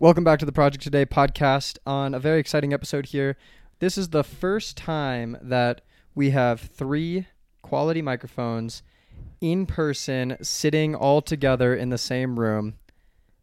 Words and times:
Welcome 0.00 0.22
back 0.22 0.38
to 0.38 0.46
the 0.46 0.52
Project 0.52 0.84
Today 0.84 1.04
podcast 1.04 1.78
on 1.84 2.14
a 2.14 2.20
very 2.20 2.38
exciting 2.38 2.72
episode 2.72 3.06
here. 3.06 3.36
This 3.80 3.98
is 3.98 4.10
the 4.10 4.22
first 4.22 4.76
time 4.76 5.36
that 5.42 5.80
we 6.14 6.30
have 6.30 6.60
three 6.60 7.26
quality 7.62 8.00
microphones 8.00 8.82
in 9.40 9.66
person 9.66 10.36
sitting 10.40 10.94
all 10.94 11.20
together 11.20 11.74
in 11.74 11.88
the 11.88 11.98
same 11.98 12.38
room. 12.38 12.74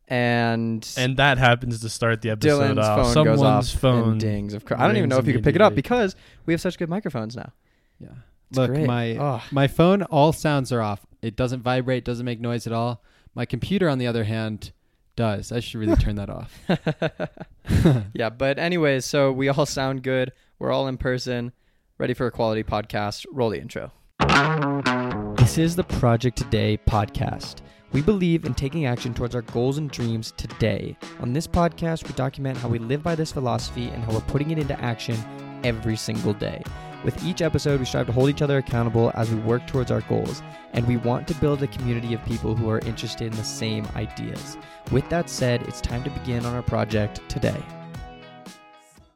And, 0.07 0.87
And 0.97 1.17
that 1.17 1.37
happens 1.39 1.81
to 1.81 1.89
start 1.89 2.21
the 2.21 2.29
episode 2.29 2.75
Dylan's 2.75 2.77
off. 2.87 2.99
phone 3.05 3.13
Someone's 3.13 3.41
goes 3.41 3.73
off 3.75 3.81
phone. 3.81 4.11
and 4.11 4.19
dings. 4.21 4.53
Of 4.53 4.63
course, 4.65 4.79
I 4.79 4.87
don't 4.87 4.97
even 4.97 5.09
know 5.09 5.17
if 5.17 5.27
you 5.27 5.33
can 5.33 5.41
pick 5.43 5.55
it 5.55 5.61
up 5.61 5.75
because 5.75 6.15
we 6.45 6.53
have 6.53 6.61
such 6.61 6.77
good 6.77 6.89
microphones 6.89 7.35
now. 7.35 7.51
Yeah. 7.99 8.09
It's 8.49 8.57
Look, 8.57 8.71
great. 8.71 8.85
my 8.87 9.17
Oh. 9.17 9.43
my 9.51 9.67
phone, 9.67 10.03
all 10.03 10.31
sounds 10.31 10.71
are 10.71 10.81
off. 10.81 11.05
It 11.21 11.35
doesn't 11.35 11.63
vibrate, 11.63 12.05
doesn't 12.05 12.25
make 12.25 12.39
noise 12.39 12.67
at 12.67 12.71
all. 12.73 13.03
My 13.33 13.45
computer, 13.45 13.89
on 13.89 13.97
the 13.97 14.07
other 14.07 14.23
hand, 14.25 14.71
does. 15.15 15.51
I 15.51 15.59
should 15.59 15.79
really 15.79 15.95
turn 15.95 16.15
that 16.15 16.29
off. 16.29 16.59
yeah, 18.13 18.29
but 18.29 18.59
anyways, 18.59 19.05
so 19.05 19.31
we 19.31 19.49
all 19.49 19.65
sound 19.65 20.03
good. 20.03 20.31
We're 20.59 20.71
all 20.71 20.87
in 20.87 20.97
person, 20.97 21.51
ready 21.97 22.13
for 22.13 22.27
a 22.27 22.31
quality 22.31 22.63
podcast. 22.63 23.25
Roll 23.31 23.49
the 23.49 23.59
intro. 23.59 23.91
This 25.37 25.57
is 25.57 25.75
the 25.75 25.83
Project 25.83 26.37
Today 26.37 26.79
podcast. 26.87 27.57
We 27.91 28.01
believe 28.01 28.45
in 28.45 28.53
taking 28.53 28.85
action 28.85 29.13
towards 29.13 29.35
our 29.35 29.41
goals 29.41 29.77
and 29.77 29.89
dreams 29.89 30.33
today. 30.35 30.97
On 31.21 31.31
this 31.31 31.47
podcast, 31.47 32.05
we 32.05 32.13
document 32.13 32.57
how 32.57 32.67
we 32.67 32.79
live 32.79 33.01
by 33.01 33.15
this 33.15 33.31
philosophy 33.31 33.87
and 33.87 34.03
how 34.03 34.11
we're 34.13 34.21
putting 34.21 34.51
it 34.51 34.59
into 34.59 34.79
action 34.81 35.17
every 35.63 35.95
single 35.95 36.33
day. 36.33 36.61
With 37.05 37.23
each 37.23 37.43
episode, 37.43 37.79
we 37.79 37.85
strive 37.85 38.07
to 38.07 38.11
hold 38.11 38.31
each 38.31 38.41
other 38.41 38.57
accountable 38.57 39.11
as 39.13 39.29
we 39.29 39.39
work 39.41 39.67
towards 39.67 39.91
our 39.91 40.01
goals, 40.01 40.41
and 40.73 40.87
we 40.87 40.97
want 40.97 41.27
to 41.27 41.35
build 41.35 41.61
a 41.61 41.67
community 41.67 42.15
of 42.15 42.25
people 42.25 42.55
who 42.55 42.67
are 42.67 42.79
interested 42.79 43.27
in 43.27 43.37
the 43.37 43.43
same 43.43 43.87
ideas. 43.95 44.57
With 44.91 45.07
that 45.09 45.29
said, 45.29 45.61
it's 45.67 45.79
time 45.79 46.03
to 46.03 46.09
begin 46.09 46.47
on 46.47 46.55
our 46.55 46.63
project 46.63 47.21
today. 47.29 47.61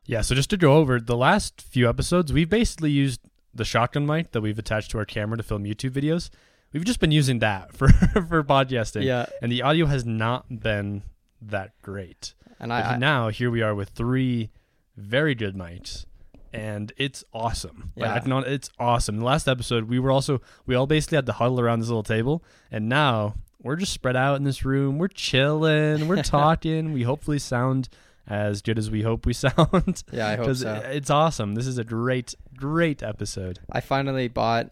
Yeah, 0.05 0.21
so 0.21 0.35
just 0.35 0.51
to 0.51 0.57
go 0.57 0.73
over 0.73 0.99
the 0.99 1.17
last 1.17 1.63
few 1.63 1.89
episodes, 1.89 2.31
we've 2.31 2.47
basically 2.47 2.91
used 2.91 3.21
the 3.55 3.65
shotgun 3.65 4.05
mic 4.05 4.33
that 4.33 4.41
we've 4.41 4.59
attached 4.59 4.91
to 4.91 4.99
our 4.99 5.05
camera 5.05 5.37
to 5.37 5.43
film 5.43 5.63
YouTube 5.63 5.89
videos. 5.89 6.29
We've 6.71 6.85
just 6.85 6.99
been 6.99 7.09
using 7.11 7.39
that 7.39 7.73
for 7.75 7.87
for 7.87 8.43
podcasting. 8.43 9.03
Yeah, 9.03 9.25
And 9.41 9.51
the 9.51 9.63
audio 9.63 9.87
has 9.87 10.05
not 10.05 10.59
been 10.61 11.01
that 11.41 11.71
great. 11.81 12.35
and 12.59 12.71
I, 12.71 12.93
I 12.93 12.97
now 12.97 13.29
here 13.29 13.49
we 13.49 13.63
are 13.63 13.73
with 13.73 13.89
three 13.89 14.51
very 14.95 15.33
good 15.33 15.55
mics 15.55 16.05
and 16.53 16.91
it's 16.97 17.23
awesome. 17.33 17.91
Yeah. 17.95 18.13
I 18.13 18.19
cannot, 18.19 18.47
it's 18.47 18.69
awesome. 18.79 19.17
The 19.17 19.25
last 19.25 19.47
episode 19.47 19.85
we 19.85 19.99
were 19.99 20.11
also 20.11 20.41
we 20.65 20.75
all 20.75 20.87
basically 20.87 21.15
had 21.17 21.25
to 21.27 21.33
huddle 21.33 21.59
around 21.59 21.79
this 21.79 21.89
little 21.89 22.03
table 22.03 22.43
and 22.71 22.89
now 22.89 23.35
we're 23.61 23.75
just 23.75 23.91
spread 23.93 24.15
out 24.15 24.35
in 24.37 24.43
this 24.43 24.63
room. 24.63 24.97
We're 24.97 25.09
chilling, 25.09 26.07
we're 26.07 26.23
talking. 26.23 26.93
we 26.93 27.03
hopefully 27.03 27.39
sound 27.39 27.89
as 28.27 28.61
good 28.61 28.77
as 28.77 28.89
we 28.91 29.01
hope 29.01 29.25
we 29.25 29.33
sound. 29.45 30.03
yeah, 30.11 30.27
I 30.27 30.35
hope 30.35 30.55
so. 30.55 30.75
it's 30.85 31.09
awesome. 31.09 31.55
This 31.55 31.67
is 31.67 31.77
a 31.77 31.83
great, 31.83 32.35
great 32.55 33.01
episode. 33.03 33.59
I 33.71 33.81
finally 33.81 34.27
bought. 34.27 34.69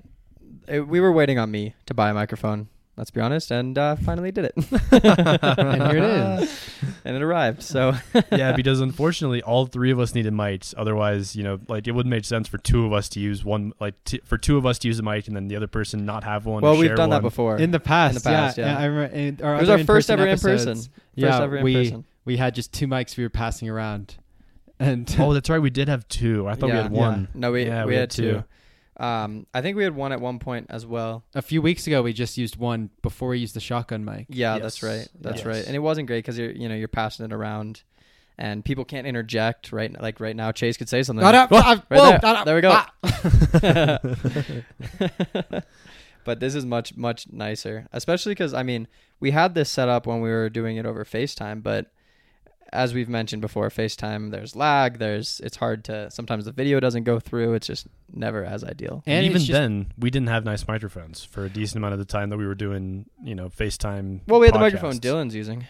It, 0.68 0.88
we 0.88 1.00
were 1.00 1.12
waiting 1.12 1.40
on 1.40 1.50
me 1.52 1.74
to 1.88 1.94
buy 1.94 2.10
a 2.10 2.14
microphone. 2.14 2.70
Let's 2.98 3.12
be 3.12 3.22
honest, 3.22 3.52
and 3.52 3.78
uh, 3.78 3.96
finally 3.98 4.32
did 4.32 4.46
it. 4.46 4.56
And 4.92 5.84
here 5.84 5.98
it 5.98 6.42
is. 6.44 6.70
and 7.06 7.16
it 7.16 7.22
arrived. 7.22 7.62
So 7.62 7.94
yeah, 8.32 8.54
because 8.54 8.82
unfortunately, 8.82 9.44
all 9.44 9.68
three 9.68 9.92
of 9.92 10.00
us 10.00 10.16
needed 10.16 10.34
mics. 10.34 10.74
Otherwise, 10.76 11.36
you 11.36 11.44
know, 11.44 11.60
like 11.68 11.88
it 11.88 11.92
wouldn't 11.92 12.10
make 12.10 12.26
sense 12.26 12.48
for 12.48 12.58
two 12.58 12.86
of 12.88 12.94
us 12.94 13.08
to 13.10 13.20
use 13.20 13.46
one, 13.46 13.74
like 13.80 14.04
t- 14.04 14.22
for 14.24 14.38
two 14.40 14.58
of 14.58 14.66
us 14.66 14.80
to 14.80 14.88
use 14.88 14.98
a 14.98 15.04
mic 15.04 15.28
and 15.28 15.36
then 15.36 15.48
the 15.48 15.56
other 15.56 15.68
person 15.68 16.06
not 16.06 16.24
have 16.24 16.46
one. 16.48 16.64
well, 16.64 16.74
or 16.74 16.78
we've 16.78 16.88
share 16.88 16.96
done 16.96 17.12
that 17.12 17.22
before. 17.22 17.58
In 17.58 17.70
the 17.70 17.80
past, 17.80 18.24
past, 18.24 18.58
yeah. 18.58 18.72
yeah. 18.74 18.80
I 18.80 18.86
remember 18.86 19.16
in 19.16 19.40
our 19.44 19.56
it 19.58 19.60
was 19.60 19.70
our 19.70 19.84
first 19.84 20.10
ever 20.10 20.24
in 20.24 20.30
in-person 20.30 20.58
person. 20.58 20.76
First 20.76 20.90
yeah, 21.14 21.42
ever 21.44 21.58
in 21.58 21.64
we 21.64 21.74
person. 21.76 22.06
we 22.26 22.38
had 22.38 22.56
just 22.56 22.74
two 22.74 22.88
mics 22.88 23.16
we 23.16 23.24
were 23.24 23.30
passing 23.30 23.70
around, 23.70 24.16
and 24.80 25.14
Oh, 25.20 25.34
that's 25.36 25.52
right. 25.52 25.60
We 25.60 25.70
did 25.70 25.88
have 25.88 26.08
two. 26.08 26.48
I 26.48 26.56
thought 26.56 26.68
we 26.70 26.76
Yeah. 26.76 26.84
had 26.84 26.92
Yeah. 26.94 27.00
one. 27.00 27.28
No, 27.36 27.52
we 27.52 27.66
Yeah, 27.66 27.86
we, 27.86 27.96
had 27.96 28.10
two. 28.10 28.44
Um, 29.00 29.46
I 29.54 29.62
think 29.62 29.78
we 29.78 29.84
had 29.84 29.96
one 29.96 30.12
at 30.12 30.20
one 30.22 30.40
point 30.40 30.68
as 30.70 30.86
well. 30.86 31.24
a 31.36 31.42
few 31.42 31.62
weeks 31.62 31.86
ago 31.88 32.02
we 32.02 32.14
just 32.14 32.38
used 32.38 32.58
one 32.58 32.90
before 33.04 33.30
we 33.30 33.38
used 33.40 33.56
the 33.56 33.60
shotgun 33.60 34.04
mic. 34.04 34.26
Yeah, 34.30 34.58
that's 34.60 34.82
right. 34.82 35.08
That's 35.22 35.38
Yes. 35.40 35.46
right. 35.46 35.66
And 35.68 35.76
it 35.76 35.80
wasn't 35.80 36.08
great 36.08 36.20
because 36.20 36.38
you're 36.38 36.52
you 36.52 36.68
know 36.68 36.76
you're 36.76 36.88
passing 36.88 37.26
it 37.26 37.34
around, 37.34 37.84
and 38.40 38.66
people 38.66 38.86
can't 38.86 39.06
interject. 39.06 39.72
Right, 39.72 39.92
like 40.02 40.20
right 40.20 40.36
now, 40.36 40.52
Chase 40.52 40.78
could 40.78 40.90
say 40.90 41.04
something. 41.04 41.24
Right 41.24 41.50
Right 41.52 42.22
there. 42.22 42.44
There 42.46 42.56
we 42.56 42.62
go. 42.62 42.72
Ah. 42.74 42.92
but 46.24 46.40
this 46.40 46.56
is 46.56 46.66
much 46.66 46.96
much 46.98 47.28
nicer, 47.32 47.88
especially 47.94 48.32
because 48.32 48.54
I 48.54 48.64
mean 48.64 48.88
we 49.20 49.32
had 49.32 49.54
this 49.56 49.70
set 49.70 49.90
up 49.90 50.06
when 50.08 50.22
we 50.22 50.30
were 50.30 50.50
doing 50.50 50.78
it 50.78 50.86
over 50.86 51.04
FaceTime, 51.06 51.64
but 51.64 51.92
as 52.74 52.94
we've 52.94 53.10
mentioned 53.10 53.42
before, 53.42 53.70
FaceTime 53.70 54.32
there's 54.32 54.56
lag, 54.56 55.00
there's 55.00 55.40
it's 55.44 55.58
hard 55.58 55.84
to 55.86 56.10
sometimes 56.12 56.46
the 56.46 56.52
video 56.52 56.80
doesn't 56.80 57.04
go 57.04 57.20
through. 57.20 57.54
It's 57.54 57.68
just 57.68 57.88
never 58.14 58.44
as 58.46 58.64
ideal. 58.64 59.04
And, 59.06 59.18
And 59.18 59.26
even 59.26 59.40
just- 59.40 59.52
then, 59.52 59.92
we 59.98 60.10
didn't 60.10 60.30
have 60.30 60.46
nice 60.46 60.68
microphones 60.68 61.24
for 61.24 61.46
a 61.46 61.50
decent 61.50 61.78
amount 61.78 61.94
of 61.94 62.00
the 62.00 62.06
time 62.06 62.30
that 62.30 62.38
we 62.38 62.46
were 62.48 62.56
doing, 62.56 63.06
you 63.24 63.36
know, 63.36 63.50
FaceTime. 63.50 64.22
Well, 64.28 64.40
we 64.40 64.48
had 64.48 64.56
the 64.56 64.60
microphone 64.60 64.94
Dylan's 65.00 65.36
using. 65.36 65.66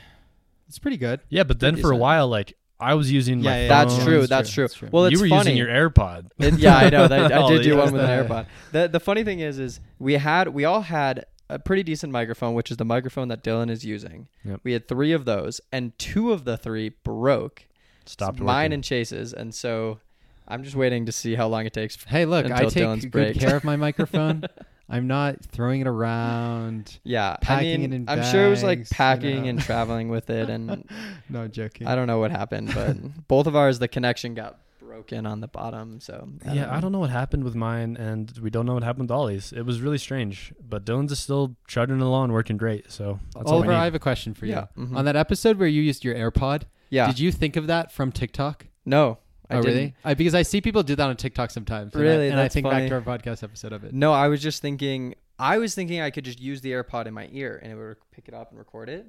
It's 0.67 0.79
pretty 0.79 0.97
good. 0.97 1.21
Yeah, 1.29 1.43
but 1.43 1.59
then 1.59 1.77
for 1.77 1.91
a 1.91 1.97
while, 1.97 2.27
like 2.27 2.57
I 2.79 2.93
was 2.93 3.11
using 3.11 3.39
Yeah, 3.39 3.49
my 3.51 3.61
yeah, 3.61 3.67
That's 3.69 4.03
true. 4.03 4.17
that's 4.19 4.29
That's 4.29 4.49
true, 4.51 4.53
true. 4.55 4.63
that's 4.67 4.73
true. 4.75 4.89
Well, 4.91 5.05
it's 5.05 5.13
you 5.13 5.19
were 5.21 5.29
funny. 5.29 5.51
using 5.51 5.57
your 5.57 5.67
AirPod. 5.67 6.29
It- 6.39 6.59
yeah, 6.59 6.75
I 6.77 6.89
know. 6.89 7.07
That, 7.07 7.31
I 7.31 7.37
Oh, 7.43 7.49
did 7.53 7.63
do 7.63 7.69
yeah. 7.69 7.75
one 7.83 7.93
with 7.93 8.01
an 8.03 8.09
AirPod. 8.27 8.45
The 8.71 8.87
the 8.87 8.99
funny 8.99 9.23
thing 9.23 9.39
is, 9.39 9.57
is 9.59 9.79
we 9.99 10.13
had 10.13 10.49
we 10.49 10.65
all 10.65 10.81
had 10.81 11.25
a 11.49 11.59
pretty 11.59 11.83
decent 11.83 12.11
microphone, 12.11 12.53
which 12.53 12.71
is 12.71 12.77
the 12.77 12.85
microphone 12.85 13.27
that 13.29 13.43
Dylan 13.43 13.69
is 13.69 13.85
using. 13.85 14.27
Yep. 14.43 14.61
We 14.63 14.73
had 14.73 14.87
three 14.87 15.11
of 15.13 15.25
those, 15.25 15.61
and 15.71 15.97
two 15.97 16.31
of 16.31 16.45
the 16.45 16.57
three 16.57 16.89
broke. 16.89 17.65
Stopped 18.05 18.39
mine 18.39 18.65
working. 18.65 18.73
and 18.73 18.83
Chase's, 18.83 19.33
and 19.33 19.53
so 19.53 19.99
I'm 20.47 20.63
just 20.63 20.75
waiting 20.75 21.05
to 21.07 21.11
see 21.11 21.35
how 21.35 21.47
long 21.47 21.65
it 21.65 21.73
takes. 21.73 22.01
Hey, 22.05 22.25
look, 22.25 22.45
I 22.49 22.65
take 22.65 22.83
Dylan's 22.83 23.03
good 23.03 23.11
break. 23.11 23.39
care 23.39 23.55
of 23.55 23.63
my 23.63 23.75
microphone. 23.75 24.43
I'm 24.89 25.07
not 25.07 25.43
throwing 25.43 25.81
it 25.81 25.87
around. 25.87 26.97
Yeah, 27.03 27.35
I 27.47 27.61
mean, 27.61 27.81
it 27.81 27.95
in 27.95 28.05
I'm 28.07 28.23
sure 28.23 28.45
it 28.47 28.49
was 28.49 28.63
like 28.63 28.79
bags, 28.79 28.91
you 28.91 28.95
packing 28.95 29.43
know. 29.43 29.49
and 29.49 29.61
traveling 29.61 30.07
with 30.07 30.29
it, 30.29 30.49
and 30.49 30.89
No 31.29 31.41
I'm 31.41 31.51
joking. 31.51 31.87
I 31.87 31.95
don't 31.95 32.07
know 32.07 32.19
what 32.19 32.31
happened, 32.31 32.73
but 32.73 32.95
both 33.27 33.47
of 33.47 33.55
ours, 33.57 33.79
the 33.79 33.89
connection 33.89 34.33
got 34.33 34.59
broken 34.87 35.25
on 35.25 35.41
the 35.41 35.47
bottom. 35.47 35.99
So 35.99 36.29
yeah, 36.51 36.73
I 36.75 36.79
don't 36.79 36.91
know 36.91 36.99
what 36.99 37.09
happened 37.09 37.43
with 37.43 37.55
mine, 37.55 37.97
and 37.97 38.31
we 38.41 38.49
don't 38.49 38.65
know 38.65 38.73
what 38.73 38.83
happened 38.83 39.09
with 39.09 39.11
Ollie's. 39.11 39.51
It 39.53 39.63
was 39.63 39.81
really 39.81 39.97
strange, 39.97 40.53
but 40.59 40.85
Dylan's 40.85 41.11
is 41.11 41.19
still 41.19 41.55
chugging 41.67 42.01
along, 42.01 42.31
working 42.31 42.57
great. 42.57 42.91
So 42.91 43.19
that's 43.35 43.47
all 43.49 43.57
Oliver, 43.57 43.73
I 43.73 43.79
need. 43.79 43.83
have 43.85 43.95
a 43.95 43.99
question 43.99 44.33
for 44.33 44.45
you. 44.45 44.53
Yeah, 44.53 44.65
mhm. 44.77 44.95
On 44.95 45.05
that 45.05 45.15
episode 45.15 45.59
where 45.59 45.67
you 45.67 45.81
used 45.81 46.03
your 46.03 46.15
AirPod, 46.15 46.63
Yeah, 46.89 47.07
did 47.07 47.19
you 47.19 47.31
think 47.31 47.55
of 47.55 47.67
that 47.67 47.91
from 47.91 48.11
TikTok? 48.11 48.65
no, 48.85 49.19
I 49.49 49.55
oh, 49.57 49.61
didn't. 49.61 49.75
really? 49.75 49.95
I, 50.03 50.13
because 50.13 50.35
I 50.35 50.41
see 50.41 50.59
people 50.59 50.83
do 50.83 50.95
that 50.95 51.07
on 51.07 51.15
TikTok 51.15 51.51
sometimes. 51.51 51.93
and 51.93 52.01
I- 52.03 52.05
Really? 52.05 52.27
And 52.29 52.39
I, 52.39 52.47
think 52.49 52.65
funny. 52.65 52.89
back 52.89 52.89
to 52.89 52.95
our 53.11 53.17
podcast 53.17 53.43
episode 53.43 53.71
of 53.73 53.83
it. 53.85 53.93
No, 53.93 54.11
I 54.13 54.27
was 54.27 54.41
just 54.41 54.61
thinking. 54.61 55.15
I 55.39 55.57
was 55.59 55.73
thinking 55.75 56.01
I 56.01 56.09
could 56.09 56.25
just 56.25 56.41
use 56.41 56.61
the 56.61 56.71
AirPod 56.71 57.05
in 57.05 57.13
my 57.13 57.29
ear 57.31 57.59
and 57.61 57.71
it 57.71 57.75
would 57.75 57.97
pick 58.11 58.27
it 58.27 58.33
up 58.33 58.49
and 58.49 58.57
record 58.59 58.89
it. 58.89 59.05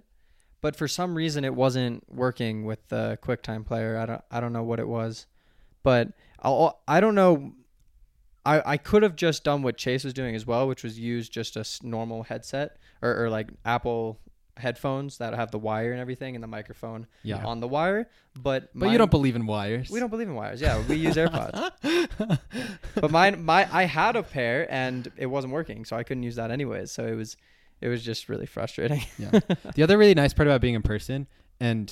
But 0.61 0.77
for 0.77 0.87
some 0.89 1.15
reason, 1.17 1.45
it 1.45 1.55
wasn't 1.55 2.05
working 2.13 2.65
with 2.65 2.87
the 2.89 3.19
QuickTime 3.23 3.65
player. 3.65 3.97
I 3.97 4.07
don't. 4.07 4.23
I 4.31 4.41
don't 4.41 4.53
know 4.53 4.63
what 4.65 4.79
it 4.81 4.87
was, 4.89 5.27
but 5.89 6.05
I'll, 6.43 6.81
I 6.87 6.99
don't 7.01 7.15
know. 7.15 7.53
I 8.45 8.57
I 8.75 8.77
could 8.77 9.03
have 9.03 9.17
just 9.17 9.43
done 9.45 9.61
what 9.63 9.77
Chase 9.85 10.05
was 10.05 10.15
doing 10.15 10.35
as 10.35 10.45
well, 10.47 10.65
which 10.69 10.83
was 10.87 10.99
use 10.99 11.29
just 11.29 11.57
a 11.57 11.65
normal 11.83 12.21
headset 12.25 12.69
or, 13.03 13.11
or 13.25 13.31
like 13.31 13.49
Apple 13.65 14.19
headphones 14.57 15.19
that 15.19 15.33
have 15.35 15.51
the 15.53 15.59
wire 15.69 15.93
and 15.93 16.01
everything 16.01 16.35
and 16.35 16.43
the 16.43 16.49
microphone 16.59 17.07
Yeah. 17.23 17.45
on 17.51 17.61
the 17.61 17.69
wire. 17.69 18.03
But 18.35 18.71
But 18.75 18.75
mine- 18.75 18.93
you 18.93 18.99
don't 18.99 19.11
believe 19.19 19.37
in 19.37 19.47
wires. 19.47 19.89
we 19.91 20.01
don't 20.01 20.11
believe 20.11 20.29
in 20.29 20.35
wires. 20.35 20.61
Yeah, 20.61 20.83
we 20.89 20.97
use 20.97 21.15
AirPods. 21.15 21.71
but 22.95 23.11
mine, 23.11 23.45
my, 23.45 23.69
I 23.73 23.85
had 23.85 24.17
a 24.17 24.23
pair 24.25 24.67
and 24.73 25.11
it 25.17 25.27
wasn't 25.27 25.53
working, 25.53 25.85
so 25.85 25.97
I 25.97 26.03
couldn't 26.03 26.25
use 26.25 26.37
that 26.37 26.51
anyways. 26.51 26.91
So 26.91 27.07
it 27.07 27.15
was, 27.15 27.37
it 27.81 27.89
was 27.89 28.03
just 28.03 28.29
really 28.29 28.47
frustrating. 28.47 29.03
Yeah. 29.19 29.41
the 29.77 29.83
other 29.85 29.97
really 29.97 30.15
nice 30.15 30.33
part 30.35 30.49
about 30.49 30.61
being 30.61 30.75
in 30.75 30.83
person 30.83 31.29
and 31.61 31.87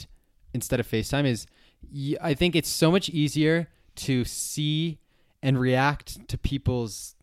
instead 0.53 0.81
of 0.81 0.89
FaceTime 0.89 1.25
is 1.25 1.47
y- 1.93 2.17
I 2.21 2.35
think 2.35 2.57
it's 2.57 2.69
so 2.69 2.91
much 2.91 3.09
easier 3.11 3.69
to 3.97 4.25
see 4.25 4.99
and 5.43 5.59
react 5.59 6.29
to 6.29 6.39
people's 6.39 7.15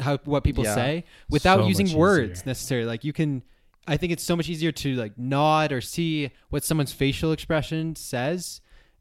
how 0.00 0.18
what 0.24 0.44
people 0.44 0.64
Yeah. 0.64 0.74
say 0.74 1.04
without 1.28 1.60
So 1.60 1.66
using 1.68 1.92
words 1.96 2.40
easier. 2.40 2.46
necessarily. 2.46 2.86
Like 2.86 3.04
you 3.04 3.12
can 3.12 3.42
I 3.86 3.96
think 3.96 4.12
it's 4.12 4.22
so 4.22 4.36
much 4.36 4.48
easier 4.48 4.72
to 4.72 4.94
like 4.94 5.18
nod 5.18 5.72
or 5.72 5.80
see 5.80 6.30
what 6.50 6.64
someone's 6.64 6.92
facial 6.92 7.32
expression 7.32 7.96
says 7.96 8.60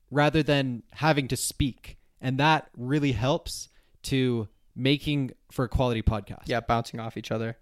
rather 0.10 0.42
than 0.42 0.84
having 0.94 1.28
to 1.28 1.38
speak. 1.38 1.98
And 2.22 2.38
that 2.40 2.70
really 2.76 3.12
helps 3.12 3.70
to 4.04 4.48
making 4.76 5.32
for 5.52 5.66
a 5.66 5.70
quality 5.70 6.02
podcast. 6.02 6.44
yeah, 6.48 6.60
bouncing 6.62 7.00
off 7.00 7.18
each 7.18 7.32
other. 7.32 7.58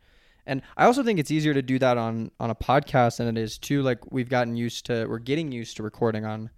And 0.45 0.61
I 0.77 0.85
also 0.85 1.03
think 1.03 1.19
it's 1.19 1.31
easier 1.31 1.53
to 1.53 1.61
do 1.61 1.77
that 1.79 1.97
on 1.97 2.31
on 2.39 2.49
a 2.49 2.55
podcast 2.55 3.17
than 3.17 3.27
it 3.27 3.37
is 3.41 3.57
too. 3.57 3.81
Like 3.81 3.99
we've 4.11 4.29
gotten 4.29 4.55
used 4.55 4.85
to, 4.85 5.05
we're 5.07 5.19
getting 5.19 5.51
used 5.51 5.75
to 5.77 5.83
recording 5.83 6.23
on 6.25 6.49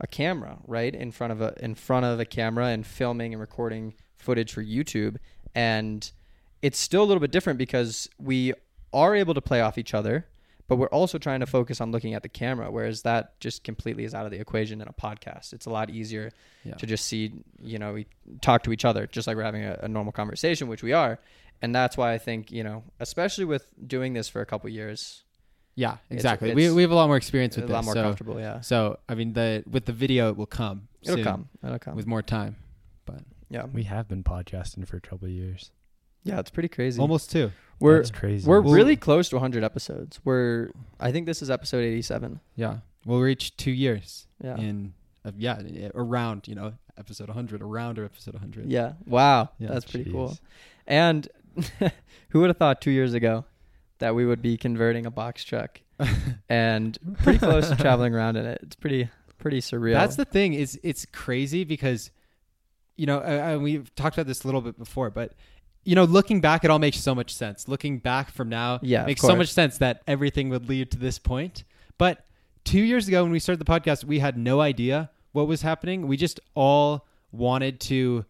a 0.00 0.06
camera, 0.06 0.58
right, 0.66 0.94
in 0.94 1.12
front 1.12 1.32
of 1.32 1.40
a 1.40 1.54
in 1.62 1.74
front 1.74 2.06
of 2.06 2.18
a 2.20 2.24
camera 2.24 2.66
and 2.68 2.86
filming 2.86 3.32
and 3.32 3.40
recording 3.40 3.94
footage 4.16 4.52
for 4.52 4.62
YouTube. 4.62 5.16
And 5.54 6.10
it's 6.62 6.78
still 6.78 7.02
a 7.02 7.06
little 7.06 7.20
bit 7.20 7.30
different 7.32 7.58
because 7.58 8.08
we 8.18 8.52
are 8.92 9.14
able 9.14 9.34
to 9.34 9.40
play 9.40 9.60
off 9.60 9.78
each 9.78 9.94
other, 9.94 10.26
but 10.68 10.76
we're 10.76 10.88
also 10.88 11.18
trying 11.18 11.40
to 11.40 11.46
focus 11.46 11.80
on 11.80 11.90
looking 11.90 12.14
at 12.14 12.22
the 12.22 12.28
camera, 12.28 12.70
whereas 12.70 13.02
that 13.02 13.38
just 13.40 13.64
completely 13.64 14.04
is 14.04 14.14
out 14.14 14.24
of 14.24 14.30
the 14.30 14.38
equation 14.40 14.80
in 14.80 14.88
a 14.88 14.92
podcast. 14.92 15.52
It's 15.52 15.66
a 15.66 15.70
lot 15.70 15.90
easier 15.90 16.30
Yeah. 16.64 16.74
to 16.74 16.86
just 16.86 17.06
see, 17.06 17.32
you 17.62 17.78
know, 17.78 17.92
we 17.94 18.06
talk 18.42 18.62
to 18.64 18.72
each 18.72 18.84
other 18.84 19.06
just 19.06 19.26
like 19.26 19.36
we're 19.36 19.42
having 19.44 19.64
a, 19.64 19.78
a 19.82 19.88
normal 19.88 20.12
conversation, 20.12 20.68
which 20.68 20.82
we 20.82 20.92
are. 20.92 21.18
And 21.62 21.74
that's 21.74 21.96
why 21.96 22.12
I 22.12 22.18
think, 22.18 22.50
you 22.50 22.62
know, 22.64 22.84
especially 23.00 23.44
with 23.44 23.66
doing 23.86 24.12
this 24.14 24.28
for 24.28 24.40
a 24.40 24.46
couple 24.46 24.68
years, 24.70 25.24
Yeah, 25.80 25.96
exactly. 26.10 26.50
it's 26.50 26.56
we, 26.56 26.70
we 26.70 26.82
have 26.82 26.90
a 26.90 26.94
lot 26.94 27.06
more 27.06 27.16
experience 27.16 27.56
it's 27.56 27.62
with 27.62 27.70
a 27.70 27.72
lot 27.72 27.84
more 27.86 27.94
so, 27.94 28.02
comfortable. 28.02 28.38
Yeah. 28.38 28.60
so 28.60 28.98
I 29.08 29.14
mean, 29.14 29.32
the 29.32 29.64
with 29.66 29.86
the 29.86 29.94
video, 29.94 30.28
it 30.28 30.36
will 30.36 30.44
come. 30.44 30.88
It'll 31.02 31.16
soon 31.16 31.24
come. 31.24 31.48
It'll 31.64 31.78
come. 31.78 31.96
with 31.96 32.06
more 32.06 32.20
time. 32.20 32.56
But 33.06 33.20
yeah. 33.48 33.64
We 33.64 33.84
have 33.84 34.06
been 34.06 34.22
podcasting 34.22 34.86
for 34.86 34.98
a 34.98 35.00
couple 35.00 35.26
of 35.26 35.32
years. 35.32 35.70
Yeah. 36.22 36.38
It's 36.38 36.50
pretty 36.50 36.68
crazy. 36.68 37.00
Almost 37.00 37.30
two. 37.30 37.50
we're, 37.78 37.96
That's 37.96 38.10
crazy. 38.10 38.46
we're 38.46 38.60
Well- 38.60 38.74
really 38.74 38.94
close 38.94 39.30
to 39.30 39.36
100 39.36 39.64
episodes. 39.64 40.20
We're, 40.22 40.70
I 41.00 41.12
think 41.12 41.24
this 41.24 41.40
is 41.40 41.50
episode 41.50 41.82
87. 41.82 42.40
Yeah, 42.56 42.80
we'll 43.06 43.20
reach 43.20 43.56
two 43.56 43.70
years 43.70 44.26
Yeah. 44.44 44.58
in 44.58 44.92
uh, 45.24 45.32
yeah 45.36 45.60
around 45.94 46.46
you 46.46 46.54
know 46.54 46.74
episode 46.98 47.28
100 47.28 47.62
around 47.62 47.98
or 47.98 48.04
episode 48.04 48.34
100. 48.34 48.70
Yeah. 48.70 48.92
Wow. 49.06 49.48
Yeah. 49.58 49.68
That's 49.68 49.86
pretty 49.86 50.12
cool. 50.12 50.36
And 50.86 51.26
who 52.28 52.40
would 52.40 52.50
have 52.50 52.58
thought 52.58 52.82
two 52.82 52.90
years 52.90 53.14
ago 53.14 53.46
that 54.00 54.14
we 54.14 54.26
would 54.26 54.42
be 54.42 54.56
converting 54.56 55.06
a 55.06 55.10
box 55.10 55.44
truck 55.44 55.80
and 56.48 56.98
pretty 57.22 57.38
close 57.38 57.68
to 57.68 57.76
traveling 57.76 58.14
around 58.14 58.36
in 58.36 58.46
it? 58.46 58.60
It's 58.62 58.76
pretty 58.76 59.08
pretty 59.38 59.60
surreal. 59.60 59.94
That's 59.94 60.16
the 60.16 60.24
thing 60.24 60.54
is 60.54 60.78
it's 60.82 61.06
crazy 61.06 61.64
because 61.64 62.10
you 62.96 63.06
know 63.06 63.18
uh, 63.18 63.54
uh, 63.54 63.58
we've 63.58 63.94
talked 63.94 64.16
about 64.16 64.26
this 64.26 64.44
a 64.44 64.46
little 64.48 64.60
bit 64.60 64.78
before, 64.78 65.10
but 65.10 65.32
you 65.84 65.94
know 65.94 66.04
looking 66.04 66.40
back, 66.40 66.64
it 66.64 66.70
all 66.70 66.78
makes 66.78 66.98
so 66.98 67.14
much 67.14 67.34
sense. 67.34 67.68
Looking 67.68 67.98
back 67.98 68.30
from 68.30 68.48
now, 68.48 68.80
Yeah, 68.82 69.04
makes 69.06 69.20
so 69.22 69.34
much 69.36 69.52
sense 69.52 69.78
that 69.78 70.02
everything 70.06 70.48
would 70.50 70.68
lead 70.68 70.90
to 70.92 70.98
this 70.98 71.18
point. 71.18 71.64
But 71.96 72.26
two 72.64 72.80
years 72.80 73.08
ago 73.08 73.22
when 73.22 73.32
we 73.32 73.38
started 73.38 73.64
the 73.64 73.70
podcast, 73.70 74.04
we 74.04 74.18
had 74.18 74.36
no 74.36 74.60
idea 74.60 75.10
what 75.32 75.46
was 75.46 75.62
happening. 75.62 76.06
We 76.06 76.16
just 76.16 76.40
all 76.54 77.06
wanted 77.32 77.80
to 77.80 78.24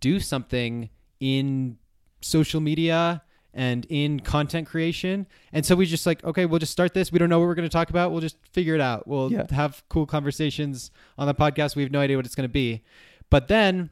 do 0.00 0.20
something 0.20 0.88
in 1.20 1.76
social 2.20 2.60
media 2.60 3.22
and 3.54 3.86
in 3.88 4.20
content 4.20 4.66
creation. 4.66 5.26
And 5.52 5.64
so 5.64 5.74
we 5.76 5.86
just 5.86 6.04
like, 6.06 6.22
okay, 6.24 6.44
we'll 6.44 6.58
just 6.58 6.72
start 6.72 6.92
this. 6.92 7.10
We 7.12 7.18
don't 7.18 7.28
know 7.28 7.38
what 7.38 7.46
we're 7.46 7.54
going 7.54 7.68
to 7.68 7.72
talk 7.72 7.88
about. 7.90 8.10
We'll 8.10 8.20
just 8.20 8.36
figure 8.52 8.74
it 8.74 8.80
out. 8.80 9.06
We'll 9.06 9.32
Yeah. 9.32 9.46
have 9.52 9.82
cool 9.88 10.06
conversations 10.06 10.90
on 11.16 11.26
the 11.26 11.34
podcast. 11.34 11.76
We 11.76 11.82
have 11.82 11.92
no 11.92 12.00
idea 12.00 12.16
what 12.16 12.26
it's 12.26 12.34
going 12.34 12.48
to 12.48 12.52
be. 12.52 12.82
But 13.30 13.48
then 13.48 13.90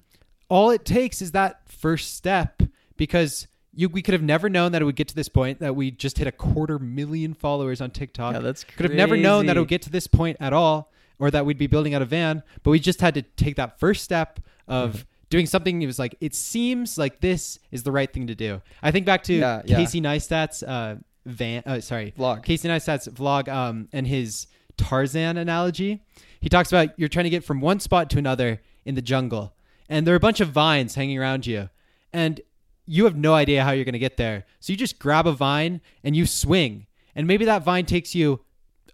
all 0.48 0.70
it 0.70 0.84
takes 0.84 1.22
is 1.22 1.30
that 1.32 1.60
first 1.68 2.14
step 2.14 2.62
because 2.96 3.46
you 3.74 3.88
we 3.88 4.02
could 4.02 4.12
have 4.12 4.22
never 4.22 4.50
known 4.50 4.72
that 4.72 4.82
it 4.82 4.84
would 4.84 4.96
get 4.96 5.08
to 5.08 5.14
this 5.14 5.28
point 5.28 5.60
that 5.60 5.74
we 5.74 5.90
just 5.90 6.18
hit 6.18 6.26
a 6.26 6.32
quarter 6.32 6.78
million 6.78 7.32
followers 7.32 7.80
on 7.80 7.90
TikTok. 7.90 8.34
yeah, 8.34 8.40
that's 8.40 8.64
could 8.64 8.84
have 8.84 8.94
never 8.94 9.16
known 9.16 9.46
that 9.46 9.56
it 9.56 9.60
would 9.60 9.68
get 9.68 9.80
to 9.82 9.90
this 9.90 10.06
point 10.06 10.36
at 10.40 10.52
all 10.52 10.92
or 11.18 11.30
that 11.30 11.46
we'd 11.46 11.56
be 11.56 11.66
building 11.68 11.94
out 11.94 12.02
a 12.02 12.04
van, 12.04 12.42
but 12.64 12.70
we 12.70 12.78
just 12.80 13.00
had 13.00 13.14
to 13.14 13.22
take 13.22 13.56
that 13.56 13.78
first 13.80 14.02
step 14.04 14.40
of 14.68 14.90
Mm-hmm. 14.92 15.02
Doing 15.32 15.46
something 15.46 15.80
it 15.80 15.86
was 15.86 15.98
like 15.98 16.14
it 16.20 16.34
seems 16.34 16.98
like 16.98 17.20
this 17.20 17.58
is 17.70 17.82
the 17.84 17.90
right 17.90 18.12
thing 18.12 18.26
to 18.26 18.34
do. 18.34 18.60
I 18.82 18.90
think 18.90 19.06
back 19.06 19.22
to 19.24 19.32
Yeah, 19.34 19.62
yeah. 19.64 19.76
Casey 19.76 20.00
Neistat's 20.00 20.62
uh 20.62 20.96
van 21.24 21.62
uh, 21.64 21.80
sorry, 21.80 22.12
vlog. 22.18 22.44
Casey 22.44 22.68
Neistat's 22.68 23.08
vlog 23.08 23.48
um, 23.48 23.88
and 23.94 24.06
his 24.06 24.46
Tarzan 24.76 25.38
analogy. 25.38 26.02
He 26.40 26.50
talks 26.50 26.70
about 26.70 26.90
you're 26.98 27.08
trying 27.08 27.24
to 27.24 27.30
get 27.30 27.44
from 27.44 27.62
one 27.62 27.80
spot 27.80 28.10
to 28.10 28.18
another 28.18 28.60
in 28.84 28.94
the 28.94 29.00
jungle, 29.00 29.54
and 29.88 30.06
there 30.06 30.12
are 30.12 30.16
a 30.16 30.26
bunch 30.28 30.40
of 30.40 30.50
vines 30.50 30.96
hanging 30.96 31.18
around 31.18 31.46
you, 31.46 31.70
and 32.12 32.42
you 32.84 33.04
have 33.04 33.16
no 33.16 33.32
idea 33.32 33.64
how 33.64 33.70
you're 33.70 33.86
going 33.86 33.94
to 33.94 33.98
get 33.98 34.18
there. 34.18 34.44
So 34.60 34.70
you 34.72 34.76
just 34.76 34.98
grab 34.98 35.26
a 35.26 35.32
vine 35.32 35.80
and 36.04 36.14
you 36.14 36.26
swing, 36.26 36.86
and 37.14 37.26
maybe 37.26 37.46
that 37.46 37.62
vine 37.62 37.86
takes 37.86 38.14
you 38.14 38.40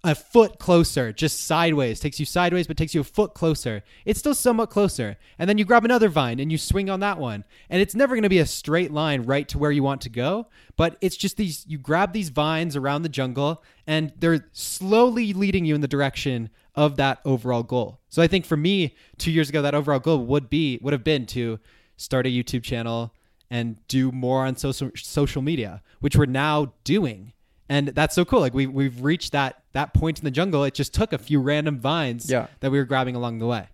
a 0.09 0.15
foot 0.15 0.59
closer, 0.59 1.13
just 1.13 1.47
sideways, 1.47 2.01
takes 2.01 2.19
you 2.19 2.25
sideways, 2.27 2.67
but 2.67 2.77
takes 2.77 2.95
you 2.95 3.03
a 3.03 3.05
foot 3.05 3.35
closer. 3.35 3.83
It's 4.05 4.19
still 4.19 4.35
somewhat 4.35 4.71
closer. 4.71 5.19
And 5.39 5.49
then 5.49 5.59
you 5.59 5.65
grab 5.65 5.85
another 5.85 6.09
vine 6.09 6.41
and 6.41 6.51
you 6.51 6.57
swing 6.57 6.89
on 6.89 7.01
that 7.01 7.19
one. 7.19 7.45
And 7.69 7.83
it's 7.83 7.95
never 7.95 8.15
going 8.15 8.23
to 8.23 8.29
be 8.29 8.39
a 8.39 8.47
straight 8.47 8.91
line 8.91 9.23
right 9.23 9.47
to 9.49 9.59
where 9.59 9.71
you 9.71 9.83
want 9.83 10.01
to 10.03 10.09
go, 10.09 10.47
but 10.77 10.97
it's 11.01 11.17
just 11.17 11.37
these 11.37 11.67
you 11.69 11.79
grab 11.79 12.13
these 12.13 12.31
vines 12.31 12.75
around 12.75 13.03
the 13.03 13.09
jungle 13.09 13.63
and 13.87 14.13
they're 14.19 14.49
slowly 14.53 15.33
leading 15.33 15.65
you 15.65 15.75
in 15.75 15.83
the 15.83 15.89
direction 15.89 16.49
of 16.75 16.97
that 16.97 17.21
overall 17.25 17.63
goal. 17.63 18.01
So 18.09 18.23
I 18.23 18.29
think 18.29 18.47
for 18.47 18.57
me, 18.57 18.97
2 19.19 19.31
years 19.31 19.49
ago 19.49 19.61
that 19.63 19.75
overall 19.75 19.99
goal 19.99 20.25
would 20.25 20.49
be 20.49 20.79
would 20.81 20.93
have 20.93 21.05
been 21.05 21.27
to 21.27 21.61
start 21.97 22.27
a 22.27 22.31
YouTube 22.31 22.63
channel 22.63 23.13
and 23.51 23.87
do 23.89 24.11
more 24.13 24.47
on 24.47 24.57
social 24.57 24.91
social 24.95 25.43
media, 25.43 25.83
which 26.01 26.17
we're 26.17 26.27
now 26.27 26.73
doing 26.85 27.33
and 27.69 27.89
that's 27.89 28.15
so 28.15 28.25
cool 28.25 28.41
like 28.41 28.55
we, 28.55 28.67
we've 28.67 29.03
reached 29.03 29.33
that 29.33 29.63
that 29.73 29.93
point 29.95 30.19
in 30.19 30.25
the 30.25 30.31
jungle 30.31 30.65
it 30.65 30.75
just 30.75 30.93
took 30.95 31.13
a 31.13 31.19
few 31.19 31.41
random 31.41 31.79
vines 31.79 32.31
Yeah. 32.31 32.47
that 32.61 32.71
we 32.71 32.79
were 32.79 32.85
grabbing 32.85 33.15
along 33.17 33.39
the 33.39 33.47
way 33.47 33.69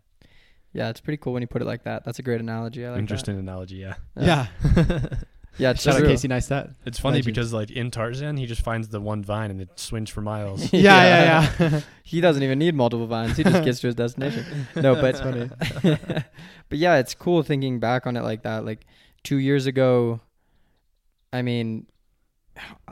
Yeah, 0.72 0.88
it's 0.90 1.00
pretty 1.00 1.18
cool 1.18 1.32
when 1.32 1.42
you 1.42 1.46
put 1.48 1.62
it 1.62 1.66
like 1.66 1.84
that. 1.84 2.04
That's 2.04 2.18
a 2.18 2.22
great 2.22 2.40
analogy. 2.40 2.84
I 2.84 2.90
like 2.90 2.98
Interesting 2.98 3.38
analogy, 3.38 3.76
yeah. 3.76 3.94
that. 4.16 4.48
yeah, 4.76 4.98
Yeah, 5.56 5.70
it's 5.70 5.82
shout 5.82 5.94
out 5.94 5.98
true. 6.00 6.08
casey 6.08 6.26
neistat 6.26 6.74
It's 6.84 6.98
funny 6.98 7.18
Legend. 7.18 7.26
because 7.34 7.52
like 7.52 7.70
in 7.70 7.92
Tarzan, 7.92 8.36
he 8.36 8.46
just 8.46 8.62
finds 8.62 8.88
the 8.88 9.00
one 9.00 9.22
vine 9.22 9.52
and 9.52 9.60
it 9.60 9.78
swings 9.78 10.10
for 10.10 10.20
miles. 10.20 10.72
yeah 10.72 10.80
yeah 11.04 11.52
yeah, 11.60 11.80
he 12.02 12.20
doesn't 12.20 12.42
even 12.42 12.58
need 12.58 12.74
multiple 12.74 13.06
vines. 13.06 13.36
He 13.36 13.44
just 13.44 13.62
gets 13.64 13.78
to 13.82 13.86
his 13.86 13.94
destination. 13.94 14.44
No, 14.74 14.96
but 14.96 15.14
it's 15.14 15.20
funny. 15.20 15.48
but 16.68 16.78
yeah, 16.78 16.96
it's 16.96 17.14
cool 17.14 17.44
thinking 17.44 17.78
back 17.78 18.04
on 18.08 18.16
it 18.16 18.22
like 18.22 18.42
that. 18.42 18.64
Like 18.64 18.84
two 19.22 19.36
years 19.36 19.66
ago, 19.66 20.18
I 21.32 21.42
mean, 21.42 21.86
I- 21.86 21.93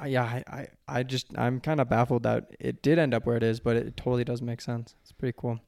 yeah, 0.06 0.22
I, 0.24 0.44
I, 0.46 0.68
I 0.88 1.02
just 1.02 1.26
I'm 1.36 1.60
kind 1.60 1.80
of 1.80 1.88
baffled 1.88 2.24
that 2.24 2.50
it 2.58 2.82
did 2.82 2.98
end 2.98 3.14
up 3.14 3.26
where 3.26 3.36
it 3.36 3.42
is, 3.42 3.60
but 3.60 3.76
it 3.76 3.96
totally 3.96 4.24
does 4.24 4.42
make 4.42 4.60
sense. 4.60 4.94
It's 5.02 5.12
pretty 5.12 5.36
cool. 5.38 5.60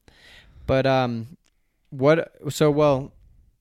But 0.67 0.87
um, 0.87 1.37
what? 1.91 2.32
So 2.50 2.70
well, 2.70 3.12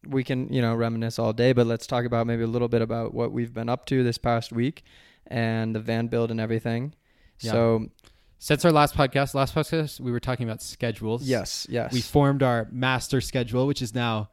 we 0.08 0.24
can 0.24 0.52
you 0.52 0.62
know 0.62 0.76
reminisce 0.76 1.20
all 1.20 1.34
day, 1.34 1.54
but 1.54 1.68
let's 1.68 1.88
talk 1.88 2.06
about 2.06 2.28
maybe 2.28 2.44
a 2.44 2.48
little 2.48 2.68
bit 2.68 2.82
about 2.82 3.14
what 3.14 3.32
we've 3.32 3.54
been 3.54 3.70
up 3.70 3.86
to 3.88 4.04
this 4.04 4.18
past 4.18 4.52
week 4.52 4.84
and 5.28 5.76
the 5.76 5.80
van 5.80 6.08
build 6.08 6.32
and 6.32 6.40
everything. 6.40 6.94
Yeah. 7.40 7.52
So 7.52 7.88
since 8.40 8.66
our 8.66 8.72
last 8.72 8.96
podcast 8.96 9.34
last 9.34 9.56
podcast 9.56 10.02
we 10.02 10.12
were 10.12 10.20
talking 10.20 10.46
about 10.46 10.62
schedules 10.62 11.24
yes, 11.24 11.66
yes, 11.70 11.94
we 11.94 12.02
formed 12.02 12.44
our 12.44 12.68
master 12.72 13.22
schedule 13.22 13.66
which 13.66 13.82
is 13.82 13.96
now 13.96 14.30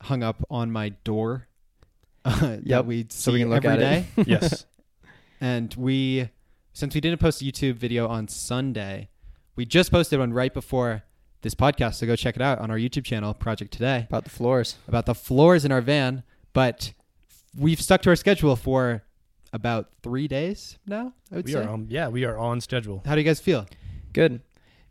hung 0.00 0.22
up 0.22 0.42
on 0.48 0.70
my 0.72 0.88
door 1.04 1.48
uh, 2.24 2.38
Yep, 2.40 2.64
that 2.64 2.86
we 2.86 3.06
so 3.10 3.30
we 3.32 3.40
can 3.40 3.50
look 3.50 3.64
every 3.64 3.84
at 3.84 4.06
it. 4.16 4.26
yes. 4.26 4.64
And 5.42 5.74
we 5.74 6.28
since 6.72 6.94
we 6.94 7.00
didn't 7.00 7.18
post 7.20 7.42
a 7.42 7.44
youtube 7.44 7.74
video 7.74 8.06
on 8.06 8.28
sunday 8.28 9.08
we 9.56 9.66
just 9.66 9.90
posted 9.90 10.18
one 10.18 10.32
right 10.32 10.54
before 10.54 11.02
this 11.42 11.54
podcast 11.54 11.96
so 11.96 12.06
go 12.06 12.14
check 12.16 12.36
it 12.36 12.42
out 12.42 12.58
on 12.60 12.70
our 12.70 12.76
youtube 12.78 13.04
channel 13.04 13.34
project 13.34 13.72
today 13.72 14.06
about 14.08 14.24
the 14.24 14.30
floors. 14.30 14.76
about 14.88 15.04
the 15.06 15.14
floors 15.14 15.64
in 15.64 15.72
our 15.72 15.80
van 15.80 16.22
but 16.52 16.92
we've 17.58 17.80
stuck 17.80 18.00
to 18.02 18.08
our 18.10 18.16
schedule 18.16 18.54
for 18.56 19.02
about 19.52 19.90
three 20.02 20.28
days 20.28 20.78
now 20.86 21.12
i 21.32 21.36
would 21.36 21.46
We 21.46 21.52
say 21.52 21.58
are 21.64 21.68
on 21.68 21.86
yeah, 21.90 22.08
we 22.08 22.24
are 22.24 22.38
on 22.38 22.60
schedule. 22.60 23.02
how 23.04 23.14
do 23.16 23.20
you 23.20 23.26
guys 23.26 23.40
feel 23.40 23.66
Good. 24.12 24.40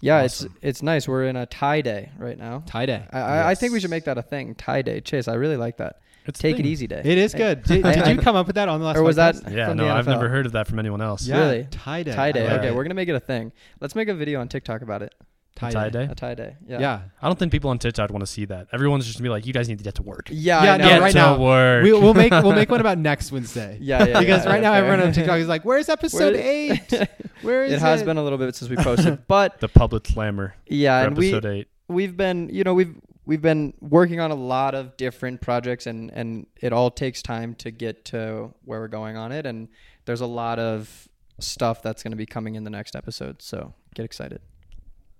Yeah, 0.03 0.23
Awesome. 0.23 0.47
it's 0.47 0.79
it's 0.79 0.81
nice. 0.81 1.07
We're 1.07 1.25
in 1.25 1.35
a 1.35 1.45
tie 1.45 1.81
day 1.81 2.09
right 2.17 2.35
now. 2.35 2.63
tie 2.65 2.87
day 2.87 3.05
I, 3.13 3.19
I, 3.19 3.49
I 3.51 3.55
think 3.55 3.71
we 3.71 3.75
Yes. 3.77 3.81
should 3.83 3.91
make 3.91 4.05
that 4.05 4.17
a 4.17 4.23
thing. 4.23 4.55
Tie 4.55 4.81
day. 4.81 4.99
Chase, 4.99 5.27
I 5.27 5.35
really 5.35 5.57
like 5.57 5.77
that. 5.77 5.99
It's 6.25 6.39
a 6.39 6.43
Take 6.43 6.59
it 6.59 6.65
easy 6.65 6.87
day. 6.87 7.01
it 7.03 7.17
is 7.17 7.33
good 7.33 7.63
did, 7.65 7.83
did 7.83 8.07
you 8.07 8.17
come 8.21 8.35
up 8.35 8.47
with 8.47 8.55
that 8.55 8.69
on 8.69 8.79
the 8.79 8.85
last 8.85 8.97
or 8.97 9.03
was 9.03 9.17
podcast? 9.17 9.43
that 9.43 9.53
Yeah, 9.53 9.67
from 9.69 9.77
no, 9.77 9.85
the 9.85 9.91
I've 9.91 10.05
NFL? 10.05 10.09
never 10.09 10.29
heard 10.29 10.45
of 10.45 10.51
that 10.53 10.67
from 10.67 10.79
anyone 10.79 11.01
else. 11.01 11.25
yeah 11.27 11.39
Really? 11.39 11.67
tie 11.71 12.03
day 12.03 12.13
tie 12.13 12.31
day. 12.31 12.43
like 12.47 12.59
okay, 12.59 12.67
it. 12.69 12.75
we're 12.75 12.83
gonna 12.83 12.93
make 12.95 13.09
it 13.09 13.15
a 13.15 13.19
thing. 13.19 13.51
Let's 13.79 13.95
make 13.95 14.07
a 14.07 14.13
video 14.13 14.39
on 14.39 14.47
TikTok 14.47 14.81
about 14.81 15.01
it. 15.01 15.15
tie, 15.55 15.71
tie 15.71 15.89
day. 15.89 16.05
day. 16.05 16.11
A 16.11 16.15
tie 16.15 16.33
day. 16.35 16.55
Yeah. 16.67 16.79
yeah, 16.79 16.99
I 17.21 17.27
don't 17.27 17.37
think 17.37 17.51
people 17.51 17.69
on 17.71 17.77
TikTok 17.79 18.09
want 18.11 18.21
to 18.21 18.27
see 18.27 18.45
that. 18.45 18.67
Everyone's 18.71 19.05
just 19.05 19.17
gonna 19.17 19.25
be 19.25 19.29
like, 19.31 19.45
"You 19.45 19.53
guys 19.53 19.67
need 19.67 19.79
to 19.79 19.83
get 19.83 19.95
to 19.95 20.03
work." 20.03 20.27
Yeah. 20.31 20.63
Yeah, 20.63 20.73
I 20.73 20.77
no, 20.77 20.83
know. 20.83 20.89
get 20.91 21.01
right 21.01 21.11
to 21.11 21.17
now. 21.17 21.37
work. 21.39 21.83
We, 21.83 21.91
we'll 21.93 22.13
make 22.13 22.31
we'll 22.31 22.53
make 22.53 22.69
one 22.75 22.79
about 22.81 22.97
next 22.97 23.31
Wednesday. 23.31 23.77
Yeah, 23.81 24.05
yeah. 24.05 24.19
because 24.19 24.45
yeah, 24.45 24.49
right 24.51 24.57
yeah, 24.57 24.61
now 24.69 24.73
fair. 24.73 24.85
everyone 24.85 25.07
on 25.07 25.13
TikTok 25.13 25.39
is 25.39 25.47
like, 25.47 25.65
"Where's 25.65 25.89
episode 25.89 26.33
Where- 26.35 26.41
eight? 26.43 26.93
Where 27.41 27.63
is 27.65 27.73
it 27.73 27.75
it?" 27.77 27.81
has 27.81 28.03
been 28.03 28.17
a 28.17 28.23
little 28.23 28.37
bit 28.37 28.55
since 28.55 28.69
we 28.69 28.77
posted, 28.77 29.27
but 29.27 29.59
the 29.59 29.67
public 29.67 30.03
clamor 30.03 30.55
yeah, 30.67 31.01
for 31.01 31.07
and 31.07 31.17
we 31.17 31.27
episode 31.33 31.45
eight. 31.51 31.67
we've 31.87 32.15
been 32.15 32.49
you 32.51 32.63
know 32.63 32.73
we've 32.73 32.95
we've 33.31 33.41
been 33.41 33.73
working 33.79 34.19
on 34.19 34.29
a 34.29 34.35
lot 34.35 34.75
of 34.75 34.97
different 34.97 35.39
projects 35.39 35.87
and 35.87 36.11
and 36.11 36.45
it 36.61 36.73
all 36.73 36.91
takes 36.91 37.21
time 37.21 37.55
to 37.55 37.71
get 37.71 38.03
to 38.03 38.53
where 38.65 38.81
we're 38.81 38.89
going 38.89 39.15
on 39.15 39.31
it 39.31 39.45
and 39.45 39.69
there's 40.03 40.19
a 40.19 40.25
lot 40.25 40.59
of 40.59 41.07
stuff 41.39 41.81
that's 41.81 42.03
going 42.03 42.11
to 42.11 42.17
be 42.17 42.25
coming 42.25 42.55
in 42.55 42.65
the 42.65 42.69
next 42.69 42.93
episode 42.93 43.41
so 43.41 43.73
get 43.95 44.03
excited 44.03 44.41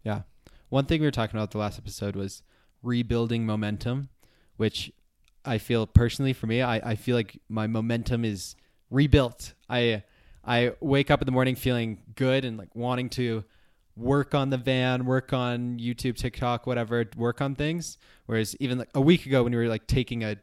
Yeah. 0.04 0.22
One 0.70 0.86
thing 0.86 1.02
we 1.02 1.08
were 1.08 1.12
talking 1.12 1.38
about 1.38 1.52
the 1.52 1.58
last 1.58 1.78
episode 1.78 2.16
was 2.16 2.44
rebuilding 2.84 3.46
momentum, 3.46 4.10
which 4.58 4.92
I 5.46 5.58
feel 5.58 5.86
personally 5.88 6.34
for 6.34 6.48
me, 6.48 6.62
I, 6.62 6.92
I 6.92 6.96
feel 6.96 7.16
like 7.16 7.40
my 7.50 7.68
momentum 7.68 8.26
is 8.26 8.56
rebuilt. 8.90 9.54
I 9.70 10.04
I 10.44 10.74
wake 10.80 11.12
up 11.12 11.22
in 11.22 11.26
the 11.26 11.32
morning 11.32 11.56
feeling 11.56 12.00
good 12.16 12.46
and 12.46 12.58
like 12.58 12.76
wanting 12.76 13.10
to 13.12 13.44
work 14.02 14.34
on 14.34 14.50
the 14.50 14.58
van, 14.58 15.06
work 15.06 15.34
on 15.34 15.78
YouTube, 15.78 16.16
TikTok, 16.16 16.68
whatever, 16.68 17.06
work 17.16 17.42
on 17.42 17.56
things. 17.56 17.98
Whereas 18.26 18.56
even 18.60 18.78
like 18.80 18.90
a 18.96 19.02
week 19.02 19.26
ago 19.26 19.44
when 19.44 19.52
we 19.52 19.58
were 19.58 19.68
like 19.68 19.88
taking 19.88 20.24
a 20.24 20.38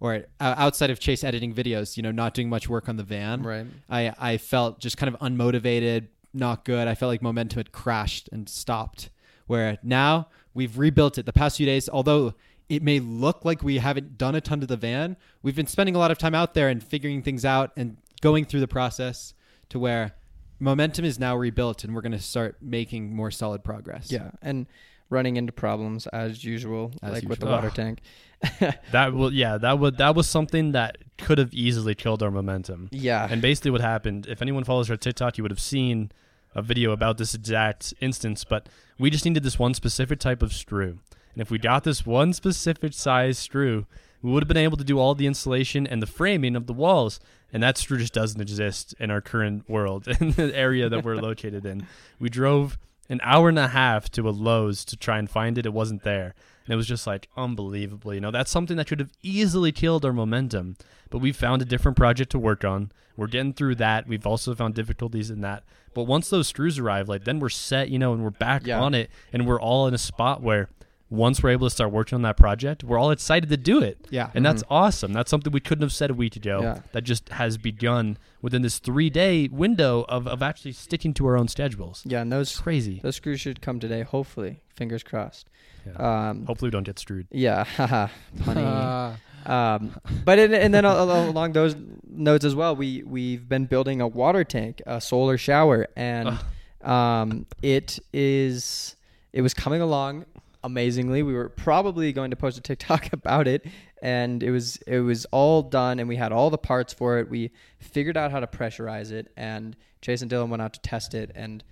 or 0.00 0.24
uh, 0.40 0.54
outside 0.58 0.90
of 0.90 0.98
Chase 0.98 1.24
editing 1.24 1.54
videos, 1.54 1.96
you 1.96 2.02
know, 2.02 2.10
not 2.10 2.34
doing 2.34 2.48
much 2.48 2.68
work 2.68 2.88
on 2.88 2.96
the 2.96 3.02
van, 3.02 3.42
right 3.42 3.66
I 3.88 4.12
I 4.18 4.36
felt 4.38 4.78
just 4.80 4.96
kind 4.96 5.12
of 5.12 5.20
unmotivated, 5.20 6.08
not 6.32 6.64
good. 6.64 6.88
I 6.88 6.94
felt 6.94 7.10
like 7.10 7.22
momentum 7.22 7.58
had 7.58 7.72
crashed 7.72 8.28
and 8.32 8.48
stopped. 8.48 9.10
Where 9.46 9.78
now 9.82 10.28
we've 10.54 10.78
rebuilt 10.78 11.18
it 11.18 11.26
the 11.26 11.32
past 11.32 11.58
few 11.58 11.66
days, 11.66 11.88
although 11.88 12.34
it 12.68 12.82
may 12.82 12.98
look 12.98 13.44
like 13.44 13.62
we 13.62 13.78
haven't 13.78 14.16
done 14.16 14.34
a 14.34 14.40
ton 14.40 14.60
to 14.60 14.66
the 14.66 14.76
van, 14.76 15.16
we've 15.42 15.56
been 15.56 15.66
spending 15.66 15.94
a 15.94 15.98
lot 15.98 16.10
of 16.10 16.18
time 16.18 16.34
out 16.34 16.54
there 16.54 16.68
and 16.68 16.82
figuring 16.82 17.22
things 17.22 17.44
out 17.44 17.72
and 17.76 17.98
going 18.20 18.44
through 18.44 18.60
the 18.60 18.68
process 18.68 19.34
to 19.68 19.78
where 19.78 20.14
momentum 20.58 21.04
is 21.04 21.18
now 21.18 21.36
rebuilt 21.36 21.84
and 21.84 21.94
we're 21.94 22.00
going 22.02 22.12
to 22.12 22.20
start 22.20 22.56
making 22.60 23.14
more 23.14 23.30
solid 23.30 23.64
progress. 23.64 24.10
Yeah, 24.10 24.30
and 24.42 24.66
running 25.10 25.36
into 25.36 25.52
problems 25.52 26.06
as 26.08 26.44
usual, 26.44 26.92
As 27.02 27.12
like 27.12 27.28
with 27.28 27.40
the 27.40 27.46
water 27.46 27.68
Ugh. 27.68 27.74
tank. 27.74 28.00
That 28.92 29.14
will 29.14 29.32
yeah, 29.32 29.56
that 29.58 29.78
would 29.78 29.96
that 29.98 30.14
was 30.14 30.28
something 30.28 30.72
that 30.72 30.98
could 31.18 31.38
have 31.38 31.54
easily 31.54 31.94
killed 31.94 32.22
our 32.22 32.30
momentum. 32.30 32.88
yeah, 32.92 33.26
And 33.30 33.40
basically 33.40 33.70
what 33.70 33.80
happened, 33.80 34.26
if 34.26 34.42
anyone 34.42 34.64
follows 34.64 34.90
our 34.90 34.96
TikTok, 34.96 35.38
you 35.38 35.44
would 35.44 35.50
have 35.50 35.60
seen 35.60 36.12
a 36.54 36.62
video 36.62 36.92
about 36.92 37.18
this 37.18 37.34
exact 37.34 37.94
instance, 38.00 38.44
but 38.44 38.68
we 38.98 39.10
just 39.10 39.24
needed 39.24 39.42
this 39.42 39.58
one 39.58 39.74
specific 39.74 40.18
type 40.20 40.42
of 40.42 40.52
screw. 40.52 40.98
And 41.32 41.42
if 41.42 41.50
we 41.50 41.58
got 41.58 41.84
this 41.84 42.04
one 42.06 42.32
specific 42.32 42.92
size 42.92 43.38
screw, 43.38 43.86
we 44.24 44.32
would 44.32 44.42
have 44.42 44.48
been 44.48 44.56
able 44.56 44.78
to 44.78 44.84
do 44.84 44.98
all 44.98 45.14
the 45.14 45.26
insulation 45.26 45.86
and 45.86 46.00
the 46.02 46.06
framing 46.06 46.56
of 46.56 46.66
the 46.66 46.72
walls. 46.72 47.20
And 47.52 47.62
that 47.62 47.76
screw 47.78 47.98
just 47.98 48.14
doesn't 48.14 48.40
exist 48.40 48.94
in 48.98 49.10
our 49.10 49.20
current 49.20 49.68
world, 49.68 50.08
in 50.20 50.32
the 50.32 50.50
area 50.56 50.88
that 50.88 51.04
we're 51.04 51.16
located 51.16 51.66
in. 51.66 51.86
We 52.18 52.30
drove 52.30 52.78
an 53.10 53.20
hour 53.22 53.50
and 53.50 53.58
a 53.58 53.68
half 53.68 54.08
to 54.12 54.26
a 54.26 54.30
Lowe's 54.30 54.84
to 54.86 54.96
try 54.96 55.18
and 55.18 55.28
find 55.30 55.58
it. 55.58 55.66
It 55.66 55.74
wasn't 55.74 56.02
there. 56.04 56.34
And 56.64 56.72
it 56.72 56.76
was 56.76 56.88
just 56.88 57.06
like 57.06 57.28
unbelievable. 57.36 58.14
You 58.14 58.22
know, 58.22 58.30
that's 58.30 58.50
something 58.50 58.78
that 58.78 58.88
should 58.88 58.98
have 59.00 59.12
easily 59.22 59.70
killed 59.72 60.06
our 60.06 60.12
momentum. 60.14 60.76
But 61.10 61.18
we 61.18 61.30
found 61.30 61.60
a 61.60 61.66
different 61.66 61.96
project 61.98 62.30
to 62.30 62.38
work 62.38 62.64
on. 62.64 62.90
We're 63.16 63.26
getting 63.26 63.52
through 63.52 63.74
that. 63.76 64.08
We've 64.08 64.26
also 64.26 64.54
found 64.54 64.74
difficulties 64.74 65.30
in 65.30 65.42
that. 65.42 65.64
But 65.92 66.04
once 66.04 66.30
those 66.30 66.48
screws 66.48 66.78
arrive, 66.78 67.08
like 67.10 67.24
then 67.24 67.38
we're 67.40 67.50
set, 67.50 67.90
you 67.90 67.98
know, 67.98 68.14
and 68.14 68.24
we're 68.24 68.30
back 68.30 68.66
Yeah. 68.66 68.80
on 68.80 68.94
it 68.94 69.10
and 69.34 69.46
we're 69.46 69.60
all 69.60 69.86
in 69.86 69.92
a 69.94 69.98
spot 69.98 70.42
where 70.42 70.70
once 71.14 71.42
we're 71.42 71.50
able 71.50 71.66
to 71.66 71.70
start 71.74 71.92
working 71.92 72.16
on 72.16 72.22
that 72.22 72.36
project, 72.36 72.82
we're 72.84 72.98
all 72.98 73.10
excited 73.10 73.48
to 73.50 73.56
do 73.56 73.80
it. 73.82 74.06
Yeah. 74.10 74.30
And 74.34 74.44
that's 74.44 74.62
awesome. 74.68 75.12
That's 75.12 75.30
something 75.30 75.52
we 75.52 75.60
couldn't 75.60 75.82
have 75.82 75.92
said 75.92 76.10
a 76.10 76.14
week 76.14 76.36
ago. 76.36 76.60
Yeah. 76.62 76.78
That 76.92 77.02
just 77.02 77.28
has 77.30 77.56
begun 77.58 78.18
within 78.42 78.62
this 78.62 78.78
three 78.78 79.10
day 79.10 79.48
window 79.50 80.04
of, 80.08 80.26
of 80.26 80.42
actually 80.42 80.72
sticking 80.72 81.14
to 81.14 81.26
our 81.26 81.36
own 81.36 81.48
schedules. 81.48 82.02
yeah, 82.04 82.20
and 82.22 82.30
those 82.32 82.50
It's 82.50 82.60
crazy. 82.60 83.00
those 83.02 83.16
screws 83.16 83.40
should 83.40 83.60
come 83.60 83.80
today. 83.80 84.02
Hopefully, 84.02 84.62
fingers 84.74 85.02
crossed. 85.02 85.48
Yeah. 85.86 86.28
Um, 86.30 86.46
Hopefully 86.46 86.68
we 86.68 86.72
don't 86.72 86.84
get 86.84 86.98
screwed. 86.98 87.26
yeah, 87.30 87.64
haha, 87.76 88.08
funny. 88.44 89.16
Um, 89.46 90.00
but 90.24 90.38
in, 90.38 90.54
and 90.54 90.72
then 90.72 90.86
al- 90.86 91.10
al- 91.10 91.28
along 91.28 91.52
those 91.52 91.76
notes 92.08 92.46
as 92.46 92.54
well, 92.54 92.74
we 92.74 93.02
we've 93.02 93.46
been 93.46 93.66
building 93.66 94.00
a 94.00 94.08
water 94.08 94.42
tank, 94.42 94.80
a 94.86 95.02
solar 95.02 95.36
shower, 95.36 95.86
and 95.96 96.38
um, 96.80 97.44
it 97.60 97.98
is 98.14 98.96
it 99.34 99.42
was 99.42 99.52
coming 99.52 99.82
along 99.82 100.24
amazingly. 100.64 101.22
We 101.22 101.34
were 101.34 101.48
probably 101.50 102.12
going 102.12 102.30
to 102.30 102.36
post 102.36 102.58
a 102.58 102.60
TikTok 102.60 103.12
about 103.12 103.46
it, 103.46 103.64
and 104.02 104.42
it 104.42 104.50
was 104.50 104.78
it 104.86 104.98
was 105.00 105.24
all 105.26 105.62
done, 105.62 106.00
and 106.00 106.08
we 106.08 106.16
had 106.16 106.32
all 106.32 106.50
the 106.50 106.58
parts 106.58 106.92
for 106.92 107.18
it. 107.20 107.30
We 107.30 107.52
figured 107.78 108.16
out 108.16 108.32
how 108.32 108.40
to 108.40 108.48
pressurize 108.48 109.12
it, 109.12 109.30
and 109.36 109.76
Chase 110.02 110.22
and 110.22 110.30
Dylan 110.30 110.48
went 110.48 110.62
out 110.62 110.72
to 110.74 110.80
test 110.80 111.14
it, 111.14 111.30
and 111.36 111.62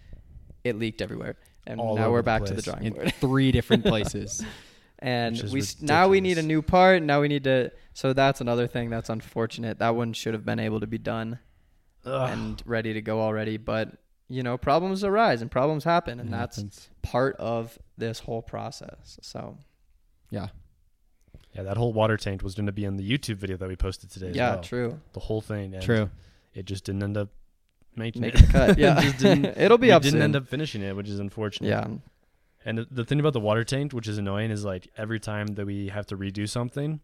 it 0.63 0.79
leaked 0.79 1.03
everywhere. 1.03 1.37
And 1.67 1.81
All 1.81 1.97
now 1.97 2.11
we're 2.11 2.19
the 2.19 2.23
back 2.25 2.45
to 2.45 2.55
the 2.55 2.63
place. 2.63 2.75
drawing 2.77 2.97
in 2.97 3.11
three 3.11 3.51
different 3.53 3.85
places. 3.93 4.45
and 4.99 5.41
we 5.53 5.61
s- 5.61 5.81
now 5.83 6.09
we 6.09 6.21
need 6.21 6.39
a 6.39 6.43
new 6.43 6.63
part. 6.63 7.03
Now 7.03 7.21
we 7.21 7.29
need 7.29 7.45
to. 7.45 7.73
So 7.95 8.13
that's 8.13 8.41
another 8.41 8.67
thing 8.67 8.91
that's 8.91 9.09
unfortunate. 9.11 9.79
That 9.79 9.95
one 9.97 10.13
should 10.13 10.35
have 10.35 10.45
been 10.45 10.59
able 10.61 10.81
to 10.81 10.87
be 10.87 10.99
done 10.99 11.39
Ugh. 12.05 12.31
and 12.33 12.63
ready 12.67 12.93
to 12.95 13.01
go 13.03 13.21
already. 13.21 13.57
But 13.59 13.93
you 14.29 14.43
know, 14.43 14.57
problems 14.59 15.05
arise 15.05 15.43
and 15.43 15.51
problems 15.51 15.85
happen, 15.85 16.19
and 16.19 16.29
It 16.31 16.33
that's 16.33 16.57
happens. 16.57 16.89
part 17.03 17.37
of 17.37 17.79
this 18.03 18.19
whole 18.21 18.43
process. 18.43 19.19
So 19.23 19.59
yeah. 20.31 20.49
Yeah, 21.55 21.63
that 21.65 21.77
whole 21.77 21.93
water 21.93 22.17
tank 22.17 22.43
was 22.43 22.55
going 22.55 22.67
to 22.67 22.73
be 22.73 22.85
in 22.85 22.97
the 22.97 23.09
YouTube 23.09 23.37
video 23.37 23.57
that 23.59 23.69
we 23.69 23.77
posted 23.77 24.11
today. 24.11 24.31
as 24.31 24.37
yeah, 24.37 24.55
well. 24.55 24.63
true. 24.63 25.01
The 25.13 25.21
whole 25.21 25.41
thing. 25.43 25.75
And 25.75 25.83
True. 25.83 26.11
It 26.55 26.65
just 26.65 26.85
didn't 26.85 27.03
end 27.03 27.17
up 27.19 27.29
making 27.95 28.23
Make 28.23 28.35
it. 28.35 28.47
the 28.47 28.53
cut. 28.53 28.71
It 28.79 28.79
Yeah, 28.79 29.01
just 29.03 29.19
didn't- 29.19 29.57
it'll 29.59 29.79
be 29.79 29.89
we 29.89 29.93
up 29.93 30.03
didn't 30.03 30.15
soon. 30.15 30.23
end 30.23 30.37
up 30.37 30.49
finishing 30.49 30.83
it, 30.83 30.97
which 30.97 31.09
is 31.09 31.19
unfortunate. 31.21 31.69
yeah, 31.69 31.87
And 32.65 32.79
the- 32.79 32.89
the 32.91 33.05
thing 33.05 33.21
about 33.21 33.35
the 33.35 33.41
water 33.41 33.65
tank, 33.65 33.93
which 33.93 34.09
is 34.09 34.17
annoying, 34.19 34.51
is 34.51 34.65
like 34.65 34.89
every 34.97 35.21
time 35.21 35.49
that 35.57 35.67
we 35.67 35.89
have 35.89 36.07
to 36.07 36.17
redo 36.17 36.49
something, 36.49 37.01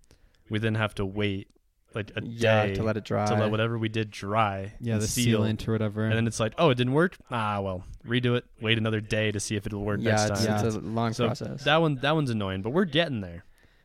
we 0.51 0.59
then 0.59 0.75
have 0.77 0.95
to 0.97 1.05
wait 1.05 1.49
like 1.95 2.11
a 2.17 2.23
yeah, 2.23 2.67
day 2.67 2.75
to 2.75 2.83
let 2.83 2.97
it 2.97 3.05
dry. 3.05 3.27
to 3.27 3.35
let 3.35 3.51
whatever 3.51 3.79
we 3.79 3.89
did 3.89 4.11
dry. 4.11 4.75
Yeah, 4.81 4.99
the 4.99 5.09
seal. 5.09 5.41
sealant 5.41 5.67
or 5.67 5.73
whatever. 5.73 6.05
And 6.05 6.15
then 6.15 6.27
it's 6.27 6.39
like, 6.39 6.55
oh, 6.59 6.71
it 6.71 6.77
didn't 6.77 6.93
work. 6.93 7.17
Ah, 7.31 7.61
well, 7.61 7.83
redo 8.07 8.37
it. 8.37 8.45
Wait 8.61 8.79
another 8.79 9.01
day 9.01 9.33
to 9.33 9.41
see 9.41 9.57
if 9.57 9.67
it'll 9.67 9.85
work 9.85 10.01
yeah, 10.03 10.11
next 10.11 10.31
it's, 10.31 10.45
time. 10.47 10.67
it's 10.67 10.77
a 10.77 10.81
long 10.81 11.13
So 11.13 11.27
process. 11.27 11.65
That 11.65 11.79
one, 11.81 11.97
that 11.97 12.15
one's 12.15 12.31
annoying, 12.31 12.63
but 12.63 12.71
we're 12.71 12.85
getting 12.85 13.21
there. 13.21 13.45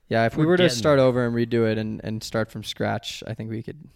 yeah, 0.09 0.25
if 0.25 0.35
we 0.35 0.43
we're 0.45 0.51
were 0.51 0.57
to 0.57 0.69
start 0.69 0.99
over 0.99 1.25
and 1.25 1.33
redo 1.35 1.65
it 1.69 1.77
and, 1.77 2.01
and 2.03 2.21
start 2.23 2.51
from 2.51 2.63
scratch, 2.63 3.23
I 3.25 3.33
think 3.33 3.49
we 3.49 3.63
could 3.63 3.87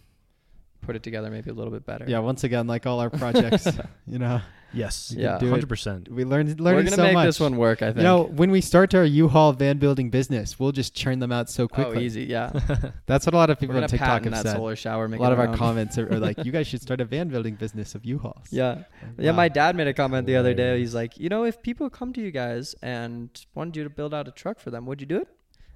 put 0.88 0.96
it 0.96 1.02
together 1.08 1.28
maybe 1.30 1.50
a 1.50 1.54
little 1.60 1.74
bit 1.78 1.84
better. 1.84 2.04
yeah, 2.08 2.18
once 2.30 2.42
again, 2.48 2.66
like 2.66 2.86
all 2.88 2.98
our 3.04 3.10
projects, 3.10 3.66
you 4.06 4.18
know, 4.18 4.40
Yes. 4.72 5.12
You 5.16 5.22
Yeah. 5.22 5.38
can 5.38 5.46
do. 5.46 5.50
Hundred 5.50 5.68
percent. 5.74 6.02
we 6.18 6.24
learned 6.32 6.60
learning 6.60 6.78
we're 6.78 6.90
gonna 6.90 6.96
so 6.96 7.02
make 7.08 7.14
much. 7.14 7.26
this 7.28 7.40
one 7.40 7.56
work. 7.56 7.80
I 7.80 7.86
think. 7.86 7.98
You 7.98 8.02
know, 8.10 8.24
when 8.40 8.50
we 8.50 8.60
start 8.60 8.94
our 8.94 9.04
U-Haul 9.22 9.52
van 9.54 9.78
building 9.78 10.10
business, 10.10 10.58
we'll 10.58 10.72
just 10.72 10.94
churn 10.94 11.18
them 11.24 11.32
out 11.32 11.48
so 11.48 11.64
oh, 11.64 11.68
quickly. 11.68 12.04
easy. 12.04 12.24
Yeah, 12.24 12.52
That's 13.06 13.24
what 13.26 13.34
a 13.34 13.38
lot 13.42 13.48
of 13.50 13.58
people 13.58 13.76
on 13.78 13.88
TikTok 13.88 14.24
have 14.24 14.32
that 14.32 14.42
said. 14.42 14.56
solar 14.56 14.76
shower. 14.76 15.06
A 15.06 15.08
lot 15.08 15.32
of 15.32 15.38
our 15.38 15.46
our 15.46 15.52
own. 15.52 15.56
comments 15.64 15.96
are, 16.00 16.06
are 16.12 16.20
like, 16.28 16.36
"You 16.44 16.52
guys 16.52 16.66
should 16.66 16.82
start 16.82 17.00
a 17.00 17.06
van 17.06 17.28
building 17.28 17.54
business 17.54 17.94
of 17.94 18.04
U-Hauls." 18.04 18.48
Yeah. 18.50 18.70
Like, 18.70 18.84
Yeah, 19.26 19.32
my 19.32 19.48
dad 19.48 19.74
made 19.74 19.88
a 19.88 19.94
comment 19.94 20.26
the 20.26 20.36
other 20.36 20.52
day. 20.52 20.78
He's 20.78 20.94
like, 20.94 21.18
you 21.18 21.30
know, 21.30 21.44
if 21.44 21.62
people 21.68 21.88
come 21.88 22.12
to 22.12 22.20
you 22.20 22.30
guys 22.30 22.74
and 22.82 23.30
wanted 23.54 23.74
you 23.78 23.84
to 23.84 23.90
build 23.90 24.12
out 24.12 24.28
a 24.28 24.32
truck 24.32 24.58
for 24.60 24.70
them, 24.70 24.84
would 24.84 25.00
you 25.00 25.06
do 25.06 25.18
it? 25.24 25.28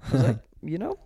I 0.07 0.11
was 0.13 0.23
like, 0.23 0.39
you 0.61 0.77
know, 0.77 0.99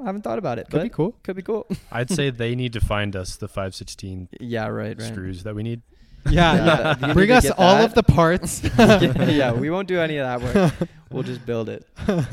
I 0.00 0.06
haven't 0.06 0.22
thought 0.22 0.38
about 0.38 0.58
it, 0.58 0.66
could 0.66 0.78
but 0.78 0.82
be 0.82 0.88
cool. 0.88 1.14
could 1.22 1.36
be 1.36 1.42
cool. 1.42 1.66
I'd 1.92 2.10
say 2.10 2.30
they 2.30 2.54
need 2.54 2.72
to 2.74 2.80
find 2.80 3.14
us 3.14 3.36
the 3.36 3.48
516 3.48 4.28
yeah, 4.40 4.66
right, 4.66 4.98
right. 4.98 5.08
screws 5.08 5.42
that 5.44 5.54
we 5.54 5.62
need. 5.62 5.82
Yeah, 6.30 6.54
Yeah, 6.54 6.96
yeah. 7.00 7.12
Bring 7.14 7.30
us 7.32 7.50
all 7.50 7.76
that. 7.76 7.84
of 7.84 7.94
the 7.94 8.02
parts. 8.02 8.62
yeah, 8.78 9.24
yeah, 9.24 9.52
we 9.52 9.70
won't 9.70 9.88
do 9.88 9.98
any 10.00 10.18
of 10.18 10.26
that 10.26 10.54
work. 10.54 10.88
We'll 11.10 11.24
just 11.24 11.44
build 11.44 11.68
it. 11.68 11.86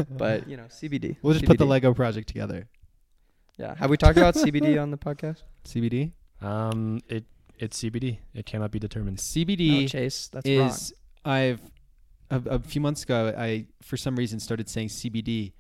But 0.10 0.48
you 0.48 0.58
know, 0.58 0.66
CBD. 0.66 1.18
We'll 1.22 1.34
just 1.34 1.46
put 1.46 1.58
the 1.58 1.66
Lego 1.66 1.94
project 1.94 2.28
together. 2.28 2.68
Yeah. 3.58 3.76
Have 3.76 3.90
we 3.90 3.98
talked 3.98 4.18
about 4.18 4.36
CBD 4.36 4.82
on 4.82 4.92
the 4.92 4.98
podcast? 4.98 5.44
CBD. 5.66 6.14
Um, 6.42 7.02
it 7.10 7.26
it's 7.58 7.82
CBD. 7.82 8.20
It 8.34 8.46
cannot 8.46 8.72
be 8.72 8.80
determined. 8.80 9.18
CBD 9.18 9.82
No, 9.82 9.88
Chase, 9.88 10.30
that's 10.32 10.46
is 10.48 10.94
I've 11.26 11.60
a, 12.32 12.42
a 12.46 12.60
few 12.60 12.80
months 12.80 13.04
ago 13.04 13.34
I 13.38 13.66
for 13.82 13.98
some 13.98 14.16
reason 14.16 14.40
started 14.40 14.70
saying 14.70 14.88
CBD 14.90 15.52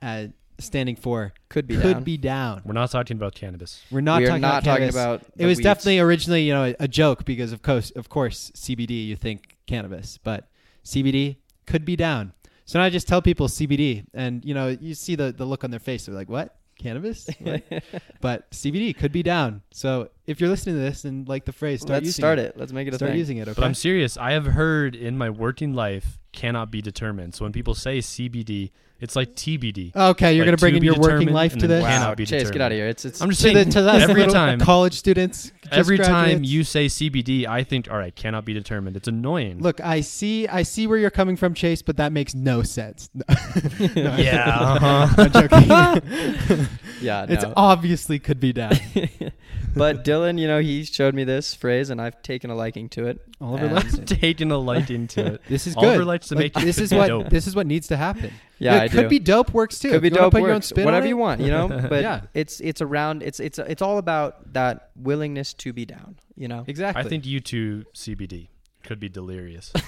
as 0.00 0.30
standing 0.58 0.96
for. 0.96 1.32
Could 1.48 1.66
be 1.66 1.76
could 1.76 1.94
down. 1.94 2.02
be 2.04 2.16
down. 2.16 2.62
We're 2.64 2.72
not 2.72 2.90
talking 2.90 3.16
about 3.16 3.34
cannabis. 3.34 3.82
We're 3.90 4.00
not 4.00 4.20
we 4.20 4.26
talking 4.26 4.42
not 4.42 4.62
about 4.62 4.64
talking 4.64 4.88
about. 4.88 5.22
It 5.22 5.38
the 5.38 5.46
was 5.46 5.58
weeds. 5.58 5.64
definitely 5.64 6.00
originally, 6.00 6.42
you 6.42 6.52
know, 6.52 6.64
a, 6.64 6.76
a 6.80 6.88
joke 6.88 7.24
because 7.24 7.52
of 7.52 7.62
course, 7.62 7.90
of 7.92 8.08
course, 8.08 8.50
CBD. 8.54 9.06
You 9.06 9.16
think 9.16 9.56
cannabis, 9.66 10.18
but 10.18 10.48
CBD 10.84 11.36
could 11.66 11.84
be 11.84 11.96
down. 11.96 12.32
So 12.64 12.78
now 12.78 12.84
I 12.84 12.90
just 12.90 13.08
tell 13.08 13.22
people 13.22 13.48
CBD, 13.48 14.04
and 14.12 14.44
you 14.44 14.54
know, 14.54 14.68
you 14.68 14.94
see 14.94 15.14
the 15.14 15.32
the 15.32 15.44
look 15.44 15.64
on 15.64 15.70
their 15.70 15.80
face. 15.80 16.06
They're 16.06 16.14
like, 16.14 16.28
"What? 16.28 16.56
Cannabis?" 16.78 17.28
What? 17.40 17.62
but 18.20 18.50
CBD 18.50 18.96
could 18.96 19.12
be 19.12 19.22
down. 19.22 19.62
So 19.70 20.10
if 20.28 20.40
you're 20.40 20.50
listening 20.50 20.76
to 20.76 20.80
this 20.82 21.04
and 21.04 21.26
like 21.28 21.44
the 21.46 21.52
phrase, 21.52 21.80
start 21.80 21.96
Let's 21.96 22.06
using 22.06 22.22
start 22.22 22.38
it. 22.38 22.46
it. 22.54 22.56
Let's 22.56 22.70
make 22.72 22.86
it 22.86 22.94
a 22.94 22.96
Start 22.98 23.10
thing. 23.12 23.18
using 23.18 23.38
it. 23.38 23.48
Okay. 23.48 23.54
But 23.56 23.64
I'm 23.64 23.74
serious. 23.74 24.16
I 24.16 24.32
have 24.32 24.44
heard 24.46 24.94
in 24.94 25.16
my 25.18 25.30
working 25.30 25.74
life 25.74 26.18
cannot 26.32 26.70
be 26.70 26.80
determined. 26.82 27.34
So 27.34 27.44
when 27.44 27.52
people 27.52 27.74
say 27.74 27.98
CBD, 27.98 28.70
it's 29.00 29.14
like 29.16 29.34
TBD. 29.34 29.94
okay, 29.94 30.34
you're 30.34 30.44
Like, 30.44 30.48
gonna 30.48 30.56
bring 30.56 30.72
to 30.72 30.76
in 30.76 30.80
be 30.80 30.86
your 30.86 30.94
working 30.96 31.04
determined 31.28 31.34
life 31.34 31.52
and 31.52 31.60
to 31.62 31.66
then 31.68 31.82
this. 31.82 31.88
cannot 31.88 32.08
Wow, 32.08 32.14
be 32.16 32.24
Chase, 32.26 32.30
get 32.30 32.38
determined. 32.52 32.62
out 32.62 32.72
of 32.72 32.76
here. 32.78 32.88
It's 32.88 33.04
it's. 33.04 33.20
I'm 33.22 33.28
just 33.30 33.40
to 33.42 33.52
saying 33.52 33.66
the, 33.66 33.72
to 33.72 33.88
us 33.88 34.02
every 34.02 34.14
little 34.16 34.34
time 34.34 34.58
college 34.60 34.94
students. 34.94 35.52
just 35.62 35.72
every 35.72 35.98
time 35.98 36.24
graduates. 36.42 36.50
you 36.50 36.64
say 36.64 36.86
CBD, 36.86 37.46
I 37.46 37.62
think, 37.62 37.88
all 37.90 37.96
right, 37.96 38.14
cannot 38.14 38.44
be 38.44 38.52
determined. 38.54 38.96
It's 38.96 39.06
annoying. 39.08 39.60
Look, 39.60 39.80
I 39.80 40.00
see, 40.00 40.48
I 40.48 40.62
see 40.64 40.86
where 40.88 40.98
you're 40.98 41.10
coming 41.10 41.36
from, 41.36 41.54
Chase, 41.54 41.80
but 41.80 41.96
that 41.98 42.12
makes 42.12 42.34
no 42.34 42.62
sense. 42.62 43.08
No. 43.94 44.16
yeah, 44.16 44.44
uh-huh. 44.60 45.14
I'm 45.16 45.32
joking. 45.32 46.66
yeah, 47.00 47.24
it's 47.28 47.44
obviously 47.56 48.18
could 48.18 48.40
be 48.40 48.52
down. 48.52 48.72
But 49.78 50.04
Dylan, 50.04 50.38
you 50.38 50.46
know, 50.46 50.60
he 50.60 50.84
showed 50.84 51.14
me 51.14 51.24
this 51.24 51.54
phrase, 51.54 51.90
and 51.90 52.00
I've 52.00 52.20
taken 52.22 52.50
a 52.50 52.54
liking 52.54 52.88
to 52.90 53.06
it. 53.06 53.20
Oliver 53.40 53.66
And- 53.66 53.74
likes 53.76 53.98
taking 54.06 54.50
a 54.50 54.58
liking 54.58 55.06
to 55.08 55.34
it. 55.34 55.42
This 55.48 55.66
is 55.66 55.76
Oliver 55.76 55.98
good. 55.98 56.06
likes 56.06 56.28
to 56.28 56.34
Like, 56.34 56.54
make 56.56 56.64
this 56.64 56.78
it 56.78 56.84
is 56.84 56.92
what 56.92 57.06
dope. 57.08 57.28
this 57.30 57.46
is 57.46 57.54
what 57.56 57.66
needs 57.66 57.86
to 57.88 57.96
happen. 57.96 58.32
Yeah, 58.58 58.76
it 58.76 58.80
I 58.82 58.88
could 58.88 59.02
do. 59.04 59.08
be 59.08 59.18
dope 59.20 59.54
works 59.54 59.78
too. 59.78 59.90
Could 59.90 60.02
be 60.02 60.08
you 60.08 60.14
dope 60.16 60.32
Put 60.32 60.40
your 60.40 60.50
own 60.50 60.56
works, 60.56 60.66
spin 60.66 60.84
whatever 60.84 61.04
on 61.04 61.08
you 61.08 61.16
want, 61.16 61.40
you 61.40 61.50
know. 61.50 61.68
But 61.88 62.02
Yeah. 62.02 62.22
it's 62.34 62.60
it's 62.60 62.82
around. 62.82 63.22
It's 63.22 63.38
it's 63.40 63.58
it's 63.58 63.80
all 63.82 63.98
about 63.98 64.52
that 64.54 64.90
willingness 64.96 65.54
to 65.54 65.72
be 65.72 65.84
down. 65.86 66.16
You 66.36 66.48
know. 66.48 66.64
Exactly. 66.66 67.04
I 67.04 67.08
think 67.08 67.24
you 67.26 67.40
two 67.40 67.84
CBD. 67.94 68.48
Could 68.88 68.98
be 69.00 69.08
delirious. 69.08 69.72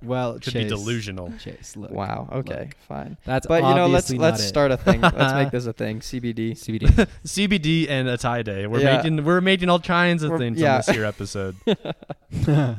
Well, 0.00 0.34
Could 0.34 0.52
Chase, 0.52 0.62
be 0.64 0.68
delusional. 0.68 1.32
Chase, 1.40 1.76
look, 1.76 1.90
Wow. 1.90 2.28
Okay. 2.32 2.66
look. 2.66 2.76
Fine. 2.86 3.16
that's 3.24 3.48
But 3.48 3.64
you 3.64 3.74
know, 3.74 3.88
let's 3.88 4.10
let's 4.12 4.40
it. 4.40 4.46
start 4.46 4.70
a 4.70 4.76
thing. 4.76 5.00
let's 5.00 5.34
make 5.34 5.50
this 5.56 5.66
a 5.66 5.72
thing. 5.72 5.98
CBD. 6.00 6.52
CBD. 6.52 6.86
CBD 7.26 7.88
and 7.90 8.06
a 8.08 8.16
tie 8.16 8.42
day. 8.42 8.66
We're 8.68 8.80
Yeah. 8.80 8.96
making 8.98 9.24
we're 9.24 9.40
making 9.40 9.68
all 9.68 9.80
kinds 9.80 10.22
of 10.22 10.30
We're- 10.30 10.38
things 10.40 10.60
yeah. 10.60 10.74
on 10.74 10.78
this 10.78 10.88
here 10.90 11.04
episode. 11.04 11.56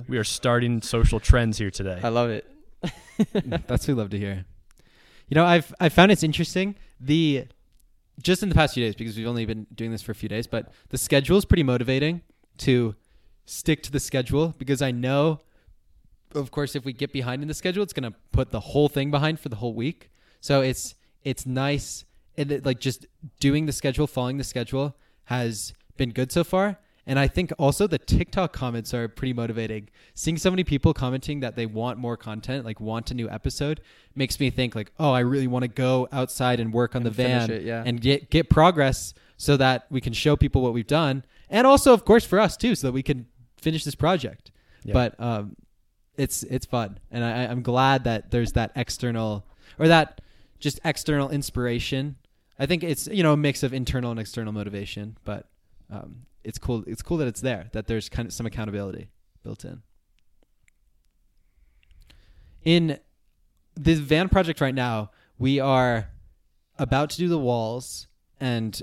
we 0.07 0.17
are 0.17 0.23
starting 0.23 0.81
social 0.81 1.19
trends 1.19 1.57
here 1.57 1.69
today. 1.71 1.99
I 2.01 2.07
love 2.09 2.29
it. 2.29 2.45
That's 3.67 3.85
what 3.85 3.87
we 3.89 3.93
love 3.95 4.09
to 4.11 4.17
hear. 4.17 4.45
You 5.27 5.35
know, 5.35 5.45
I've 5.45 5.73
I 5.79 5.89
found 5.89 6.11
it's 6.13 6.23
interesting 6.23 6.75
the 7.01 7.47
just 8.21 8.43
in 8.43 8.49
the 8.49 8.55
past 8.55 8.75
few 8.75 8.83
days 8.85 8.95
because 8.95 9.17
we've 9.17 9.27
only 9.27 9.45
been 9.45 9.67
doing 9.75 9.91
this 9.91 10.01
for 10.01 10.13
a 10.13 10.15
few 10.15 10.29
days, 10.29 10.47
but 10.47 10.71
the 10.89 10.97
schedule 10.97 11.37
is 11.37 11.43
pretty 11.45 11.63
motivating 11.63 12.21
to 12.59 12.95
stick 13.49 13.83
to 13.83 13.91
the 13.91 13.99
schedule 13.99 14.53
because 14.57 14.81
I 14.81 14.91
know, 14.91 15.39
of 16.35 16.51
course, 16.51 16.75
if 16.75 16.85
we 16.85 16.93
get 16.93 17.11
behind 17.11 17.41
in 17.41 17.47
the 17.47 17.53
schedule, 17.53 17.83
it's 17.83 17.93
gonna 17.93 18.13
put 18.31 18.51
the 18.51 18.59
whole 18.59 18.89
thing 18.89 19.11
behind 19.11 19.39
for 19.39 19.49
the 19.49 19.57
whole 19.57 19.73
week. 19.73 20.11
So 20.39 20.61
it's 20.61 20.95
it's 21.23 21.45
nice 21.45 22.05
and 22.37 22.51
it, 22.51 22.65
like 22.65 22.79
just 22.79 23.05
doing 23.39 23.65
the 23.65 23.71
schedule, 23.71 24.07
following 24.07 24.37
the 24.37 24.43
schedule 24.43 24.95
has 25.25 25.73
been 25.97 26.11
good 26.11 26.31
so 26.31 26.43
far. 26.43 26.79
And 27.05 27.17
I 27.17 27.27
think 27.27 27.51
also 27.57 27.87
the 27.87 27.97
TikTok 27.97 28.53
comments 28.53 28.93
are 28.93 29.07
pretty 29.07 29.33
motivating. 29.33 29.89
Seeing 30.13 30.37
so 30.37 30.51
many 30.51 30.63
people 30.63 30.93
commenting 30.93 31.39
that 31.39 31.55
they 31.55 31.65
want 31.65 31.97
more 31.97 32.15
content, 32.15 32.65
like 32.65 32.79
want 32.79 33.09
a 33.09 33.15
new 33.15 33.27
episode, 33.27 33.81
makes 34.13 34.39
me 34.39 34.51
think 34.51 34.75
like, 34.75 34.91
oh, 34.99 35.11
I 35.11 35.21
really 35.21 35.47
want 35.47 35.63
to 35.63 35.69
go 35.69 36.07
outside 36.11 36.59
and 36.59 36.71
work 36.71 36.95
on 36.95 36.99
And 36.99 37.07
the 37.07 37.11
van 37.11 37.49
it, 37.49 37.63
yeah. 37.63 37.81
and 37.83 37.99
get 37.99 38.29
get 38.29 38.49
progress 38.49 39.15
so 39.37 39.57
that 39.57 39.87
we 39.89 40.01
can 40.01 40.13
show 40.13 40.35
people 40.35 40.61
what 40.61 40.73
we've 40.73 40.85
done, 40.85 41.25
and 41.49 41.65
also 41.65 41.93
of 41.93 42.05
course 42.05 42.25
for 42.25 42.39
us 42.39 42.55
too, 42.55 42.75
so 42.75 42.87
that 42.87 42.93
we 42.93 43.01
can 43.01 43.25
finish 43.59 43.83
this 43.83 43.95
project. 43.95 44.51
Yeah. 44.83 44.93
But 44.93 45.19
um, 45.19 45.55
it's 46.17 46.43
it's 46.43 46.65
fun, 46.65 46.99
and 47.11 47.23
I, 47.23 47.45
I'm 47.45 47.61
glad 47.61 48.03
that 48.05 48.31
there's 48.31 48.53
that 48.53 48.71
external 48.75 49.45
or 49.77 49.87
that 49.87 50.21
just 50.59 50.79
external 50.83 51.29
inspiration. 51.29 52.15
I 52.57 52.65
think 52.65 52.83
it's 52.83 53.07
you 53.07 53.23
know 53.23 53.33
a 53.33 53.37
mix 53.37 53.63
of 53.63 53.73
internal 53.73 54.11
and 54.11 54.19
external 54.19 54.53
motivation, 54.53 55.17
but 55.23 55.47
um, 55.89 56.23
it's 56.43 56.57
cool. 56.57 56.83
It's 56.87 57.01
cool 57.01 57.17
that 57.17 57.27
it's 57.27 57.41
there. 57.41 57.69
That 57.73 57.87
there's 57.87 58.09
kind 58.09 58.27
of 58.27 58.33
some 58.33 58.45
accountability 58.45 59.09
built 59.43 59.65
in. 59.65 59.81
In 62.63 62.99
this 63.75 63.99
van 63.99 64.29
project 64.29 64.59
right 64.59 64.75
now, 64.75 65.11
we 65.37 65.59
are 65.59 66.09
about 66.77 67.09
to 67.11 67.17
do 67.17 67.27
the 67.27 67.39
walls 67.39 68.07
and 68.39 68.81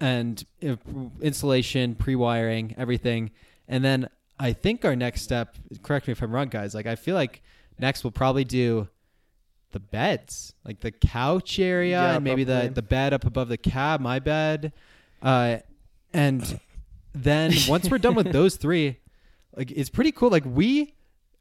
and 0.00 0.44
uh, 0.66 0.76
installation, 1.20 1.94
pre-wiring, 1.94 2.74
everything, 2.76 3.30
and 3.68 3.84
then 3.84 4.08
I 4.38 4.52
think 4.52 4.84
our 4.84 4.96
next 4.96 5.22
step. 5.22 5.56
Correct 5.82 6.06
me 6.08 6.12
if 6.12 6.22
I'm 6.22 6.32
wrong, 6.32 6.48
guys. 6.48 6.74
Like 6.74 6.86
I 6.86 6.94
feel 6.96 7.14
like 7.14 7.42
next 7.78 8.04
we'll 8.04 8.10
probably 8.10 8.44
do 8.44 8.88
the 9.72 9.80
beds, 9.80 10.54
like 10.64 10.80
the 10.80 10.92
couch 10.92 11.58
area, 11.58 12.00
Yeah, 12.00 12.14
and 12.16 12.24
maybe 12.24 12.44
the 12.44 12.52
probably. 12.52 12.68
the 12.70 12.82
bed 12.82 13.12
up 13.12 13.24
above 13.24 13.48
the 13.48 13.56
cab, 13.58 14.00
my 14.00 14.18
bed, 14.18 14.72
uh, 15.22 15.58
and 16.12 16.60
then 17.12 17.52
once 17.68 17.88
we're 17.88 17.98
done 17.98 18.14
with 18.14 18.32
those 18.32 18.56
three, 18.56 18.98
like 19.56 19.70
it's 19.70 19.90
pretty 19.90 20.12
cool. 20.12 20.30
Like 20.30 20.44
we 20.46 20.94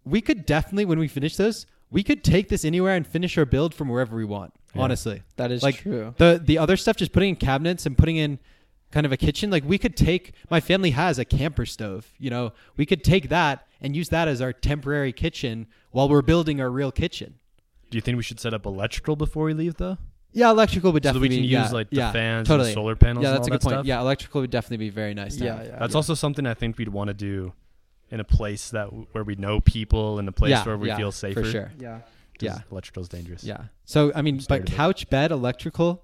we 0.06 0.20
could 0.22 0.46
definitely 0.46 0.86
when 0.86 1.00
we 1.00 1.08
finish 1.08 1.36
those, 1.36 1.66
we 1.92 2.04
could 2.04 2.24
take 2.24 2.50
this 2.50 2.66
anywhere 2.66 2.96
and 2.96 3.06
finish 3.06 3.38
our 3.38 3.46
build 3.46 3.74
from 3.74 3.88
wherever 3.90 4.16
we 4.16 4.26
want. 4.26 4.54
Yeah. 4.76 4.82
Honestly, 4.82 5.22
That 5.36 5.52
is 5.52 5.62
Like, 5.62 5.78
true. 5.78 6.16
the 6.18 6.42
the 6.44 6.58
other 6.58 6.76
stuff, 6.78 6.96
just 6.98 7.12
putting 7.12 7.30
in 7.30 7.36
cabinets 7.36 7.86
and 7.86 7.96
putting 7.98 8.18
in 8.18 8.40
kind 8.94 9.06
of 9.06 9.12
a 9.12 9.18
kitchen. 9.18 9.50
Like 9.50 9.64
we 9.66 9.78
could 9.78 9.98
take 9.98 10.34
my 10.50 10.60
family 10.62 10.92
has 10.92 11.18
a 11.20 11.26
camper 11.26 11.66
stove. 11.66 12.08
You 12.20 12.30
know, 12.30 12.54
we 12.78 12.86
could 12.86 13.04
take 13.04 13.30
that 13.30 13.68
and 13.82 13.96
use 13.96 14.10
that 14.10 14.28
as 14.28 14.40
our 14.40 14.54
temporary 14.54 15.12
kitchen 15.12 15.68
while 15.92 16.08
we're 16.08 16.22
building 16.22 16.62
our 16.62 16.70
real 16.70 16.92
kitchen. 16.92 17.36
Do 17.90 17.98
you 17.98 18.02
think 18.02 18.16
we 18.18 18.24
should 18.24 18.40
set 18.40 18.54
up 18.54 18.66
electrical 18.66 19.16
before 19.16 19.46
we 19.46 19.54
leave 19.54 19.76
though? 19.78 19.98
Yeah, 20.32 20.50
electrical 20.52 20.92
would 20.94 21.04
So 21.04 21.10
that 21.10 21.14
definitely 21.14 21.30
we 21.30 21.36
can 21.36 21.42
be, 21.44 21.48
use 21.48 21.52
yeah, 21.54 21.72
like 21.72 21.90
the 21.90 21.96
yeah, 21.98 22.12
fans 22.12 22.48
totally. 22.48 22.70
and 22.70 22.74
solar 22.76 22.96
panels 22.96 23.24
Yeah, 23.24 23.30
and 23.30 23.38
that's 23.38 23.48
all 23.48 23.48
a 23.48 23.50
good 23.52 23.62
that 23.62 23.64
point. 23.66 23.74
stuff? 23.76 23.86
Yeah, 23.86 24.00
electrical 24.02 24.42
would 24.42 24.50
definitely 24.52 24.78
be 24.78 24.90
very 24.90 25.14
nice. 25.14 25.36
to 25.38 25.44
Yeah, 25.46 25.58
have. 25.58 25.66
yeah. 25.68 25.78
That's 25.80 25.94
yeah. 25.94 25.98
also 25.98 26.14
something 26.16 26.46
I 26.48 26.54
think 26.56 26.78
we'd 26.78 26.90
want 26.90 27.10
to 27.10 27.14
do 27.14 27.54
in 28.10 28.20
a 28.20 28.24
place 28.24 28.70
that 28.72 28.86
where 29.14 29.24
we 29.24 29.36
know 29.36 29.60
people 29.62 30.18
in 30.20 30.28
a 30.28 30.32
place 30.32 30.50
Yeah, 30.52 30.64
where 30.66 30.78
we 30.78 30.88
yeah, 30.88 30.98
feel 30.98 31.12
safer. 31.12 31.40
Yeah, 31.42 31.46
for 31.46 31.52
sure. 31.52 31.72
Yeah. 31.80 32.00
'cause 32.00 32.06
Yeah. 32.42 32.58
electrical's 32.72 33.10
dangerous. 33.10 33.44
Yeah. 33.44 33.66
So 33.86 34.12
I 34.16 34.22
mean, 34.24 34.42
but 34.50 34.66
couch, 34.66 35.08
bed, 35.10 35.32
electrical, 35.32 36.04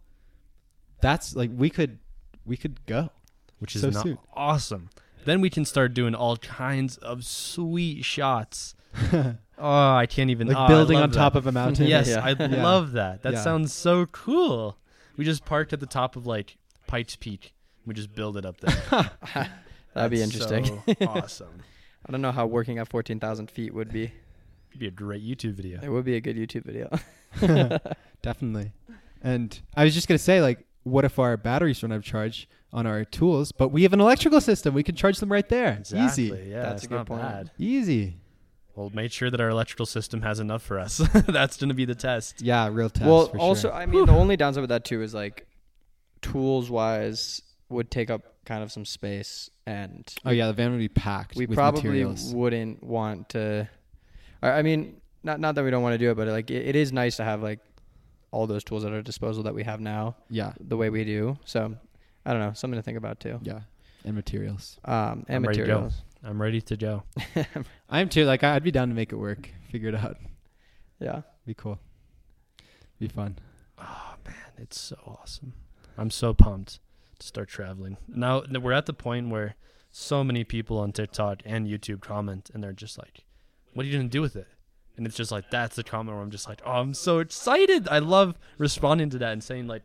that's 1.02 1.36
like 1.36 1.50
we 1.56 1.70
could 1.72 1.98
we 2.50 2.58
could 2.58 2.86
go. 2.86 3.10
which 3.60 3.76
is 3.76 3.82
So 3.82 3.90
not 3.90 4.04
soon. 4.04 4.18
awesome. 4.34 4.90
Then 5.26 5.40
we 5.42 5.50
can 5.50 5.64
start 5.66 5.94
doing 5.94 6.16
all 6.16 6.38
kinds 6.38 6.98
of 6.98 7.24
sweet 7.24 8.04
shots. 8.04 8.76
oh, 9.14 9.36
I 9.94 10.06
can't 10.08 10.30
even 10.32 10.48
like 10.48 10.58
oh, 10.58 10.68
building 10.68 10.98
on 10.98 11.12
top 11.12 11.36
of 11.36 11.46
a 11.48 11.52
mountain. 11.52 11.86
Yes, 11.88 12.08
Yeah. 12.10 12.24
I 12.24 12.32
Yeah. 12.32 12.64
love 12.64 12.94
that. 12.94 13.22
That 13.24 13.34
Yeah. 13.34 13.42
sounds 13.44 13.72
so 13.74 14.06
cool. 14.08 14.78
We 15.18 15.26
just 15.26 15.46
parked 15.46 15.74
at 15.74 15.80
the 15.80 15.86
top 15.86 16.16
of 16.16 16.26
like 16.26 16.58
Pikes 16.88 17.16
Peak. 17.16 17.54
We 17.86 17.94
just 17.94 18.14
build 18.16 18.38
it 18.38 18.46
up 18.46 18.60
there. 18.62 19.12
That'd 19.94 20.12
be 20.12 20.22
interesting. 20.22 20.66
so 20.66 20.84
awesome. 21.08 21.62
I 22.06 22.12
don't 22.12 22.22
know 22.22 22.32
how 22.32 22.46
working 22.48 22.78
at 22.78 22.88
14,000 22.88 23.52
feet 23.52 23.74
would 23.74 23.92
be. 23.92 24.12
It'd 24.70 24.80
be 24.80 24.88
a 24.88 24.92
great 24.92 25.24
YouTube 25.24 25.54
video. 25.54 25.80
It 25.84 25.90
would 25.90 26.06
be 26.06 26.16
a 26.16 26.22
good 26.22 26.38
YouTube 26.38 26.64
video. 26.64 26.90
Definitely. 28.22 28.72
And 29.22 29.60
I 29.76 29.84
was 29.84 29.94
just 29.94 30.08
gonna 30.08 30.18
say, 30.18 30.42
like, 30.42 30.66
what 30.84 31.06
if 31.06 31.20
our 31.20 31.38
batteries 31.38 31.82
don't 31.82 31.92
have 31.92 32.04
charge 32.04 32.48
on 32.72 32.86
our 32.86 33.04
tools, 33.06 33.52
but 33.52 33.70
we 33.70 33.84
have 33.84 33.94
an 33.94 34.02
electrical 34.02 34.42
system? 34.42 34.74
We 34.74 34.84
can 34.84 34.96
charge 34.96 35.20
them 35.20 35.32
right 35.32 35.48
there. 35.48 35.78
Exactly. 35.80 36.26
Easy. 36.26 36.50
Yeah, 36.50 36.62
That's 36.64 36.76
it's 36.76 36.84
a 36.86 36.88
good 36.88 36.96
not 36.96 37.06
point. 37.08 37.22
bad. 37.22 37.52
Easy. 37.58 38.18
We'll 38.76 38.92
make 38.92 39.12
sure 39.12 39.30
that 39.30 39.42
our 39.42 39.50
electrical 39.50 39.86
system 39.86 40.22
has 40.22 40.40
enough 40.40 40.62
for 40.64 40.80
us. 40.80 40.98
That's 41.28 41.58
going 41.58 41.68
to 41.70 41.76
be 41.76 41.86
the 41.86 41.96
test. 41.96 42.42
Yeah, 42.42 42.70
real 42.72 42.90
test. 42.90 43.06
well, 43.10 43.28
for 43.28 43.38
also, 43.38 43.68
sure. 43.70 43.74
I 43.74 43.86
mean, 43.86 44.06
the 44.06 44.14
only 44.14 44.38
downside 44.38 44.62
with 44.62 44.70
that 44.70 44.86
too 44.86 45.02
is 45.02 45.14
like 45.14 45.48
tools 46.22 46.70
wise 46.70 47.42
would 47.70 47.92
take 47.92 48.10
up 48.10 48.24
kind 48.46 48.64
of 48.64 48.72
some 48.72 48.86
space 48.86 49.50
and 49.66 50.12
oh 50.26 50.32
yeah, 50.32 50.48
the 50.48 50.54
van 50.54 50.72
would 50.72 50.80
be 50.80 50.88
packed. 50.88 51.36
we 51.36 51.46
with 51.46 51.56
probably 51.56 51.82
materials. 51.84 52.34
wouldn't 52.34 52.82
want 52.84 53.30
to 53.30 53.70
I 54.42 54.50
I 54.52 54.62
mean, 54.64 55.02
not 55.24 55.40
not 55.40 55.56
that 55.56 55.64
we 55.64 55.70
don't 55.72 55.84
want 55.84 55.94
to 55.94 55.98
do 55.98 56.12
it, 56.12 56.16
but 56.16 56.28
like 56.28 56.50
it, 56.50 56.70
it 56.70 56.76
is 56.76 56.92
nice 56.92 57.18
to 57.18 57.24
have 57.24 57.44
like 57.44 57.60
all 58.32 58.48
those 58.48 58.64
tools 58.64 58.86
at 58.86 58.92
our 58.94 59.02
disposal 59.02 59.44
that 59.44 59.56
we 59.56 59.64
have 59.64 59.80
now, 59.80 60.16
Yeah, 60.30 60.54
the 60.60 60.78
way 60.78 60.90
we 60.90 61.04
do. 61.04 61.38
So, 61.46 61.76
I 62.26 62.32
don't 62.32 62.42
know, 62.42 62.54
something 62.54 62.78
to 62.78 62.84
think 62.84 62.98
about 62.98 63.20
too. 63.20 63.40
yeah, 63.44 63.62
and 64.06 64.16
materials. 64.16 64.80
Um, 64.86 65.26
and 65.28 65.38
I'm 65.38 65.44
ready 65.46 65.60
materials. 65.60 65.94
I'm 66.24 66.42
ready 66.42 66.62
to 66.62 66.76
go. 66.78 67.04
I 67.90 68.02
am 68.02 68.10
too. 68.10 68.26
Like, 68.26 68.44
I'd 68.44 68.64
be 68.64 68.72
down 68.72 68.90
to 68.90 68.94
make 68.96 69.12
it 69.12 69.16
work. 69.16 69.50
Figure 69.72 69.90
it 69.90 69.96
out. 69.96 70.18
Yeah. 71.00 71.22
Be 71.46 71.54
cool. 71.54 71.80
Be 73.00 73.08
fun. 73.08 73.38
Oh 73.78 74.16
man, 74.26 74.36
it's 74.58 74.78
so 74.80 74.98
awesome. 75.22 75.54
I'm 75.98 76.10
so 76.12 76.34
pumped 76.34 76.80
to 77.20 77.26
start 77.28 77.48
traveling. 77.48 77.98
Now 78.08 78.44
we're 78.62 78.74
at 78.74 78.86
the 78.86 78.94
point 78.94 79.30
where 79.30 79.56
so 79.92 80.24
many 80.24 80.44
people 80.44 80.78
on 80.78 80.92
TikTok 80.92 81.42
and 81.46 81.66
YouTube 81.68 82.02
comment 82.02 82.52
and 82.54 82.62
they're 82.62 82.74
just 82.74 82.98
like, 82.98 83.24
"What 83.74 83.86
are 83.86 83.90
you 83.90 83.98
gonna 83.98 84.10
do 84.10 84.22
with 84.22 84.36
it?" 84.36 84.48
And 85.00 85.08
it's 85.08 85.16
just 85.16 85.32
like 85.32 85.50
that's 85.50 85.78
the 85.78 85.84
comment 85.84 86.18
where 86.18 86.22
I'm 86.22 86.30
just 86.30 86.50
like, 86.50 86.62
"Oh, 86.66 86.74
I'm 86.74 86.94
so 86.94 87.20
excited!" 87.20 87.88
I 87.88 88.00
love 88.00 88.38
responding 88.58 89.10
to 89.12 89.18
that 89.20 89.32
and 89.32 89.42
saying 89.42 89.66
like, 89.66 89.84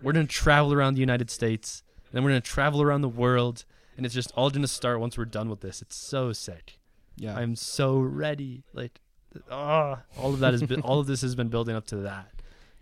"We're 0.00 0.12
gonna 0.12 0.26
travel 0.28 0.72
around 0.72 0.94
the 0.94 1.00
United 1.00 1.28
States, 1.28 1.82
and 2.06 2.12
then 2.12 2.22
we're 2.22 2.30
gonna 2.30 2.40
travel 2.40 2.80
around 2.80 3.00
the 3.00 3.08
world, 3.08 3.64
and 3.96 4.06
it's 4.06 4.14
just 4.14 4.30
all 4.36 4.50
gonna 4.50 4.68
start 4.68 5.00
once 5.00 5.18
we're 5.18 5.24
done 5.24 5.48
with 5.48 5.60
this." 5.60 5.82
It's 5.82 5.96
so 5.96 6.32
sick. 6.32 6.78
Yeah. 7.16 7.34
I'm 7.34 7.56
so 7.56 7.98
ready. 7.98 8.62
Like, 8.72 9.00
ah, 9.50 10.02
all 10.16 10.32
of 10.32 10.38
that 10.38 10.52
has 10.52 10.62
been, 10.62 10.82
all 10.82 11.00
of 11.00 11.08
this 11.08 11.22
has 11.22 11.34
been 11.34 11.48
building 11.48 11.74
up 11.74 11.88
to 11.88 11.96
that. 11.96 12.30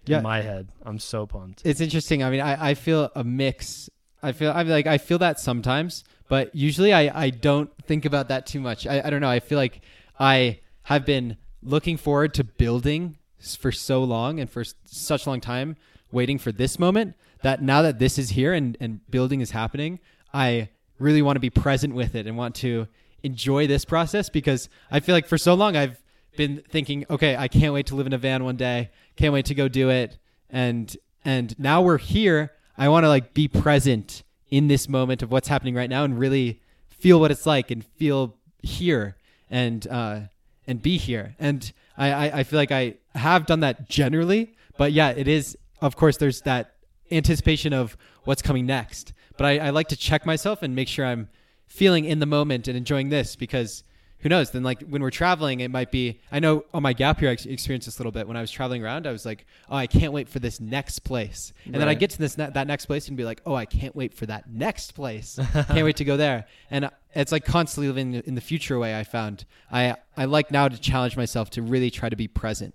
Yeah. 0.04 0.18
In 0.18 0.24
my 0.24 0.42
head, 0.42 0.68
I'm 0.85 0.98
so 0.98 1.26
pumped. 1.26 1.62
it's 1.64 1.80
interesting. 1.80 2.22
I 2.22 2.28
mean, 2.28 2.42
I, 2.42 2.72
I 2.72 2.74
feel 2.74 3.11
a 3.14 3.24
mix. 3.24 3.88
I 4.22 4.32
feel 4.32 4.52
I'm 4.54 4.68
like 4.68 4.87
I 4.87 4.98
feel 4.98 5.20
that 5.20 5.40
sometimes, 5.40 6.04
but 6.28 6.54
usually 6.54 6.92
I, 6.92 7.24
I 7.24 7.30
don't 7.30 7.70
think 7.87 8.04
about 8.04 8.28
that 8.28 8.44
too 8.44 8.61
much. 8.61 8.87
I, 8.87 9.00
I 9.06 9.08
don't 9.08 9.22
know. 9.22 9.30
I 9.30 9.40
feel 9.40 9.56
like 9.56 9.80
I 10.20 10.61
have 10.82 11.06
been 11.06 11.38
looking 11.62 11.96
forward 11.96 12.35
to 12.35 12.44
building 12.44 13.16
for 13.59 13.72
so 13.72 14.03
long 14.03 14.40
and 14.40 14.48
for 14.51 14.64
such 14.85 15.27
a 15.27 15.29
long 15.29 15.40
time, 15.40 15.77
waiting 16.11 16.38
for 16.38 16.53
this 16.53 16.79
moment 16.79 17.14
that 17.42 17.62
now 17.62 17.83
that 17.83 17.98
this 17.98 18.18
is 18.18 18.31
here 18.31 18.53
and, 18.53 18.77
and 18.81 19.01
building 19.11 19.40
is 19.40 19.51
happening, 19.51 19.98
I 20.33 20.68
really 20.98 21.22
want 21.22 21.37
to 21.37 21.40
be 21.40 21.51
present 21.51 21.94
with 21.94 22.14
it 22.14 22.27
and 22.27 22.37
want 22.37 22.55
to 22.57 22.87
enjoy 23.22 23.66
this 23.66 23.85
process 23.85 24.29
because 24.29 24.68
I 24.90 25.01
feel 25.01 25.14
like 25.14 25.27
for 25.27 25.38
so 25.38 25.55
long 25.55 25.77
I've 25.77 26.03
been 26.37 26.62
thinking, 26.68 27.05
okay, 27.11 27.37
I 27.37 27.48
can't 27.48 27.75
wait 27.75 27.87
to 27.87 27.94
live 27.94 28.07
in 28.07 28.12
a 28.12 28.18
van 28.18 28.44
one 28.44 28.57
day. 28.57 28.90
Can't 29.16 29.33
wait 29.33 29.46
to 29.46 29.55
go 29.55 29.68
do 29.68 29.90
it. 29.90 30.18
And 30.51 30.94
and 31.25 31.57
now 31.59 31.83
we're 31.83 31.98
here. 31.98 32.53
I 32.77 32.88
want 32.88 33.05
to 33.05 33.09
like 33.09 33.35
be 33.35 33.48
present 33.48 34.22
in 34.51 34.68
this 34.68 34.88
moment 34.88 35.22
of 35.22 35.31
what's 35.31 35.48
happening 35.48 35.75
right 35.75 35.90
now 35.90 36.05
and 36.05 36.18
really 36.18 36.61
feel 36.88 37.20
what 37.20 37.31
it's 37.31 37.46
like 37.46 37.70
and 37.70 37.85
feel 37.85 38.37
here 38.62 39.16
and 39.51 39.87
uh 39.88 40.20
and 40.66 40.81
be 40.81 40.96
here. 40.96 41.35
And 41.38 41.72
I, 41.96 42.12
I, 42.12 42.38
I 42.38 42.42
feel 42.44 42.59
like 42.59 42.72
I 42.72 42.94
have 43.14 43.46
done 43.46 43.61
that 43.61 43.88
generally, 43.88 44.55
but 44.77 44.92
yeah, 44.92 45.11
it 45.11 45.29
is 45.29 45.57
of 45.81 45.96
course 45.96 46.16
there's 46.16 46.40
that 46.42 46.75
anticipation 47.11 47.72
of 47.72 47.96
what's 48.25 48.40
coming 48.40 48.64
next. 48.64 49.12
But 49.37 49.46
I, 49.46 49.59
I 49.59 49.70
like 49.70 49.88
to 49.88 49.96
check 49.96 50.25
myself 50.25 50.62
and 50.62 50.75
make 50.75 50.88
sure 50.88 51.05
I'm 51.05 51.29
feeling 51.66 52.05
in 52.05 52.20
the 52.20 52.27
moment 52.27 52.68
and 52.68 52.77
enjoying 52.77 53.09
this 53.09 53.35
because 53.37 53.83
who 54.22 54.28
knows? 54.28 54.50
Then 54.50 54.62
like 54.62 54.82
when 54.82 55.02
we're 55.02 55.11
traveling, 55.11 55.61
it 55.61 55.70
might 55.70 55.90
be. 55.90 56.20
I 56.30 56.38
know 56.38 56.64
on 56.72 56.82
my 56.82 56.92
gap 56.92 57.20
year, 57.20 57.30
I 57.30 57.35
experienced 57.35 57.87
this 57.87 57.98
a 57.98 58.00
little 58.00 58.12
bit 58.12 58.26
when 58.26 58.37
I 58.37 58.40
was 58.40 58.50
traveling 58.50 58.82
around. 58.82 59.06
I 59.06 59.12
was 59.12 59.26
like, 59.26 59.46
oh, 59.68 59.76
I 59.76 59.87
can't 59.87 60.12
wait 60.12 60.28
for 60.28 60.38
this 60.38 60.61
next 60.61 61.00
place, 61.00 61.52
and 61.64 61.74
then 61.74 61.88
I 61.88 61.94
get 61.94 62.11
to 62.11 62.18
this 62.18 62.38
ne- 62.38 62.50
that 62.50 62.66
next 62.66 62.87
place 62.87 63.08
and 63.08 63.16
be 63.16 63.24
like, 63.24 63.42
oh, 63.44 63.54
I 63.54 63.66
can't 63.66 63.94
wait 63.94 64.14
for 64.14 64.26
that 64.26 64.50
next 64.50 64.92
place. 64.92 65.38
can't 65.52 65.85
wait 65.85 65.96
to 65.96 66.04
go 66.04 66.16
there, 66.16 66.46
and 66.70 66.87
uh, 66.87 66.90
it's 67.14 67.32
like 67.32 67.44
constantly 67.44 67.88
living 67.88 68.14
in 68.14 68.35
the 68.35 68.40
future 68.40 68.78
way. 68.78 68.98
I 68.98 69.04
found 69.04 69.44
I 69.70 69.96
I 70.16 70.24
like 70.26 70.50
now 70.50 70.68
to 70.68 70.78
challenge 70.78 71.16
myself 71.16 71.50
to 71.50 71.62
really 71.62 71.90
try 71.90 72.08
to 72.08 72.16
be 72.16 72.28
present 72.28 72.74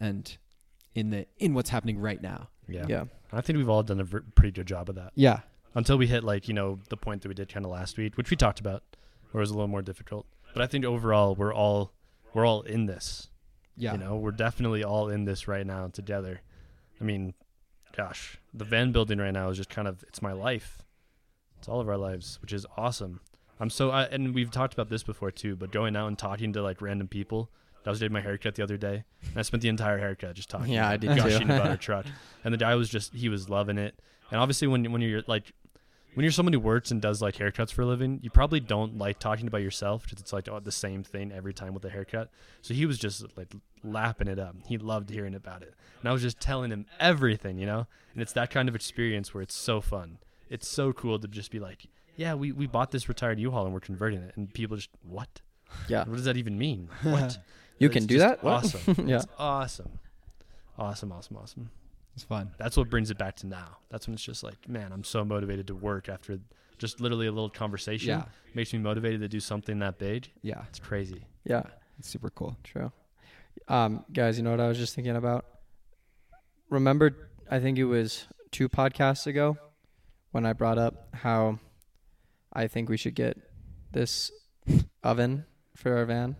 and 0.00 0.36
in 0.94 1.10
the 1.10 1.26
in 1.38 1.54
what's 1.54 1.70
happening 1.70 1.98
right 1.98 2.20
now. 2.20 2.48
Yeah. 2.68 2.86
Yeah. 2.88 3.04
I 3.32 3.40
think 3.40 3.58
we've 3.58 3.68
all 3.68 3.82
done 3.82 4.00
a 4.00 4.04
pretty 4.04 4.50
good 4.50 4.66
job 4.66 4.88
of 4.88 4.96
that 4.96 5.12
Yeah, 5.14 5.40
until 5.74 5.96
we 5.96 6.08
hit 6.08 6.24
like 6.24 6.48
you 6.48 6.54
know 6.54 6.80
the 6.88 6.96
point 6.96 7.22
that 7.22 7.28
we 7.28 7.34
did 7.34 7.48
kind 7.48 7.64
of 7.64 7.70
last 7.70 7.96
week, 7.96 8.16
which 8.16 8.30
we 8.30 8.36
talked 8.36 8.58
about, 8.58 8.82
where 9.30 9.40
it 9.40 9.42
was 9.42 9.50
a 9.50 9.54
little 9.54 9.68
more 9.68 9.82
difficult. 9.82 10.26
But 10.52 10.62
I 10.62 10.66
think 10.66 10.84
overall 10.84 11.34
we're 11.34 11.54
all 11.54 11.92
we're 12.34 12.46
all 12.46 12.62
in 12.62 12.86
this. 12.86 13.28
yeah. 13.76 13.92
You 13.92 13.98
know, 13.98 14.16
we're 14.16 14.30
definitely 14.32 14.84
all 14.84 15.08
in 15.08 15.24
this 15.24 15.48
right 15.48 15.66
now 15.66 15.88
together. 15.88 16.40
I 17.00 17.04
mean, 17.04 17.34
gosh, 17.96 18.38
the 18.52 18.64
van 18.64 18.92
building 18.92 19.18
right 19.18 19.32
now 19.32 19.48
is 19.50 19.56
just 19.56 19.70
kind 19.70 19.88
of 19.88 20.02
it's 20.04 20.22
my 20.22 20.32
life. 20.32 20.82
It's 21.58 21.68
all 21.68 21.80
of 21.80 21.88
our 21.88 21.96
lives, 21.98 22.38
which 22.42 22.52
is 22.52 22.66
awesome. 22.76 23.20
I'm 23.58 23.70
so 23.70 23.90
I, 23.90 24.04
and 24.04 24.34
we've 24.34 24.50
talked 24.50 24.72
about 24.72 24.88
this 24.88 25.02
before 25.02 25.30
too, 25.30 25.56
but 25.56 25.70
going 25.72 25.94
out 25.96 26.08
and 26.08 26.18
talking 26.18 26.52
to 26.54 26.62
like 26.62 26.80
random 26.80 27.08
people. 27.08 27.50
I 27.86 27.88
was 27.88 27.98
doing 27.98 28.12
my 28.12 28.20
haircut 28.20 28.56
the 28.56 28.62
other 28.62 28.76
day, 28.76 29.04
and 29.22 29.38
I 29.38 29.42
spent 29.42 29.62
the 29.62 29.70
entire 29.70 29.98
haircut 29.98 30.34
just 30.34 30.50
talking. 30.50 30.72
Yeah, 30.72 30.86
I 30.88 30.98
did 30.98 31.10
too. 31.10 31.16
gushing 31.16 31.44
about 31.50 31.66
our 31.66 31.76
truck, 31.88 32.04
and 32.44 32.52
the 32.52 32.58
guy 32.58 32.74
was 32.74 32.90
just 32.90 33.14
he 33.14 33.30
was 33.30 33.48
loving 33.48 33.78
it. 33.78 33.98
And 34.30 34.38
obviously, 34.38 34.68
when 34.68 34.90
when 34.92 35.00
you're 35.00 35.22
like 35.26 35.52
when 36.14 36.24
you're 36.24 36.32
someone 36.32 36.52
who 36.52 36.60
works 36.60 36.90
and 36.90 37.00
does 37.00 37.22
like 37.22 37.36
haircuts 37.36 37.72
for 37.72 37.82
a 37.82 37.86
living, 37.86 38.18
you 38.22 38.30
probably 38.30 38.60
don't 38.60 38.98
like 38.98 39.18
talking 39.18 39.46
about 39.46 39.62
yourself 39.62 40.02
because 40.04 40.20
it's 40.20 40.32
like 40.32 40.48
oh, 40.48 40.60
the 40.60 40.72
same 40.72 41.02
thing 41.02 41.32
every 41.32 41.54
time 41.54 41.72
with 41.74 41.84
a 41.84 41.90
haircut. 41.90 42.30
So 42.62 42.74
he 42.74 42.86
was 42.86 42.98
just 42.98 43.24
like 43.36 43.54
lapping 43.84 44.28
it 44.28 44.38
up. 44.38 44.56
He 44.66 44.76
loved 44.78 45.10
hearing 45.10 45.34
about 45.34 45.62
it, 45.62 45.74
and 46.00 46.08
I 46.08 46.12
was 46.12 46.22
just 46.22 46.40
telling 46.40 46.70
him 46.70 46.86
everything, 46.98 47.58
you 47.58 47.66
know. 47.66 47.86
And 48.12 48.22
it's 48.22 48.32
that 48.32 48.50
kind 48.50 48.68
of 48.68 48.74
experience 48.74 49.32
where 49.32 49.42
it's 49.42 49.54
so 49.54 49.80
fun. 49.80 50.18
It's 50.48 50.66
so 50.66 50.92
cool 50.92 51.18
to 51.20 51.28
just 51.28 51.50
be 51.52 51.60
like, 51.60 51.86
yeah, 52.16 52.34
we 52.34 52.52
we 52.52 52.66
bought 52.66 52.90
this 52.90 53.08
retired 53.08 53.38
U-Haul 53.38 53.64
and 53.64 53.72
we're 53.72 53.80
converting 53.80 54.20
it, 54.22 54.36
and 54.36 54.52
people 54.52 54.76
just 54.76 54.90
what? 55.02 55.40
Yeah. 55.88 56.00
What 56.04 56.16
does 56.16 56.24
that 56.24 56.36
even 56.36 56.58
mean? 56.58 56.88
What? 57.02 57.38
You 57.78 57.86
It's 57.86 57.94
can 57.94 58.06
do 58.06 58.18
that? 58.18 58.44
Awesome. 58.44 59.06
Yeah. 59.08 59.16
It's 59.18 59.26
awesome. 59.38 60.00
Awesome. 60.78 61.12
Awesome. 61.12 61.36
Awesome. 61.36 61.70
It's 62.14 62.24
fun. 62.24 62.50
That's 62.58 62.76
what 62.76 62.90
brings 62.90 63.10
it 63.10 63.18
back 63.18 63.36
to 63.36 63.46
now. 63.46 63.78
That's 63.90 64.06
when 64.06 64.14
it's 64.14 64.22
just 64.22 64.42
like, 64.42 64.68
man, 64.68 64.92
I'm 64.92 65.04
so 65.04 65.24
motivated 65.24 65.66
to 65.68 65.74
work 65.74 66.08
after 66.08 66.38
just 66.78 67.00
literally 67.00 67.26
a 67.26 67.32
little 67.32 67.50
conversation. 67.50 68.08
Yeah. 68.10 68.24
Makes 68.54 68.72
me 68.72 68.78
motivated 68.80 69.20
to 69.20 69.28
do 69.28 69.40
something 69.40 69.78
that 69.78 69.98
big. 69.98 70.30
Yeah, 70.42 70.62
It's 70.68 70.78
crazy. 70.78 71.24
Yeah. 71.44 71.62
it's 71.98 72.08
super 72.08 72.30
cool. 72.30 72.56
True. 72.64 72.90
Um, 73.68 74.04
guys, 74.12 74.36
you 74.38 74.42
know 74.44 74.50
what 74.50 74.60
I 74.60 74.68
was 74.68 74.78
just 74.78 74.94
thinking 74.94 75.16
about? 75.16 75.44
Remember, 76.68 77.30
I 77.50 77.58
think 77.60 77.78
it 77.78 77.84
was 77.84 78.26
two 78.50 78.68
podcasts 78.68 79.26
ago 79.26 79.56
when 80.32 80.46
I 80.46 80.52
brought 80.52 80.78
up 80.78 81.14
how 81.14 81.58
I 82.52 82.66
think 82.66 82.88
we 82.88 82.96
should 82.96 83.14
get 83.14 83.36
this 83.92 84.30
oven 85.02 85.44
for 85.76 85.96
our 85.96 86.04
van, 86.04 86.36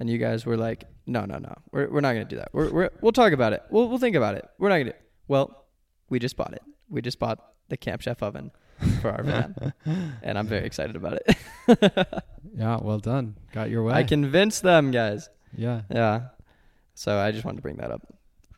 and 0.00 0.08
you 0.08 0.18
guys 0.18 0.46
were 0.46 0.56
like, 0.56 0.84
"No, 1.06 1.24
no, 1.26 1.38
no, 1.38 1.54
we're 1.72 1.90
we're 1.90 2.00
not 2.00 2.12
gonna 2.14 2.24
do 2.24 2.36
that. 2.36 2.48
We're 2.52 2.70
we're 2.70 2.90
we'll 3.02 3.12
talk 3.12 3.32
about 3.32 3.52
it. 3.52 3.62
We'll 3.70 3.88
we'll 3.88 3.98
think 3.98 4.16
about 4.16 4.34
it. 4.34 4.46
We're 4.58 4.68
not 4.70 4.78
gonna." 4.78 4.92
do 4.92 4.96
Well, 5.28 5.66
we 6.08 6.18
just 6.18 6.36
bought 6.36 6.52
it. 6.52 6.62
We 6.88 7.02
just 7.02 7.18
bought 7.18 7.38
the 7.68 7.76
Camp 7.76 8.00
Chef 8.00 8.22
oven 8.22 8.52
for 9.00 9.10
our 9.10 9.22
van, 9.22 9.72
and 10.22 10.38
I'm 10.38 10.46
very 10.46 10.66
excited 10.66 10.96
about 10.96 11.18
it. 11.26 12.22
Yeah, 12.56 12.78
well 12.80 12.98
done. 12.98 13.36
Got 13.52 13.68
your 13.68 13.82
way. 13.82 13.92
I 13.92 14.02
convinced 14.02 14.62
them, 14.62 14.90
guys. 14.90 15.28
Yeah. 15.54 15.82
Yeah. 15.90 16.28
So 16.94 17.18
I 17.18 17.30
just 17.30 17.44
wanted 17.44 17.56
to 17.56 17.62
bring 17.62 17.76
that 17.76 17.90
up. 17.90 18.02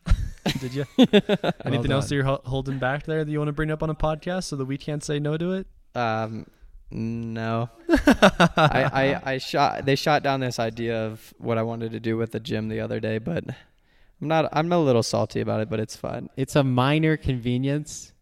Did 0.60 0.72
you? 0.72 0.84
Well 0.96 1.52
Anything 1.64 1.90
else 1.90 2.08
that 2.08 2.14
you're 2.14 2.24
holding 2.24 2.78
back 2.78 3.04
there 3.04 3.24
that 3.24 3.30
you 3.30 3.38
want 3.38 3.48
to 3.48 3.52
bring 3.52 3.72
up 3.72 3.82
on 3.82 3.90
a 3.90 3.96
podcast 3.96 4.44
so 4.44 4.56
that 4.56 4.66
we 4.66 4.78
can't 4.78 5.02
say 5.02 5.18
no 5.18 5.36
to 5.36 5.52
it? 5.54 5.66
Um, 5.96 6.46
no. 6.92 7.70
I, 7.88 9.18
I, 9.24 9.32
I 9.32 9.38
shot. 9.38 9.84
They 9.84 9.96
shot 9.96 10.22
down 10.22 10.38
this 10.40 10.60
idea 10.60 11.06
of 11.06 11.34
what 11.38 11.58
I 11.58 11.62
wanted 11.62 11.90
to 11.92 12.00
do 12.00 12.16
with 12.16 12.30
the 12.30 12.40
gym 12.40 12.68
the 12.68 12.80
other 12.80 13.00
day, 13.00 13.18
but 13.18 13.44
I'm 14.20 14.28
not. 14.28 14.48
I'm 14.52 14.70
a 14.72 14.78
little 14.78 15.02
salty 15.02 15.40
about 15.40 15.60
it, 15.60 15.70
but 15.70 15.78
it's 15.80 15.96
fun. 15.96 16.28
It's 16.36 16.56
a 16.56 16.64
minor 16.64 17.16
convenience 17.16 18.12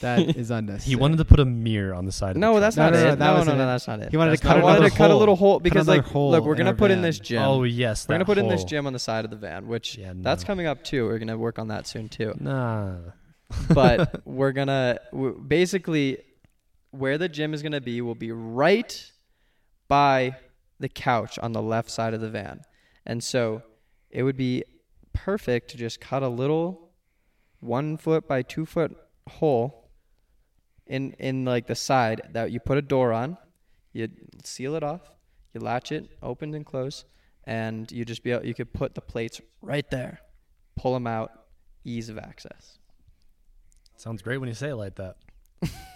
that 0.00 0.20
is 0.36 0.50
unnecessary. 0.50 0.90
He 0.90 0.96
wanted 0.96 1.18
to 1.18 1.24
put 1.24 1.40
a 1.40 1.44
mirror 1.44 1.94
on 1.94 2.06
the 2.06 2.12
side. 2.12 2.36
No, 2.36 2.50
of 2.50 2.54
the 2.56 2.60
that's 2.60 2.76
No, 2.76 2.84
not 2.84 2.92
no, 2.94 2.98
it. 2.98 3.02
no, 3.02 3.08
No, 3.10 3.16
that 3.16 3.26
no, 3.26 3.34
wasn't 3.38 3.58
no, 3.58 3.66
that's 3.66 3.86
not 3.88 4.00
it. 4.00 4.10
He 4.10 4.16
wanted 4.16 4.36
to 4.36 4.42
cut 4.42 4.48
not 4.48 4.56
I 4.56 4.60
it. 4.60 4.62
wanted 4.62 4.76
another 4.78 4.90
to 4.90 4.96
cut 4.96 5.10
a 5.10 5.16
little 5.16 5.36
hole 5.36 5.60
because, 5.60 5.86
like, 5.88 6.04
hole 6.04 6.30
look, 6.30 6.44
we're 6.44 6.54
gonna 6.54 6.70
our 6.70 6.76
put 6.76 6.90
in 6.90 7.02
this 7.02 7.18
gym. 7.18 7.42
Oh 7.42 7.62
yes, 7.64 8.06
we're 8.08 8.14
gonna 8.14 8.24
that 8.24 8.26
put 8.26 8.38
in 8.38 8.48
this 8.48 8.64
gym 8.64 8.86
on 8.86 8.92
the 8.92 8.98
side 8.98 9.24
of 9.24 9.30
the 9.30 9.36
van, 9.36 9.66
which 9.66 9.96
Yeah, 9.98 10.12
that's 10.16 10.44
coming 10.44 10.66
up 10.66 10.82
too. 10.84 11.06
We're 11.06 11.18
gonna 11.18 11.36
work 11.38 11.58
on 11.58 11.68
that 11.68 11.86
soon 11.86 12.08
too. 12.08 12.34
Nah. 12.38 12.96
but 13.72 14.22
we're 14.26 14.52
gonna 14.52 14.98
w- 15.12 15.38
basically 15.46 16.18
where 16.90 17.18
the 17.18 17.28
gym 17.28 17.52
is 17.54 17.62
gonna 17.62 17.80
be 17.80 18.00
will 18.00 18.14
be 18.14 18.32
right 18.32 19.10
by 19.88 20.36
the 20.80 20.88
couch 20.88 21.38
on 21.38 21.52
the 21.52 21.62
left 21.62 21.90
side 21.90 22.14
of 22.14 22.20
the 22.20 22.30
van, 22.30 22.62
and 23.06 23.22
so 23.22 23.62
it 24.10 24.22
would 24.22 24.36
be 24.36 24.64
perfect 25.14 25.70
to 25.70 25.76
just 25.78 26.00
cut 26.00 26.22
a 26.22 26.28
little 26.28 26.90
one 27.60 27.96
foot 27.96 28.28
by 28.28 28.42
two 28.42 28.66
foot 28.66 28.94
hole 29.28 29.90
in 30.86 31.12
in 31.18 31.44
like 31.46 31.66
the 31.66 31.74
side 31.74 32.20
that 32.32 32.50
you 32.50 32.60
put 32.60 32.76
a 32.76 32.82
door 32.82 33.12
on, 33.12 33.38
you 33.92 34.08
seal 34.44 34.74
it 34.74 34.82
off, 34.82 35.00
you 35.54 35.60
latch 35.60 35.90
it 35.92 36.10
open 36.22 36.52
and 36.52 36.66
close, 36.66 37.04
and 37.44 37.90
you 37.90 38.04
just 38.04 38.22
be 38.22 38.32
able, 38.32 38.44
you 38.44 38.54
could 38.54 38.72
put 38.72 38.94
the 38.94 39.00
plates 39.00 39.40
right 39.62 39.90
there, 39.90 40.20
pull 40.76 40.92
them 40.92 41.06
out, 41.06 41.30
ease 41.84 42.10
of 42.10 42.18
access. 42.18 42.78
Sounds 43.96 44.20
great 44.20 44.38
when 44.38 44.48
you 44.48 44.54
say 44.54 44.70
it 44.70 44.76
like 44.76 44.96
that. 44.96 45.16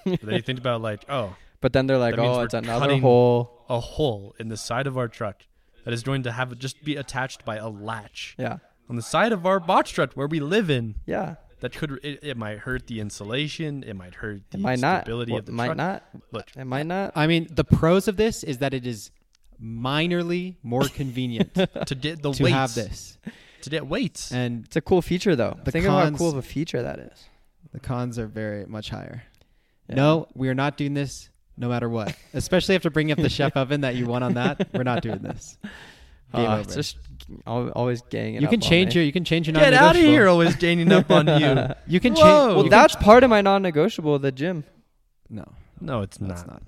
but 0.04 0.20
then 0.22 0.34
you 0.36 0.40
think 0.42 0.58
about 0.58 0.80
like, 0.80 1.04
oh, 1.10 1.36
But 1.60 1.72
then 1.72 1.86
they're 1.86 1.98
like, 1.98 2.16
oh, 2.16 2.42
it's 2.42 2.54
another 2.54 2.98
hole. 2.98 3.64
a 3.68 3.80
hole 3.80 4.34
in 4.38 4.48
the 4.48 4.56
side 4.56 4.86
of 4.86 4.96
our 4.96 5.08
truck 5.08 5.42
that 5.84 5.92
is 5.92 6.02
going 6.02 6.22
to 6.22 6.32
have 6.32 6.56
just 6.58 6.84
be 6.84 6.96
attached 6.96 7.44
by 7.44 7.56
a 7.56 7.68
latch 7.68 8.36
Yeah. 8.38 8.58
On 8.88 8.96
the 8.96 9.02
side 9.02 9.32
of 9.32 9.46
our 9.46 9.60
box 9.60 9.90
truck 9.90 10.12
where 10.14 10.26
we 10.26 10.40
live 10.40 10.70
in. 10.70 10.94
Yeah. 11.06 11.36
That 11.60 11.72
could 11.72 11.98
it, 12.04 12.20
it 12.22 12.36
might 12.36 12.58
hurt 12.58 12.86
the 12.86 13.00
insulation. 13.00 13.82
It 13.82 13.94
might 13.94 14.14
hurt 14.14 14.42
the 14.50 14.58
It 14.58 14.60
might 14.60 14.78
not. 14.78 15.02
stability 15.02 15.32
Well, 15.32 15.40
of 15.40 15.46
the 15.46 15.52
it 15.52 15.54
might 15.56 15.66
truck. 15.66 15.76
not. 15.76 16.02
Look, 16.30 16.46
It 16.56 16.64
might 16.64 16.86
not. 16.86 17.12
I 17.16 17.26
mean, 17.26 17.48
the 17.50 17.64
pros 17.64 18.06
of 18.06 18.16
this 18.16 18.44
is 18.44 18.58
that 18.58 18.72
it 18.74 18.86
is 18.86 19.10
minorly 19.62 20.56
more 20.62 20.84
convenient 20.84 21.54
to 21.86 21.94
get 21.94 22.22
the 22.22 22.32
to 22.32 22.42
weights, 22.44 22.54
have 22.54 22.74
this, 22.74 23.18
to 23.62 23.70
get 23.70 23.86
weights. 23.86 24.30
and 24.32 24.64
It's 24.66 24.76
a 24.76 24.80
cool 24.80 25.02
feature 25.02 25.34
though. 25.36 25.58
The 25.64 25.72
Think 25.72 25.84
of 25.86 25.92
how 25.92 26.10
cool 26.16 26.30
of 26.30 26.36
a 26.36 26.42
feature 26.42 26.82
that 26.82 26.98
is. 27.00 27.24
the 27.72 27.80
cons 27.80 28.18
are 28.18 28.26
very 28.26 28.64
much 28.66 28.90
higher. 28.90 29.24
Yeah. 29.88 29.96
No, 29.96 30.28
we 30.34 30.48
are 30.48 30.54
not 30.54 30.76
doing 30.76 30.94
this 30.94 31.28
no 31.56 31.68
matter 31.68 31.88
what. 31.88 32.14
Especially 32.34 32.76
after 32.76 32.88
bringing 32.90 33.12
up 33.12 33.18
the 33.18 33.28
chef 33.28 33.56
oven 33.56 33.80
that 33.80 33.96
you 33.96 34.06
won 34.06 34.22
on 34.22 34.34
that, 34.34 34.68
we're 34.72 34.84
not 34.84 35.02
doing 35.02 35.18
this. 35.22 35.58
Game 36.34 36.44
Uh, 36.46 36.52
over. 36.52 36.60
it's 36.60 36.74
just 36.74 36.96
al- 36.96 37.02
always 37.46 38.02
ganging 38.10 38.40
you 38.40 38.46
up 38.46 38.50
can 38.52 38.62
on 38.62 38.68
change 38.68 38.94
me. 38.94 39.00
your 39.00 39.06
you 39.06 39.12
can 39.12 39.24
change 39.24 39.46
your 39.48 39.54
get 39.54 39.74
out 39.74 39.96
of 39.96 40.02
here! 40.02 40.28
Always 40.28 40.56
gaining 40.56 40.90
up 40.92 41.10
on 41.10 41.26
you. 41.26 41.74
You 41.86 42.00
can 42.00 42.14
change. 42.14 42.26
Well, 42.26 42.68
that's 42.68 42.96
part 42.96 43.22
of 43.24 43.30
my 43.30 43.40
non-negotiable. 43.40 44.18
The 44.18 44.32
gym. 44.32 44.64
no, 45.28 45.44
No, 45.80 46.02
it's 46.02 46.16
that's 46.18 46.46
not. 46.46 46.48
not. 46.54 46.62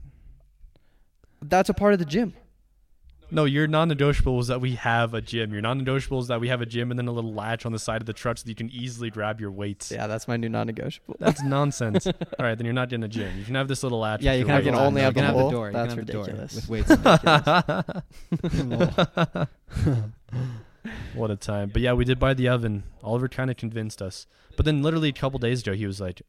That's 1.43 1.69
a 1.71 1.75
part 1.75 1.93
of 1.95 1.99
the 1.99 2.05
gym. 2.05 2.35
No, 3.33 3.45
your 3.45 3.67
non-negotiable 3.67 4.41
is 4.41 4.49
that 4.49 4.61
we 4.61 4.75
have 4.75 5.15
a 5.15 5.21
gym. 5.21 5.53
Your 5.53 5.63
non-negotiable 5.63 6.21
is 6.21 6.29
that 6.29 6.41
we 6.41 6.49
have 6.49 6.61
a 6.61 6.67
gym 6.67 6.91
and 6.91 6.99
then 6.99 7.07
a 7.07 7.13
little 7.13 7.33
latch 7.33 7.65
on 7.65 7.73
the 7.73 7.79
side 7.79 8.03
of 8.03 8.07
the 8.07 8.13
truck 8.13 8.39
so 8.39 8.43
that 8.43 8.49
you 8.49 8.55
can 8.55 8.71
easily 8.71 9.11
grab 9.11 9.41
your 9.41 9.51
weights. 9.51 9.91
Yeah, 9.91 10.07
that's 10.07 10.27
my 10.27 10.37
new 10.37 10.49
non-negotiable. 10.49 11.17
That's 11.19 11.43
nonsense. 11.43 12.07
All 12.07 12.15
right, 12.41 12.57
then 12.57 12.65
you're 12.65 12.75
not 12.75 12.93
in 12.93 13.03
a 13.03 13.09
gym. 13.09 13.39
You 13.39 13.45
can 13.45 13.55
have 13.55 13.69
this 13.69 13.83
little 13.83 14.01
latch. 14.01 14.23
Yeah, 14.23 14.33
you 14.33 14.45
can 14.45 14.55
have 14.55 14.65
the 14.65 14.71
can 14.71 14.79
only 14.79 15.03
have 15.03 15.17
you 15.17 15.23
can 15.23 15.33
the 15.33 15.39
have 15.39 15.47
the 15.47 15.51
door. 15.51 15.67
You 15.69 15.73
That's 15.73 15.95
can 15.95 15.99
have 15.99 16.07
the 16.07 16.13
door 16.13 16.25
ridiculous. 16.25 16.55
with 16.55 16.69
weights. 16.69 16.91
what 21.15 21.31
a 21.31 21.37
time. 21.37 21.71
But 21.73 21.83
yeah, 21.83 21.93
we 21.93 22.05
did 22.05 22.19
buy 22.19 22.35
the 22.35 22.49
oven. 22.49 22.85
Oliver 23.03 23.29
kind 23.29 23.51
of 23.51 23.57
convinced 23.57 24.03
us. 24.03 24.27
But 24.57 24.67
then 24.67 24.83
literally 24.83 25.09
a 25.09 25.13
couple 25.13 25.39
days 25.39 25.63
ago, 25.63 25.75
he 25.75 25.87
was 25.87 26.01
like, 26.01 26.23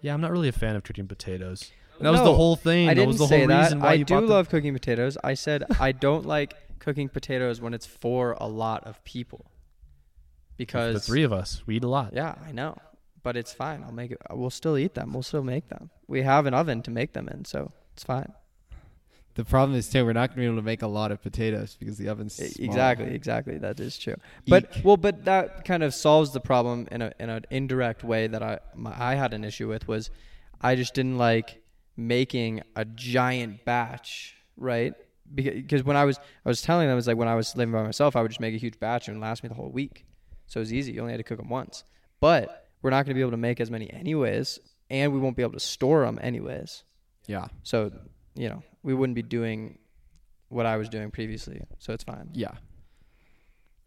"Yeah, 0.00 0.14
I'm 0.14 0.20
not 0.20 0.30
really 0.30 0.48
a 0.48 0.52
fan 0.52 0.76
of 0.76 0.84
cooking 0.84 1.06
potatoes." 1.06 1.70
And 1.98 2.06
that 2.06 2.10
was 2.10 2.20
the 2.22 2.34
whole 2.34 2.56
thing. 2.56 2.88
I 2.88 2.94
didn't 2.94 3.08
was 3.08 3.18
the 3.18 3.26
say 3.26 3.38
whole 3.40 3.48
that. 3.48 3.62
reason 3.64 3.80
why 3.80 3.88
I 3.90 3.92
you 3.94 4.04
do 4.04 4.14
bought 4.14 4.20
the- 4.22 4.26
love 4.26 4.48
cooking 4.48 4.72
potatoes. 4.72 5.16
I 5.24 5.34
said 5.34 5.64
I 5.80 5.92
don't 5.92 6.26
like 6.26 6.54
cooking 6.78 7.08
potatoes 7.08 7.60
when 7.60 7.74
it's 7.74 7.86
for 7.86 8.32
a 8.40 8.46
lot 8.46 8.84
of 8.84 9.02
people. 9.04 9.46
Because 10.56 10.94
the 10.94 11.00
three 11.00 11.22
of 11.22 11.32
us. 11.32 11.62
We 11.66 11.76
eat 11.76 11.84
a 11.84 11.88
lot. 11.88 12.12
Yeah, 12.14 12.34
I 12.46 12.52
know. 12.52 12.76
But 13.22 13.36
it's 13.36 13.52
fine. 13.52 13.82
I'll 13.82 13.92
make 13.92 14.12
it. 14.12 14.18
Uh, 14.30 14.36
we'll 14.36 14.50
still 14.50 14.78
eat 14.78 14.94
them. 14.94 15.12
We'll 15.12 15.22
still 15.22 15.42
make 15.42 15.68
them. 15.68 15.90
We 16.06 16.22
have 16.22 16.46
an 16.46 16.54
oven 16.54 16.80
to 16.82 16.90
make 16.90 17.12
them 17.12 17.28
in, 17.28 17.44
so 17.44 17.72
it's 17.92 18.04
fine. 18.04 18.32
the 19.34 19.44
problem 19.44 19.76
is 19.76 19.90
too, 19.90 20.04
we're 20.06 20.12
not 20.14 20.28
going 20.30 20.36
to 20.36 20.40
be 20.40 20.46
able 20.46 20.56
to 20.56 20.62
make 20.62 20.80
a 20.82 20.86
lot 20.86 21.10
of 21.12 21.20
potatoes 21.20 21.76
because 21.78 21.98
the 21.98 22.08
oven's 22.08 22.34
small. 22.36 22.48
Exactly, 22.66 23.12
exactly. 23.14 23.58
That 23.58 23.80
is 23.80 23.98
true. 23.98 24.14
But 24.46 24.76
Eek. 24.76 24.84
well, 24.84 24.96
but 24.96 25.24
that 25.24 25.64
kind 25.64 25.82
of 25.82 25.92
solves 25.92 26.32
the 26.32 26.40
problem 26.40 26.86
in 26.90 27.02
a 27.02 27.12
in 27.18 27.28
an 27.28 27.44
indirect 27.50 28.04
way 28.04 28.28
that 28.28 28.42
I 28.42 28.60
my, 28.74 28.94
I 28.96 29.14
had 29.16 29.34
an 29.34 29.44
issue 29.44 29.68
with 29.68 29.88
was 29.88 30.10
I 30.62 30.74
just 30.76 30.94
didn't 30.94 31.18
like 31.18 31.60
making 31.96 32.62
a 32.74 32.84
giant 32.84 33.64
batch, 33.64 34.36
right? 34.56 34.94
because 35.34 35.82
when 35.84 35.96
I 35.96 36.04
was 36.04 36.18
I 36.44 36.48
was 36.48 36.62
telling 36.62 36.86
them 36.86 36.92
it 36.92 36.96
was 36.96 37.06
like 37.06 37.16
when 37.16 37.28
I 37.28 37.34
was 37.34 37.56
living 37.56 37.72
by 37.72 37.82
myself, 37.82 38.16
I 38.16 38.22
would 38.22 38.30
just 38.30 38.40
make 38.40 38.54
a 38.54 38.58
huge 38.58 38.78
batch 38.78 39.08
and 39.08 39.20
last 39.20 39.42
me 39.42 39.48
the 39.48 39.54
whole 39.54 39.70
week. 39.70 40.04
So 40.46 40.60
it 40.60 40.62
was 40.62 40.72
easy. 40.72 40.92
You 40.92 41.00
only 41.00 41.12
had 41.12 41.18
to 41.18 41.24
cook 41.24 41.38
them 41.38 41.48
once. 41.48 41.84
But 42.20 42.68
we're 42.82 42.90
not 42.90 43.04
going 43.04 43.10
to 43.10 43.14
be 43.14 43.20
able 43.20 43.32
to 43.32 43.36
make 43.36 43.60
as 43.60 43.70
many 43.70 43.92
anyways, 43.92 44.60
and 44.90 45.12
we 45.12 45.18
won't 45.18 45.36
be 45.36 45.42
able 45.42 45.54
to 45.54 45.60
store 45.60 46.04
them 46.04 46.18
anyways. 46.22 46.84
Yeah. 47.26 47.46
So 47.62 47.92
you 48.34 48.48
know 48.48 48.62
we 48.82 48.94
wouldn't 48.94 49.16
be 49.16 49.22
doing 49.22 49.78
what 50.48 50.66
I 50.66 50.76
was 50.76 50.88
doing 50.88 51.10
previously. 51.10 51.60
So 51.78 51.92
it's 51.92 52.04
fine. 52.04 52.30
Yeah. 52.32 52.52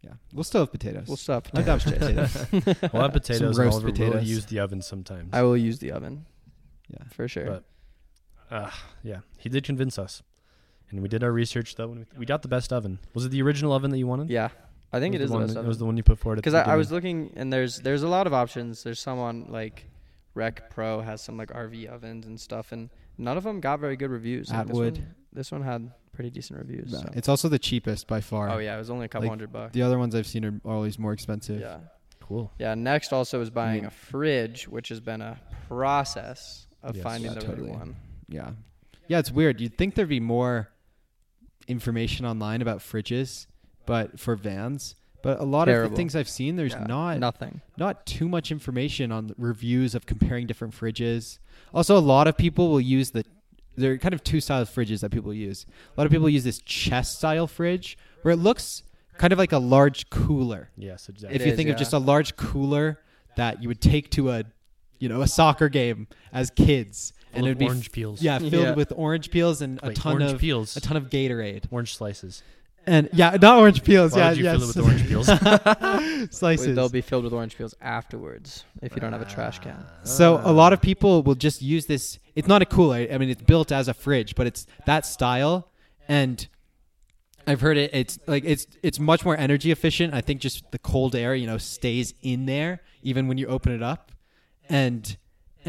Yeah. 0.01 0.13
We'll 0.33 0.45
still 0.45 0.61
have 0.61 0.71
potatoes. 0.71 1.07
We'll 1.07 1.17
stop. 1.17 1.49
I'm 1.53 1.63
down 1.65 1.79
potatoes. 1.79 2.45
We'll 2.93 3.01
have 3.01 3.13
potatoes. 3.13 3.39
Some 3.39 3.47
and 3.47 3.57
roast 3.57 3.83
Oliver 3.83 4.11
will 4.11 4.23
use 4.23 4.45
the 4.45 4.59
oven 4.59 4.81
sometimes. 4.81 5.29
I 5.33 5.41
will 5.41 5.57
use 5.57 5.79
the 5.79 5.91
oven 5.91 6.25
yeah. 6.87 7.03
for 7.11 7.27
sure. 7.27 7.45
But- 7.45 7.65
Uh, 8.51 8.71
yeah, 9.03 9.19
he 9.37 9.49
did 9.49 9.63
convince 9.63 9.99
us, 9.99 10.23
and 10.89 11.01
we 11.01 11.07
did 11.07 11.23
our 11.23 11.31
research 11.31 11.75
though. 11.75 11.91
And 11.91 12.05
we 12.17 12.25
got 12.25 12.41
the 12.41 12.47
best 12.47 12.73
oven. 12.73 12.99
Was 13.13 13.25
it 13.25 13.29
the 13.29 13.41
original 13.41 13.71
oven 13.73 13.91
that 13.91 13.97
you 13.97 14.07
wanted? 14.07 14.29
yeah, 14.29 14.49
I 14.91 14.99
think 14.99 15.13
it 15.15 15.21
was 15.21 15.25
is 15.25 15.29
the 15.31 15.33
the 15.33 15.37
one. 15.39 15.45
best 15.47 15.55
It 15.55 15.59
oven. 15.59 15.67
was 15.67 15.77
the 15.77 15.85
one 15.85 15.97
you 15.97 16.03
put 16.03 16.19
forward. 16.19 16.35
Because 16.37 16.53
I, 16.55 16.61
I 16.63 16.75
was 16.75 16.91
looking, 16.91 17.33
and 17.35 17.51
there's 17.53 17.79
there's 17.79 18.03
a 18.03 18.07
lot 18.07 18.25
of 18.27 18.33
options. 18.33 18.83
There's 18.83 18.99
some 18.99 19.19
on 19.19 19.45
like 19.49 19.85
Rec 20.33 20.69
Pro 20.71 21.01
has 21.01 21.21
some 21.21 21.37
like 21.37 21.49
RV 21.49 21.87
ovens 21.87 22.25
and 22.27 22.39
stuff, 22.39 22.71
and 22.71 22.89
none 23.17 23.37
of 23.37 23.43
them 23.43 23.59
got 23.59 23.79
very 23.79 23.95
good 23.97 24.09
reviews. 24.11 24.49
Like, 24.49 24.67
this 24.67 24.69
Atwood. 24.71 24.97
one- 24.97 25.15
This 25.31 25.51
one 25.51 25.61
had 25.61 25.91
pretty 26.11 26.31
decent 26.31 26.57
reviews. 26.59 26.91
No, 26.91 26.99
so. 27.01 27.09
It's 27.13 27.29
also 27.29 27.49
the 27.49 27.59
cheapest 27.59 28.07
by 28.07 28.19
far. 28.19 28.49
Oh 28.49 28.57
yeah, 28.57 28.75
it 28.75 28.79
was 28.79 28.89
only 28.89 29.05
a 29.05 29.07
couple 29.09 29.27
Like, 29.27 29.31
hundred 29.31 29.51
bucks. 29.53 29.73
The 29.73 29.83
other 29.83 29.99
ones 29.99 30.15
I've 30.15 30.25
seen 30.27 30.43
are 30.43 30.59
always 30.65 30.97
more 30.97 31.13
expensive. 31.13 31.61
Yeah, 31.61 31.77
cool. 32.19 32.51
yeah. 32.57 32.73
Next 32.73 33.13
also 33.13 33.39
is 33.41 33.51
buying 33.51 33.81
mean- 33.81 33.85
a 33.85 33.91
fridge, 33.91 34.67
which 34.67 34.89
has 34.89 34.99
been 34.99 35.21
a 35.21 35.39
process 35.67 36.65
of 36.81 36.95
Yes. 36.95 37.03
finding 37.03 37.31
Yeah, 37.31 37.39
the 37.39 37.45
totally. 37.45 37.69
right 37.69 37.79
one. 37.79 37.95
Yeah. 38.29 38.51
Yeah, 39.07 39.19
it's 39.19 39.31
weird. 39.31 39.59
You'd 39.59 39.77
think 39.77 39.95
there'd 39.95 40.07
be 40.07 40.19
more 40.19 40.69
information 41.67 42.25
online 42.25 42.61
about 42.61 42.79
fridges, 42.79 43.47
but 43.85 44.19
for 44.19 44.35
vans. 44.35 44.95
But 45.21 45.39
a 45.41 45.43
lot 45.43 45.67
of 45.67 45.89
the 45.89 45.95
things 45.95 46.15
I've 46.15 46.29
seen, 46.29 46.55
there's 46.55 46.71
Yeah, 46.73 46.85
not 46.85 47.19
nothing. 47.19 47.59
not 47.77 48.05
too 48.05 48.29
much 48.29 48.51
information 48.51 49.11
on 49.11 49.27
the 49.27 49.35
reviews 49.37 49.93
of 49.93 50.05
comparing 50.05 50.47
different 50.47 50.73
fridges. 50.73 51.39
Also, 51.73 51.97
a 51.97 51.99
lot 51.99 52.27
of 52.27 52.37
people 52.37 52.69
will 52.69 52.79
use 52.81 53.11
the 53.11 53.25
there 53.75 53.93
are 53.93 53.97
kind 53.97 54.13
of 54.13 54.21
two 54.23 54.41
styles 54.41 54.67
of 54.67 54.75
fridges 54.75 54.99
that 55.01 55.09
people 55.11 55.33
use. 55.33 55.65
A 55.95 55.99
lot 55.99 56.05
of 56.05 56.11
people 56.11 56.27
use 56.27 56.43
this 56.43 56.59
chest 56.59 57.17
style 57.17 57.47
fridge 57.47 57.97
where 58.23 58.33
it 58.33 58.37
looks 58.37 58.83
kind 59.17 59.31
of 59.31 59.39
like 59.39 59.53
a 59.53 59.57
large 59.57 60.09
cooler. 60.09 60.69
Yes, 60.75 61.07
exactly. 61.07 61.35
If 61.35 61.41
It 61.41 61.45
you 61.45 61.51
is, 61.53 61.57
think 61.57 61.69
of 61.69 61.77
just 61.77 61.93
a 61.93 61.97
large 61.99 62.35
cooler 62.35 62.99
that 63.37 63.61
you 63.61 63.69
would 63.69 63.79
take 63.81 64.09
to 64.11 64.31
a 64.31 64.43
you 64.99 65.07
know 65.09 65.21
a 65.21 65.27
soccer 65.27 65.69
game 65.69 66.07
as 66.33 66.49
kids, 66.49 67.11
Full 67.18 67.18
and 67.33 67.45
it'd 67.45 67.57
be 67.57 67.65
orange 67.65 67.91
peels. 67.91 68.21
yeah 68.21 68.39
filled 68.39 68.53
Yeah. 68.53 68.73
with 68.73 68.91
orange 68.95 69.29
peels 69.31 69.61
and 69.61 69.79
a 69.83 69.87
Wait, 69.89 69.95
ton 69.97 70.13
orange 70.21 70.33
of 70.33 70.39
peels. 70.39 70.75
a 70.77 70.81
ton 70.81 70.97
of 70.97 71.09
Gatorade. 71.09 71.65
orange 71.71 71.95
slices. 71.95 72.43
And 72.87 73.09
yeah, 73.13 73.37
not 73.39 73.59
orange 73.59 73.83
peels. 73.83 74.13
Why 74.13 74.19
yeah, 74.19 74.29
would 74.29 74.37
you 74.37 74.43
yes. 74.45 74.53
fill 74.55 74.63
it 74.63 74.67
with 74.67 74.85
orange 74.85 75.07
peels? 75.07 76.31
slices. 76.35 76.67
Wait, 76.67 76.73
They'll 76.73 76.89
be 76.89 77.01
filled 77.01 77.23
with 77.23 77.33
orange 77.33 77.55
peels 77.57 77.75
afterwards 77.81 78.63
if 78.81 78.95
you 78.95 79.01
don't 79.01 79.11
have 79.13 79.21
a 79.21 79.25
trash 79.25 79.59
can. 79.59 79.85
So 80.05 80.41
a 80.43 80.51
lot 80.51 80.73
of 80.73 80.81
people 80.81 81.21
will 81.21 81.35
just 81.35 81.61
use 81.61 81.85
this. 81.85 82.17
It's 82.35 82.47
not 82.47 82.61
a 82.61 82.65
cooler. 82.65 83.05
I 83.11 83.17
mean, 83.19 83.29
it's 83.29 83.41
built 83.43 83.71
as 83.71 83.87
a 83.89 83.93
fridge, 83.93 84.33
but 84.33 84.47
it's 84.47 84.65
that 84.87 85.05
style, 85.05 85.69
and 86.07 86.47
I've 87.45 87.61
heard 87.61 87.77
it. 87.77 87.91
It's 87.93 88.17
like 88.27 88.43
it's 88.45 88.65
it's 88.81 88.97
much 88.99 89.23
more 89.25 89.37
energy 89.37 89.71
efficient. 89.71 90.13
I 90.13 90.21
think 90.21 90.41
just 90.41 90.71
the 90.71 90.79
cold 90.79 91.15
air, 91.15 91.35
you 91.35 91.45
know, 91.47 91.57
stays 91.57 92.13
in 92.21 92.45
there 92.45 92.81
even 93.03 93.27
when 93.27 93.37
you 93.37 93.45
open 93.47 93.71
it 93.73 93.83
up, 93.83 94.11
and 94.67 95.15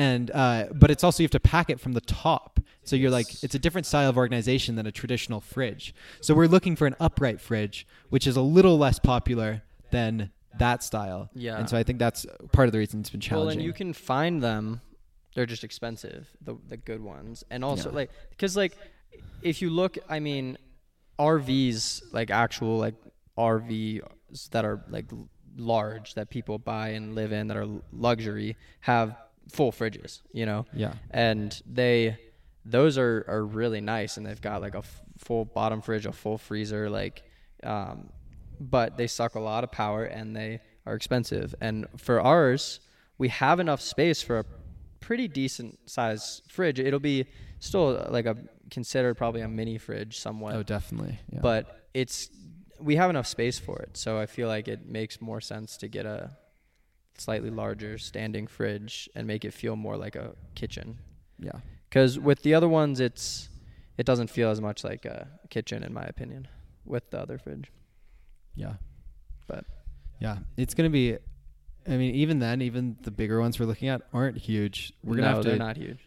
and 0.00 0.30
uh, 0.30 0.66
but 0.72 0.90
it's 0.90 1.04
also 1.04 1.22
you 1.22 1.26
have 1.26 1.30
to 1.32 1.40
pack 1.40 1.68
it 1.68 1.78
from 1.78 1.92
the 1.92 2.00
top. 2.00 2.58
So 2.84 2.96
you're 2.96 3.10
like 3.10 3.42
it's 3.44 3.54
a 3.54 3.58
different 3.58 3.86
style 3.86 4.08
of 4.08 4.16
organization 4.16 4.74
than 4.76 4.86
a 4.86 4.92
traditional 4.92 5.40
fridge. 5.40 5.94
So 6.22 6.32
we're 6.34 6.46
looking 6.46 6.74
for 6.74 6.86
an 6.86 6.96
upright 6.98 7.38
fridge, 7.40 7.86
which 8.08 8.26
is 8.26 8.34
a 8.36 8.40
little 8.40 8.78
less 8.78 8.98
popular 8.98 9.62
than 9.90 10.30
that 10.58 10.82
style. 10.82 11.28
Yeah. 11.34 11.58
And 11.58 11.68
so 11.68 11.76
I 11.76 11.82
think 11.82 11.98
that's 11.98 12.24
part 12.52 12.66
of 12.66 12.72
the 12.72 12.78
reason 12.78 13.00
it's 13.00 13.10
been 13.10 13.20
challenging. 13.20 13.46
Well, 13.46 13.52
and 13.58 13.62
you 13.62 13.72
can 13.74 13.92
find 13.92 14.42
them. 14.42 14.80
They're 15.34 15.46
just 15.46 15.64
expensive, 15.64 16.28
the 16.40 16.56
the 16.66 16.78
good 16.78 17.02
ones, 17.02 17.44
and 17.50 17.62
also 17.62 17.90
Yeah. 17.90 17.96
like 17.96 18.10
because 18.30 18.56
like 18.56 18.76
if 19.42 19.60
you 19.60 19.68
look, 19.68 19.98
I 20.08 20.18
mean, 20.18 20.56
RVs 21.18 22.02
like 22.12 22.30
actual 22.30 22.78
like 22.78 22.94
RVs 23.36 24.00
that 24.50 24.64
are 24.64 24.82
like 24.88 25.06
large 25.56 26.14
that 26.14 26.30
people 26.30 26.58
buy 26.58 26.88
and 26.90 27.14
live 27.14 27.32
in 27.32 27.48
that 27.48 27.56
are 27.56 27.66
luxury 27.92 28.56
have 28.80 29.14
full 29.50 29.72
fridges, 29.72 30.20
you 30.32 30.46
know, 30.46 30.64
yeah. 30.72 30.94
and 31.10 31.60
they 31.66 32.18
those 32.64 32.98
are 32.98 33.24
are 33.28 33.44
really 33.44 33.80
nice, 33.80 34.16
and 34.16 34.24
they've 34.26 34.40
got 34.40 34.60
like 34.62 34.74
a 34.74 34.78
f- 34.78 35.02
full 35.18 35.44
bottom 35.44 35.80
fridge, 35.82 36.06
a 36.06 36.12
full 36.12 36.38
freezer, 36.38 36.88
like, 36.90 37.22
um, 37.64 38.10
but 38.60 38.96
they 38.96 39.06
suck 39.06 39.34
a 39.34 39.40
lot 39.40 39.64
of 39.64 39.72
power 39.72 40.04
and 40.04 40.34
they 40.36 40.60
are 40.86 40.94
expensive. 40.94 41.54
And 41.60 41.86
for 41.96 42.20
ours, 42.20 42.80
we 43.18 43.28
have 43.28 43.60
enough 43.60 43.80
space 43.80 44.22
for 44.22 44.38
a 44.40 44.44
pretty 45.00 45.28
decent 45.28 45.78
size 45.88 46.42
fridge. 46.48 46.78
It'll 46.78 47.00
be 47.00 47.26
still 47.60 48.06
like 48.10 48.26
a 48.26 48.36
considered 48.70 49.16
probably 49.16 49.40
a 49.40 49.48
mini 49.48 49.78
fridge 49.78 50.18
somewhat, 50.18 50.54
Oh, 50.54 50.62
definitely. 50.62 51.18
Yeah. 51.32 51.40
but 51.42 51.88
it's 51.94 52.30
we 52.78 52.96
have 52.96 53.10
enough 53.10 53.26
space 53.26 53.58
for 53.58 53.78
it. 53.80 53.96
So 53.96 54.18
I 54.18 54.26
feel 54.26 54.48
like 54.48 54.68
it 54.68 54.86
makes 54.86 55.20
more 55.20 55.40
sense 55.40 55.76
to 55.78 55.88
get 55.88 56.06
a 56.06 56.30
slightly 57.20 57.50
larger 57.50 57.98
standing 57.98 58.46
fridge 58.46 59.08
and 59.14 59.26
make 59.26 59.44
it 59.44 59.52
feel 59.52 59.76
more 59.76 59.96
like 59.96 60.16
a 60.16 60.32
kitchen. 60.54 60.98
yeah, 61.38 61.60
Because 61.88 62.18
with 62.18 62.42
the 62.42 62.54
other 62.54 62.68
ones, 62.68 62.98
it's 63.00 63.48
it 63.98 64.06
doesn't 64.06 64.30
feel 64.30 64.48
as 64.50 64.60
much 64.60 64.82
like 64.84 65.04
a 65.04 65.28
kitchen, 65.50 65.82
in 65.82 65.92
my 65.92 66.04
opinion, 66.04 66.48
with 66.86 67.10
the 67.10 67.18
other 67.20 67.38
fridge. 67.38 67.70
yeah, 68.54 68.74
But- 69.46 69.64
yeah, 70.20 70.38
it's 70.56 70.74
gonna 70.74 70.90
be. 70.90 71.16
I 71.88 71.96
mean, 71.96 72.14
even 72.14 72.38
then, 72.40 72.60
even 72.60 72.96
the 73.02 73.10
bigger 73.10 73.40
ones 73.40 73.58
we're 73.58 73.64
looking 73.66 73.88
at 73.88 74.02
aren't 74.12 74.36
huge. 74.36 74.92
We're 75.02 75.16
gonna 75.16 75.30
no, 75.30 75.34
have 75.36 75.44
they're 75.44 75.52
to 75.54 75.58
not 75.58 75.76
huge. 75.78 75.98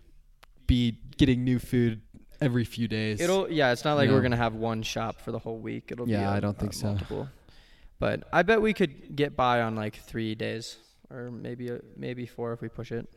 be 0.68 1.00
getting 1.18 1.44
new 1.44 1.58
food 1.60 2.02
every 2.40 2.64
few 2.64 2.88
days. 2.88 3.20
It'll 3.22 3.50
yeah, 3.52 3.72
it's 3.72 3.84
not 3.84 3.96
like 3.96 4.10
No. 4.10 4.16
we're 4.16 4.22
gonna 4.22 4.38
have 4.38 4.54
one 4.56 4.82
shop 4.84 5.20
for 5.20 5.32
the 5.32 5.40
whole 5.40 5.58
week. 5.58 5.92
It'll 5.92 6.06
be 6.06 6.12
Yeah, 6.12 6.30
I 6.32 6.38
I 6.38 6.40
don't 6.40 6.58
think 6.58 6.74
so. 6.74 6.88
multiple. 6.88 7.28
But 8.00 8.24
I 8.32 8.44
bet 8.44 8.62
we 8.62 8.74
could 8.74 9.16
get 9.16 9.36
by 9.36 9.62
on 9.62 9.76
like 9.76 9.96
three 9.96 10.36
days, 10.36 10.78
or 11.14 11.32
maybe 11.32 11.70
a, 11.70 11.80
maybe 11.96 12.26
four 12.26 12.54
if 12.54 12.62
we 12.62 12.70
push 12.70 12.92
it. 12.92 13.08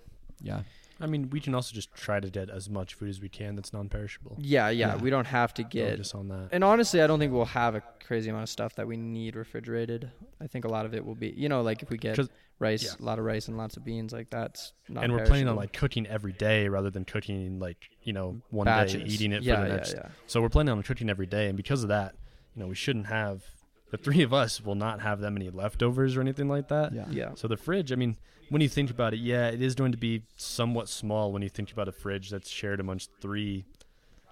yeah, 0.42 0.62
I 1.00 1.06
mean, 1.06 1.28
we 1.30 1.40
can 1.40 1.54
also 1.54 1.74
just 1.74 1.94
try 1.94 2.20
to 2.20 2.30
get 2.30 2.48
as 2.50 2.68
much 2.70 2.94
food 2.94 3.08
as 3.08 3.20
we 3.20 3.28
can 3.28 3.54
that's 3.54 3.72
non-perishable. 3.72 4.36
Yeah, 4.38 4.68
yeah, 4.68 4.94
Yeah. 4.94 5.02
we 5.02 5.10
don't 5.10 5.26
have 5.26 5.52
to 5.54 5.62
Go 5.62 5.68
get 5.68 5.96
just 5.96 6.14
on 6.14 6.28
that. 6.28 6.48
And 6.52 6.64
honestly, 6.64 7.02
I 7.02 7.06
don't 7.06 7.18
think 7.18 7.32
we'll 7.32 7.44
have 7.46 7.74
a 7.74 7.82
crazy 8.06 8.30
amount 8.30 8.44
of 8.44 8.48
stuff 8.48 8.74
that 8.76 8.86
we 8.86 8.96
need 8.96 9.36
refrigerated. 9.36 10.10
I 10.40 10.46
think 10.46 10.64
a 10.64 10.68
lot 10.68 10.86
of 10.86 10.94
it 10.94 11.04
will 11.04 11.14
be, 11.14 11.30
you 11.36 11.48
know, 11.48 11.62
like 11.62 11.82
if 11.82 11.90
we 11.90 11.98
get 11.98 12.18
rice, 12.58 12.84
yeah. 12.84 12.90
a 12.98 13.04
lot 13.04 13.18
of 13.18 13.24
rice 13.24 13.48
and 13.48 13.58
lots 13.58 13.76
of 13.76 13.84
beans, 13.84 14.12
like 14.12 14.30
that's 14.30 14.72
not. 14.88 15.04
and 15.04 15.12
we're 15.12 15.26
planning 15.26 15.48
on 15.48 15.56
like 15.56 15.72
cooking 15.72 16.06
every 16.06 16.32
day 16.32 16.68
rather 16.68 16.90
than 16.90 17.04
cooking 17.04 17.58
like 17.58 17.90
you 18.02 18.12
know 18.14 18.40
one 18.50 18.66
day 18.66 19.02
eating 19.06 19.32
it 19.32 19.42
yeah, 19.42 19.56
for 19.56 19.62
the 19.62 19.68
yeah, 19.68 19.74
next. 19.76 19.94
Yeah, 19.94 20.08
So 20.26 20.40
we're 20.40 20.48
planning 20.48 20.72
on 20.72 20.82
cooking 20.82 21.10
every 21.10 21.26
day, 21.26 21.48
and 21.48 21.56
because 21.56 21.82
of 21.82 21.88
that, 21.90 22.14
you 22.54 22.62
know, 22.62 22.68
we 22.68 22.74
shouldn't 22.74 23.06
have 23.06 23.44
the 23.90 23.96
three 23.96 24.22
of 24.22 24.32
us 24.32 24.64
will 24.64 24.74
not 24.74 25.00
have 25.00 25.20
that 25.20 25.30
many 25.30 25.50
leftovers 25.50 26.16
or 26.16 26.20
anything 26.20 26.48
like 26.48 26.68
that. 26.68 26.92
yeah, 26.92 27.06
yeah. 27.10 27.30
So 27.34 27.48
the 27.48 27.56
fridge, 27.56 27.92
I 27.92 27.96
mean, 27.96 28.16
when 28.48 28.62
you 28.62 28.68
think 28.68 28.90
about 28.90 29.14
it, 29.14 29.20
yeah, 29.20 29.48
it 29.48 29.62
is 29.62 29.74
going 29.74 29.92
to 29.92 29.98
be 29.98 30.22
somewhat 30.36 30.88
small 30.88 31.32
when 31.32 31.42
you 31.42 31.48
think 31.48 31.72
about 31.72 31.88
a 31.88 31.92
fridge 31.92 32.30
that's 32.30 32.48
shared 32.48 32.80
amongst 32.80 33.10
three 33.20 33.64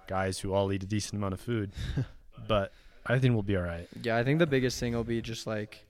guys 0.07 0.39
who 0.39 0.53
all 0.53 0.71
eat 0.71 0.83
a 0.83 0.85
decent 0.85 1.15
amount 1.15 1.33
of 1.33 1.41
food. 1.41 1.71
but 2.47 2.71
I 3.05 3.19
think 3.19 3.33
we'll 3.33 3.43
be 3.43 3.57
all 3.57 3.63
right. 3.63 3.87
Yeah, 4.01 4.17
I 4.17 4.23
think 4.23 4.39
the 4.39 4.47
biggest 4.47 4.79
thing 4.79 4.93
will 4.93 5.03
be 5.03 5.21
just 5.21 5.47
like, 5.47 5.85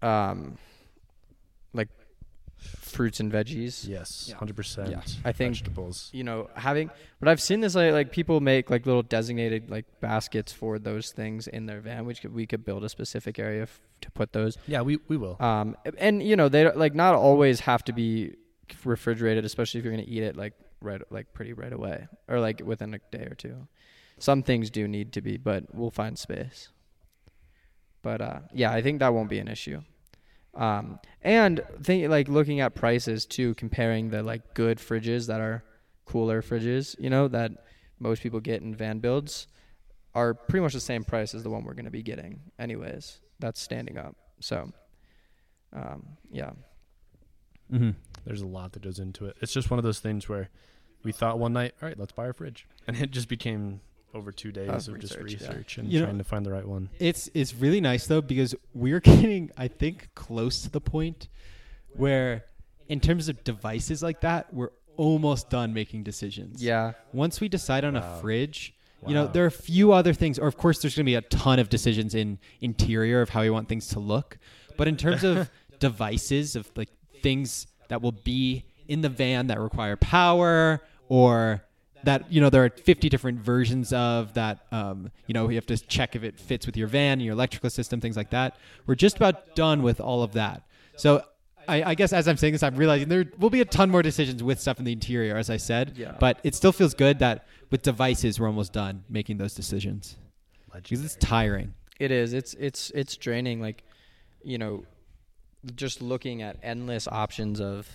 um, 0.00 0.42
like 0.42 0.58
fruits 2.62 3.20
and 3.20 3.32
veggies. 3.32 3.86
Yes, 3.88 4.26
Yeah. 4.30 4.36
hundred 4.36 4.56
percent. 4.56 4.90
Yeah. 4.90 5.00
I 5.24 5.32
think 5.32 5.54
vegetables. 5.54 6.10
you 6.12 6.24
know 6.24 6.48
having, 6.54 6.90
but 7.20 7.28
I've 7.28 7.40
seen 7.40 7.60
this 7.60 7.74
like 7.74 7.92
like 7.92 8.12
people 8.12 8.40
make 8.40 8.70
like 8.70 8.86
little 8.86 9.02
designated 9.02 9.70
like 9.70 9.84
baskets 10.00 10.52
for 10.52 10.78
those 10.78 11.10
things 11.12 11.46
in 11.48 11.66
their 11.66 11.80
van, 11.80 12.04
which 12.06 12.22
could, 12.22 12.32
we 12.32 12.46
could 12.46 12.64
build 12.64 12.84
a 12.84 12.88
specific 12.88 13.38
area 13.38 13.62
f- 13.62 13.80
to 14.02 14.10
put 14.12 14.32
those. 14.32 14.56
Yeah, 14.66 14.82
we 14.82 14.98
we 15.08 15.16
will. 15.16 15.36
Um, 15.40 15.76
and 15.98 16.22
you 16.22 16.36
know 16.36 16.48
they 16.48 16.62
don't- 16.64 16.76
like 16.76 16.94
not 16.94 17.14
always 17.14 17.60
have 17.60 17.82
to 17.84 17.92
be 17.92 18.34
refrigerated, 18.84 19.44
especially 19.44 19.78
if 19.80 19.84
you're 19.84 19.92
gonna 19.94 20.04
eat 20.06 20.22
it 20.22 20.36
like 20.36 20.54
right 20.80 21.00
like 21.10 21.32
pretty 21.32 21.52
right 21.52 21.72
away 21.72 22.06
or 22.28 22.40
like 22.40 22.60
within 22.64 22.94
a 22.94 22.98
day 23.10 23.24
or 23.24 23.34
two. 23.34 23.68
Some 24.18 24.42
things 24.42 24.70
do 24.70 24.86
need 24.86 25.12
to 25.14 25.20
be, 25.20 25.36
but 25.36 25.74
we'll 25.74 25.90
find 25.90 26.16
space. 26.18 26.68
But 28.02 28.20
uh, 28.20 28.40
yeah, 28.52 28.70
I 28.72 28.82
think 28.82 28.98
that 29.00 29.12
won't 29.14 29.28
be 29.30 29.38
an 29.38 29.48
issue. 29.48 29.80
Um, 30.54 30.98
and 31.22 31.62
think 31.82 32.08
like 32.10 32.28
looking 32.28 32.60
at 32.60 32.74
prices 32.74 33.24
too, 33.24 33.54
comparing 33.54 34.10
the 34.10 34.22
like 34.22 34.54
good 34.54 34.78
fridges 34.78 35.26
that 35.28 35.40
are 35.40 35.64
cooler 36.04 36.42
fridges, 36.42 36.94
you 36.98 37.08
know, 37.10 37.28
that 37.28 37.52
most 37.98 38.22
people 38.22 38.40
get 38.40 38.62
in 38.62 38.74
van 38.74 38.98
builds, 38.98 39.46
are 40.14 40.34
pretty 40.34 40.62
much 40.62 40.74
the 40.74 40.80
same 40.80 41.04
price 41.04 41.34
as 41.34 41.42
the 41.42 41.48
one 41.50 41.64
we're 41.64 41.74
gonna 41.74 41.90
be 41.90 42.02
getting, 42.02 42.40
anyways. 42.58 43.20
That's 43.38 43.60
standing 43.60 43.96
up. 43.96 44.14
So, 44.40 44.70
um, 45.72 46.18
yeah, 46.30 46.50
mm-hmm. 47.72 47.90
There's 48.24 48.42
a 48.42 48.46
lot 48.46 48.72
that 48.72 48.82
goes 48.82 48.98
into 48.98 49.26
it. 49.26 49.36
It's 49.40 49.52
just 49.52 49.70
one 49.70 49.78
of 49.78 49.84
those 49.84 50.00
things 50.00 50.28
where 50.28 50.50
we 51.02 51.12
thought 51.12 51.38
one 51.38 51.52
night, 51.52 51.74
all 51.82 51.88
right, 51.88 51.98
let's 51.98 52.12
buy 52.12 52.28
a 52.28 52.32
fridge, 52.32 52.66
and 52.86 52.96
it 52.96 53.10
just 53.10 53.28
became 53.28 53.80
over 54.14 54.30
two 54.32 54.52
days 54.52 54.88
Of 54.88 54.94
of, 54.94 55.00
just 55.00 55.16
research, 55.18 55.76
yeah. 55.76 55.84
and 55.84 55.92
You 55.92 56.00
know- 56.00 56.06
trying 56.06 56.18
to 56.18 56.24
find 56.24 56.44
the 56.46 56.52
right 56.52 56.66
one. 56.66 56.90
It's 56.98 57.30
it's 57.34 57.54
really 57.54 57.80
nice 57.80 58.06
though 58.06 58.20
because 58.20 58.54
we're 58.74 59.00
getting 59.12 59.50
I 59.56 59.68
think 59.68 60.10
close 60.14 60.62
to 60.62 60.70
the 60.70 60.80
point 60.80 61.28
where 61.94 62.44
in 62.88 63.00
terms 63.00 63.28
of 63.28 63.42
devices 63.44 64.02
like 64.02 64.20
that 64.20 64.52
we're 64.52 64.70
almost 64.96 65.48
done 65.50 65.72
making 65.72 66.02
decisions. 66.02 66.62
Yeah. 66.62 66.92
Once 67.12 67.40
we 67.40 67.48
decide 67.48 67.84
on 67.84 67.94
Wow. 67.94 68.00
a 68.18 68.20
fridge, 68.20 68.74
you 69.06 69.14
know, 69.14 69.26
there 69.26 69.42
are 69.42 69.48
a 69.48 69.50
few 69.50 69.92
other 69.92 70.12
things 70.12 70.38
or 70.38 70.46
of 70.46 70.56
course 70.56 70.80
there's 70.82 70.94
going 70.94 71.06
to 71.06 71.10
be 71.10 71.14
a 71.16 71.22
ton 71.22 71.58
of 71.58 71.68
decisions 71.68 72.14
in 72.14 72.38
interior 72.60 73.20
of 73.22 73.30
how 73.30 73.40
we 73.40 73.50
want 73.50 73.68
things 73.68 73.88
to 73.88 73.98
look. 73.98 74.38
But 74.76 74.86
in 74.88 74.96
terms 74.96 75.24
of 75.24 75.50
devices 75.80 76.54
of 76.56 76.70
like 76.76 76.90
things 77.22 77.66
that 77.88 78.00
will 78.02 78.12
be 78.12 78.64
in 78.88 79.00
the 79.00 79.08
van 79.08 79.46
that 79.48 79.58
require 79.58 79.96
power 79.96 80.80
or 81.08 81.64
that 82.04 82.30
you 82.32 82.40
know 82.40 82.50
there 82.50 82.64
are 82.64 82.70
50 82.70 83.08
different 83.08 83.38
versions 83.40 83.92
of 83.92 84.34
that 84.34 84.66
um, 84.72 85.10
you 85.26 85.34
know 85.34 85.48
you 85.48 85.54
have 85.56 85.66
to 85.66 85.76
check 85.76 86.14
if 86.16 86.22
it 86.24 86.38
fits 86.38 86.66
with 86.66 86.76
your 86.76 86.88
van 86.88 87.20
your 87.20 87.32
electrical 87.32 87.70
system 87.70 88.00
things 88.00 88.16
like 88.16 88.30
that 88.30 88.56
we're 88.86 88.94
just 88.94 89.16
about 89.16 89.54
done 89.54 89.82
with 89.82 90.00
all 90.00 90.22
of 90.22 90.32
that 90.32 90.62
so 90.96 91.22
I, 91.68 91.82
I 91.90 91.94
guess 91.94 92.12
as 92.12 92.26
i'm 92.28 92.36
saying 92.36 92.52
this 92.54 92.62
i'm 92.62 92.74
realizing 92.76 93.08
there 93.08 93.26
will 93.38 93.50
be 93.50 93.60
a 93.60 93.64
ton 93.64 93.88
more 93.90 94.02
decisions 94.02 94.42
with 94.42 94.60
stuff 94.60 94.78
in 94.78 94.84
the 94.84 94.92
interior 94.92 95.36
as 95.36 95.48
i 95.50 95.56
said 95.56 95.92
Yeah. 95.96 96.16
but 96.18 96.38
it 96.42 96.54
still 96.54 96.72
feels 96.72 96.92
good 96.94 97.20
that 97.20 97.46
with 97.70 97.82
devices 97.82 98.40
we're 98.40 98.48
almost 98.48 98.72
done 98.72 99.04
making 99.08 99.36
those 99.38 99.54
decisions 99.54 100.16
because 100.74 101.04
it's 101.04 101.16
tiring 101.16 101.74
It 102.00 102.10
is. 102.10 102.32
It's 102.32 102.54
it's 102.54 102.90
it's 102.94 103.16
draining. 103.16 103.60
Like, 103.60 103.84
you 104.42 104.58
know, 104.58 104.84
just 105.76 106.02
looking 106.02 106.42
at 106.42 106.56
endless 106.62 107.06
options 107.06 107.60
of, 107.60 107.86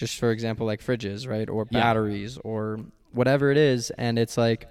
just 0.00 0.18
for 0.18 0.30
example, 0.32 0.64
like 0.66 0.80
fridges, 0.82 1.28
right, 1.28 1.48
or 1.48 1.66
Yeah. 1.70 1.80
batteries, 1.80 2.38
or 2.42 2.80
whatever 3.12 3.50
it 3.50 3.58
is, 3.58 3.90
and 3.90 4.18
it's 4.18 4.36
like, 4.36 4.66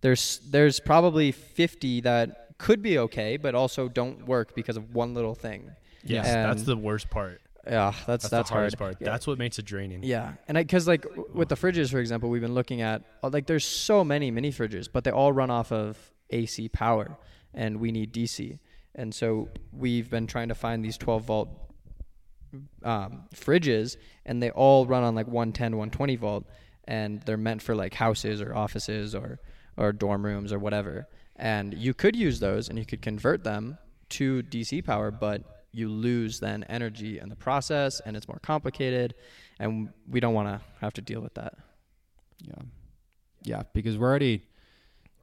there's 0.00 0.40
there's 0.50 0.80
probably 0.80 1.30
fifty 1.32 2.00
that 2.02 2.58
could 2.58 2.82
be 2.82 2.98
okay, 2.98 3.36
but 3.36 3.54
also 3.54 3.88
don't 3.88 4.26
work 4.26 4.54
because 4.54 4.76
of 4.76 4.94
one 4.94 5.14
little 5.14 5.34
thing. 5.34 5.70
Yes, 6.04 6.26
And- 6.26 6.50
that's 6.50 6.64
the 6.64 6.76
worst 6.76 7.08
part. 7.10 7.40
Yeah, 7.66 7.90
that's 7.90 8.06
That's, 8.06 8.28
that's, 8.28 8.48
the 8.50 8.54
hardest 8.54 8.78
hard. 8.78 8.92
part. 8.94 9.02
Yeah. 9.02 9.10
That's 9.12 9.26
what 9.26 9.38
makes 9.38 9.58
it 9.58 9.64
draining. 9.64 10.04
Yeah, 10.04 10.34
and 10.46 10.56
because 10.56 10.86
like 10.86 11.04
with 11.34 11.48
the 11.48 11.56
fridges, 11.56 11.90
for 11.90 11.98
example, 11.98 12.28
we've 12.30 12.40
been 12.42 12.54
looking 12.54 12.80
at 12.80 13.02
uh, 13.24 13.30
like 13.32 13.46
there's 13.46 13.64
so 13.64 14.04
many 14.04 14.30
mini 14.30 14.52
fridges, 14.52 14.88
but 14.92 15.02
they 15.04 15.10
all 15.10 15.32
run 15.32 15.50
off 15.50 15.72
of 15.72 15.98
AC 16.30 16.68
power, 16.68 17.16
and 17.54 17.80
we 17.80 17.90
need 17.90 18.12
DC, 18.12 18.58
and 18.94 19.12
so 19.12 19.48
we've 19.72 20.08
been 20.08 20.26
trying 20.28 20.48
to 20.48 20.54
find 20.54 20.84
these 20.84 20.96
12 20.96 21.24
volt 21.24 21.48
um, 22.82 23.24
fridges, 23.34 23.96
and 24.24 24.42
they 24.42 24.50
all 24.50 24.86
run 24.86 25.02
on 25.02 25.14
like 25.14 25.26
110, 25.26 25.76
120 25.76 26.16
volt, 26.16 26.46
and 26.84 27.22
they're 27.22 27.36
meant 27.36 27.62
for 27.62 27.74
like 27.74 27.94
houses 27.94 28.40
or 28.40 28.54
offices 28.54 29.14
or 29.14 29.38
or 29.76 29.92
dorm 29.92 30.24
rooms 30.24 30.52
or 30.52 30.58
whatever. 30.58 31.06
And 31.36 31.74
you 31.74 31.92
could 31.94 32.16
use 32.16 32.40
those, 32.40 32.68
and 32.68 32.78
you 32.78 32.86
could 32.86 33.02
convert 33.02 33.44
them 33.44 33.78
to 34.10 34.42
DC 34.44 34.84
power, 34.84 35.10
but 35.10 35.42
you 35.72 35.88
lose 35.88 36.40
then 36.40 36.64
energy 36.64 37.18
in 37.18 37.28
the 37.28 37.36
process, 37.36 38.00
and 38.00 38.16
it's 38.16 38.26
more 38.28 38.38
complicated, 38.40 39.14
and 39.58 39.90
we 40.08 40.20
don't 40.20 40.32
want 40.34 40.48
to 40.48 40.60
have 40.80 40.94
to 40.94 41.02
deal 41.02 41.20
with 41.20 41.34
that. 41.34 41.54
yeah 42.40 42.54
yeah 43.42 43.62
because 43.72 43.96
we're 43.96 44.08
already 44.08 44.42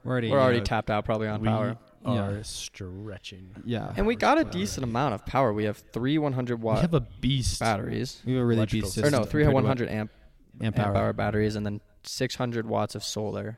we're 0.03 0.11
already 0.11 0.29
We're 0.31 0.39
already 0.39 0.59
know, 0.59 0.65
tapped 0.65 0.89
out 0.89 1.05
probably 1.05 1.27
on 1.27 1.41
we 1.41 1.47
power, 1.47 1.77
are 2.05 2.31
Yeah. 2.37 2.41
stretching. 2.41 3.49
yeah 3.65 3.93
and 3.95 4.05
we 4.07 4.15
got 4.15 4.37
a 4.37 4.41
per 4.41 4.47
hour. 4.47 4.51
decent 4.53 4.83
amount 4.83 5.13
of 5.15 5.25
power. 5.25 5.53
We 5.53 5.63
have 5.65 5.77
three 5.93 6.17
100 6.17 6.61
watt. 6.61 6.73
We 6.73 6.75
watt 6.75 6.81
have 6.81 6.93
a 6.93 6.99
beast. 7.21 7.59
batteries, 7.59 8.21
we 8.25 8.33
have 8.33 8.41
a 8.41 8.45
really 8.45 8.65
beast 8.65 8.87
system. 8.93 9.05
or 9.05 9.11
no, 9.11 9.17
system 9.19 9.31
three 9.31 9.47
100 9.47 9.89
amp 9.89 10.11
what- 10.57 10.65
amp 10.65 10.77
amp 10.79 10.87
hour. 10.87 10.95
hour 10.97 11.13
batteries, 11.13 11.55
and 11.55 11.65
then 11.65 11.81
600 12.03 12.65
watts 12.67 12.95
of 12.95 13.03
solar. 13.03 13.57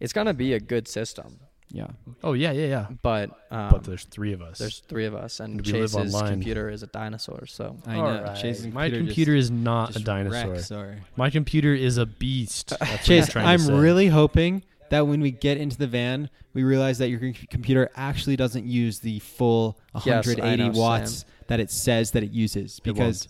It's 0.00 0.12
gonna 0.12 0.32
be 0.34 0.54
a 0.54 0.60
good 0.60 0.88
system, 0.88 1.40
yeah 1.68 1.88
Oh 2.24 2.32
yeah, 2.32 2.52
yeah, 2.52 2.66
yeah. 2.66 2.86
but 3.02 3.30
um, 3.50 3.70
but 3.70 3.84
there's 3.84 4.04
three 4.04 4.32
of 4.32 4.40
us. 4.40 4.58
there's 4.58 4.78
three 4.88 5.04
of 5.04 5.14
us, 5.14 5.40
and 5.40 5.56
And 5.58 5.64
Chase's 5.64 6.14
computer 6.22 6.70
is 6.70 6.82
a 6.82 6.86
dinosaur. 6.86 7.44
So 7.46 7.76
I 7.86 7.96
know 7.96 8.00
Alright. 8.06 8.36
Chase's 8.36 8.66
My 8.72 8.88
just- 8.88 8.98
computer 8.98 9.34
is 9.34 9.50
not 9.50 9.94
a 9.96 10.00
dinosaur. 10.00 10.52
wrecks 10.52 10.72
our- 10.72 10.96
My 11.16 11.28
computer 11.28 11.74
is 11.74 11.98
a 11.98 12.06
beast. 12.06 12.70
That's 12.80 12.90
what 12.90 13.00
Chase, 13.02 13.36
I'm 13.36 13.58
to 13.58 13.64
say. 13.66 13.72
really 13.74 14.06
hoping 14.08 14.62
that 14.90 15.06
when 15.06 15.20
we 15.20 15.30
get 15.30 15.56
into 15.56 15.76
the 15.76 15.86
van, 15.86 16.30
we 16.52 16.62
realize 16.62 16.98
that 16.98 17.08
your 17.08 17.32
computer 17.48 17.90
actually 17.96 18.36
doesn't 18.36 18.66
use 18.66 19.00
the 19.00 19.18
full 19.20 19.78
Yes, 20.04 20.26
180 20.26 20.68
know, 20.70 20.78
watts 20.78 21.24
that 21.46 21.58
it 21.60 21.70
says 21.70 22.10
that 22.12 22.22
it 22.22 22.30
uses. 22.30 22.78
It 22.78 22.84
Because, 22.84 23.28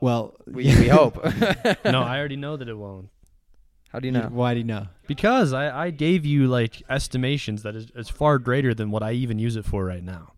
well, 0.00 0.36
we, 0.46 0.64
we 0.64 0.88
hope. 1.00 1.16
no, 1.84 2.02
I 2.02 2.18
already 2.18 2.36
know 2.44 2.56
that 2.56 2.68
it 2.68 2.76
won't. 2.76 3.08
How 3.90 4.00
do 4.00 4.06
you 4.08 4.12
know? 4.12 4.28
Why 4.30 4.52
do 4.54 4.58
you 4.58 4.64
know? 4.66 4.88
Because 5.06 5.52
I, 5.52 5.86
I 5.86 5.90
gave 5.90 6.26
you 6.26 6.48
like 6.48 6.82
estimations 6.90 7.62
that 7.62 7.74
is, 7.76 7.90
is 7.94 8.08
far 8.08 8.38
greater 8.38 8.74
than 8.74 8.90
what 8.90 9.02
I 9.02 9.12
even 9.12 9.38
use 9.38 9.56
it 9.56 9.64
for 9.64 9.84
right 9.84 10.02
now. 10.02 10.32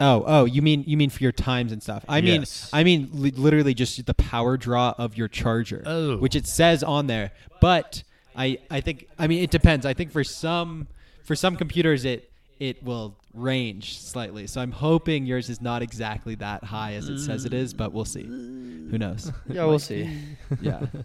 Oh, 0.00 0.24
oh, 0.26 0.44
you 0.44 0.62
mean 0.62 0.84
you 0.86 0.96
mean 0.96 1.10
for 1.10 1.22
your 1.22 1.32
times 1.32 1.72
and 1.72 1.82
stuff? 1.82 2.04
I 2.08 2.20
mean, 2.20 2.44
I 2.72 2.84
mean 2.84 3.08
li- 3.12 3.32
literally 3.32 3.74
just 3.74 4.04
the 4.06 4.14
power 4.14 4.56
draw 4.56 4.94
of 4.98 5.16
your 5.16 5.26
charger, 5.26 5.82
Oh. 5.86 6.18
which 6.18 6.36
it 6.36 6.46
says 6.46 6.82
on 6.84 7.06
there. 7.08 7.32
But 7.60 8.04
I 8.38 8.58
I 8.70 8.80
think 8.80 9.08
I 9.18 9.26
mean 9.26 9.42
it 9.42 9.50
depends. 9.50 9.84
I 9.84 9.92
think 9.94 10.12
for 10.12 10.22
some 10.24 10.86
for 11.24 11.34
some 11.36 11.56
computers 11.56 12.04
it 12.04 12.30
it 12.58 12.82
will 12.82 13.16
range 13.34 13.98
slightly. 14.00 14.46
So 14.46 14.60
I'm 14.60 14.72
hoping 14.72 15.26
yours 15.26 15.48
is 15.50 15.60
not 15.60 15.82
exactly 15.82 16.34
that 16.36 16.64
high 16.64 16.94
as 16.94 17.08
it 17.08 17.18
says 17.20 17.44
it 17.44 17.52
is, 17.54 17.74
but 17.74 17.92
we'll 17.92 18.04
see. 18.04 18.24
Who 18.24 18.96
knows? 18.98 19.30
Yeah, 19.48 19.64
we'll 19.66 19.78
see. 19.78 20.08
Yeah. 20.60 20.86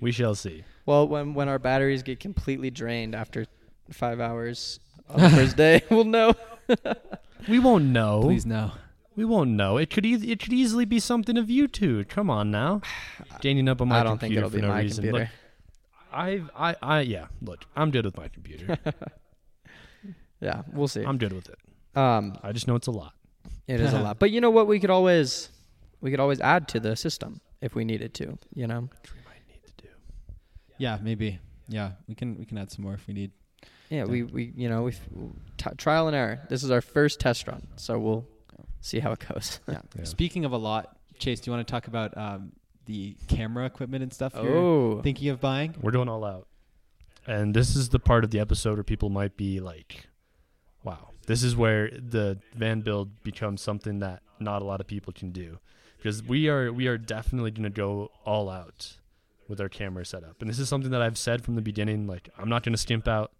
We 0.00 0.12
shall 0.12 0.34
see. 0.36 0.62
Well, 0.84 1.08
when 1.08 1.34
when 1.34 1.48
our 1.48 1.58
batteries 1.58 2.02
get 2.04 2.20
completely 2.20 2.70
drained 2.70 3.14
after 3.16 3.46
five 3.90 4.20
hours 4.20 4.78
on 5.08 5.20
the 5.20 5.30
first 5.30 5.56
day, 5.56 5.82
we'll 5.90 6.04
know. 6.04 6.34
We 7.48 7.58
won't 7.58 7.86
know. 7.86 8.20
Please 8.22 8.46
no. 8.46 8.72
We 9.16 9.24
won't 9.24 9.50
know. 9.50 9.76
It 9.78 9.90
could 9.90 10.06
e- 10.06 10.30
it 10.32 10.38
could 10.40 10.52
easily 10.52 10.84
be 10.84 11.00
something 11.00 11.36
of 11.36 11.50
you 11.50 11.66
two. 11.66 12.04
Come 12.04 12.30
on 12.30 12.50
now. 12.52 12.80
Gaining 13.40 13.68
up 13.68 13.80
on 13.80 13.88
my 13.88 14.00
I 14.00 14.02
don't 14.04 14.18
think 14.20 14.34
computer 14.34 14.46
it'll 14.46 14.50
for 14.50 14.56
be 14.56 14.62
no 14.62 14.68
my 14.68 14.80
reason. 14.82 15.02
computer. 15.04 15.18
Look, 15.24 15.28
I 16.16 16.42
I 16.56 16.76
I 16.82 17.00
yeah. 17.00 17.26
Look, 17.42 17.64
I'm 17.76 17.90
good 17.90 18.04
with 18.04 18.16
my 18.16 18.28
computer. 18.28 18.78
Yeah, 20.40 20.62
we'll 20.72 20.88
see. 20.88 21.02
I'm 21.02 21.16
good 21.18 21.32
with 21.32 21.48
it. 21.48 21.58
Um, 21.98 22.36
I 22.42 22.52
just 22.52 22.68
know 22.68 22.76
it's 22.76 22.86
a 22.88 22.90
lot. 22.92 23.14
it 23.66 23.80
is 23.80 23.94
a 23.94 24.00
lot, 24.00 24.18
but 24.22 24.30
you 24.30 24.40
know 24.42 24.50
what? 24.50 24.66
We 24.66 24.78
could 24.78 24.90
always 24.90 25.48
we 26.02 26.10
could 26.10 26.20
always 26.20 26.40
add 26.40 26.68
to 26.68 26.80
the 26.80 26.94
system 26.94 27.40
if 27.62 27.74
we 27.74 27.84
needed 27.84 28.12
to. 28.14 28.38
You 28.54 28.66
know. 28.66 28.80
Which 28.82 29.14
we 29.14 29.20
might 29.24 29.40
need 29.48 29.62
to 29.66 29.72
do. 29.82 29.88
Yeah, 30.78 30.98
maybe. 31.02 31.38
Yeah, 31.68 31.92
we 32.06 32.14
can 32.14 32.38
we 32.38 32.44
can 32.44 32.58
add 32.58 32.70
some 32.70 32.84
more 32.84 32.94
if 32.94 33.06
we 33.06 33.14
need. 33.14 33.30
Yeah, 33.88 34.04
we 34.04 34.24
we 34.24 34.52
you 34.54 34.68
know 34.68 34.82
we 34.82 34.92
t- 35.56 35.70
trial 35.78 36.06
and 36.06 36.14
error. 36.14 36.40
This 36.50 36.62
is 36.62 36.70
our 36.70 36.82
first 36.82 37.18
test 37.18 37.48
run, 37.48 37.66
so 37.76 37.98
we'll 37.98 38.26
see 38.82 38.98
how 39.00 39.12
it 39.12 39.20
goes. 39.26 39.60
Yeah. 39.66 39.80
Yeah. 39.96 40.04
Speaking 40.04 40.44
of 40.44 40.52
a 40.52 40.58
lot, 40.58 40.98
Chase, 41.18 41.40
do 41.40 41.50
you 41.50 41.56
want 41.56 41.66
to 41.66 41.70
talk 41.70 41.86
about 41.88 42.16
um, 42.18 42.52
the 42.86 43.16
camera 43.28 43.66
equipment 43.66 44.02
and 44.02 44.12
stuff 44.12 44.32
you're 44.34 44.56
Oh, 44.56 45.02
thinking 45.02 45.28
of 45.28 45.40
buying? 45.40 45.74
We're 45.80 45.92
going 45.92 46.08
all 46.08 46.24
out. 46.24 46.46
And 47.26 47.54
this 47.54 47.74
is 47.76 47.88
the 47.90 47.98
part 47.98 48.24
of 48.24 48.30
the 48.30 48.38
episode 48.40 48.74
where 48.74 48.84
people 48.84 49.10
might 49.10 49.36
be 49.36 49.58
like, 49.60 50.06
wow, 50.84 51.10
this 51.26 51.42
is 51.42 51.56
where 51.56 51.90
the 51.90 52.38
van 52.54 52.80
build 52.80 53.22
becomes 53.22 53.60
something 53.60 53.98
that 53.98 54.22
not 54.38 54.62
a 54.62 54.64
lot 54.64 54.80
of 54.80 54.86
people 54.86 55.12
can 55.12 55.32
do. 55.32 55.58
Because 55.96 56.22
we 56.22 56.48
are 56.48 56.72
we 56.72 56.86
are 56.86 56.98
definitely 56.98 57.50
going 57.50 57.64
to 57.64 57.70
go 57.70 58.10
all 58.24 58.48
out 58.48 58.96
with 59.48 59.60
our 59.60 59.68
camera 59.68 60.04
setup. 60.04 60.40
And 60.40 60.48
this 60.48 60.58
is 60.58 60.68
something 60.68 60.90
that 60.92 61.02
I've 61.02 61.18
said 61.18 61.44
from 61.44 61.56
the 61.56 61.62
beginning 61.62 62.06
like 62.06 62.28
I'm 62.38 62.48
not 62.48 62.62
going 62.62 62.74
to 62.74 62.78
skimp 62.80 63.08
out 63.08 63.32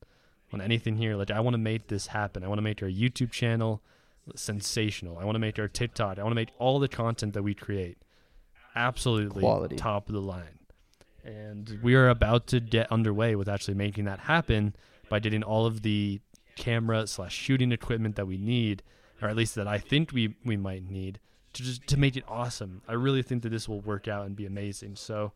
on 0.52 0.60
anything 0.60 0.96
here. 0.96 1.14
Like 1.14 1.30
I 1.30 1.38
want 1.40 1.54
to 1.54 1.58
make 1.58 1.86
this 1.86 2.08
happen. 2.08 2.42
I 2.42 2.48
want 2.48 2.58
to 2.58 2.62
make 2.62 2.82
our 2.82 2.88
YouTube 2.88 3.30
channel 3.30 3.82
sensational. 4.34 5.18
I 5.18 5.24
want 5.24 5.36
to 5.36 5.40
make 5.40 5.58
our 5.58 5.68
TikTok. 5.68 6.18
I 6.18 6.22
want 6.22 6.32
to 6.32 6.36
make 6.36 6.50
all 6.58 6.78
the 6.80 6.88
content 6.88 7.34
that 7.34 7.42
we 7.42 7.54
create 7.54 7.98
absolutely 8.76 9.40
Quality. 9.40 9.76
top 9.76 10.08
of 10.08 10.14
the 10.14 10.20
line. 10.20 10.58
And 11.24 11.80
we 11.82 11.94
are 11.96 12.08
about 12.08 12.46
to 12.48 12.60
get 12.60 12.90
underway 12.92 13.34
with 13.34 13.48
actually 13.48 13.74
making 13.74 14.04
that 14.04 14.20
happen 14.20 14.76
by 15.08 15.18
getting 15.18 15.42
all 15.42 15.66
of 15.66 15.82
the 15.82 16.20
camera 16.56 17.06
slash 17.06 17.34
shooting 17.34 17.72
equipment 17.72 18.14
that 18.16 18.26
we 18.26 18.36
need, 18.38 18.82
or 19.20 19.28
at 19.28 19.34
least 19.36 19.56
that 19.56 19.66
I 19.66 19.78
think 19.78 20.12
we, 20.12 20.36
we 20.44 20.56
might 20.56 20.88
need 20.88 21.18
to 21.54 21.62
just 21.62 21.86
to 21.88 21.96
make 21.96 22.16
it 22.16 22.24
awesome. 22.28 22.82
I 22.86 22.92
really 22.92 23.22
think 23.22 23.42
that 23.42 23.48
this 23.48 23.68
will 23.68 23.80
work 23.80 24.06
out 24.06 24.26
and 24.26 24.36
be 24.36 24.46
amazing. 24.46 24.94
So 24.96 25.32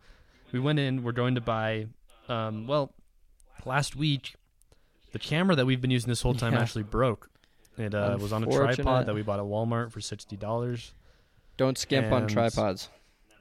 we 0.52 0.60
went 0.60 0.78
in, 0.78 1.02
we're 1.02 1.12
going 1.12 1.34
to 1.34 1.40
buy 1.40 1.86
um, 2.28 2.66
well, 2.68 2.92
last 3.64 3.96
week 3.96 4.34
the 5.12 5.18
camera 5.18 5.56
that 5.56 5.66
we've 5.66 5.80
been 5.80 5.90
using 5.90 6.08
this 6.08 6.22
whole 6.22 6.34
time 6.34 6.52
Yeah. 6.52 6.60
actually 6.60 6.84
broke. 6.84 7.28
It 7.76 7.94
uh, 7.94 8.16
was 8.20 8.32
on 8.32 8.44
a 8.44 8.46
tripod 8.46 9.06
that 9.06 9.14
we 9.14 9.22
bought 9.22 9.38
at 9.40 9.44
Walmart 9.46 9.90
for 9.90 10.00
sixty 10.00 10.36
dollars. 10.36 10.92
don't 11.56 11.76
skimp 11.78 12.12
on 12.12 12.28
tripods. 12.28 12.88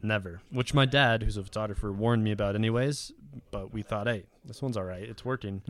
Never. 0.02 0.42
Which 0.52 0.74
my 0.74 0.86
dad, 0.86 1.24
who's 1.24 1.38
a 1.38 1.44
photographer, 1.44 1.92
warned 1.92 2.24
me 2.24 2.32
about 2.32 2.56
anyways. 2.56 3.12
But 3.52 3.74
we 3.74 3.82
thought, 3.82 4.08
hey, 4.08 4.24
this 4.46 4.62
one's 4.62 4.78
all 4.78 4.84
right. 4.84 5.04
It's 5.04 5.24
working. 5.24 5.62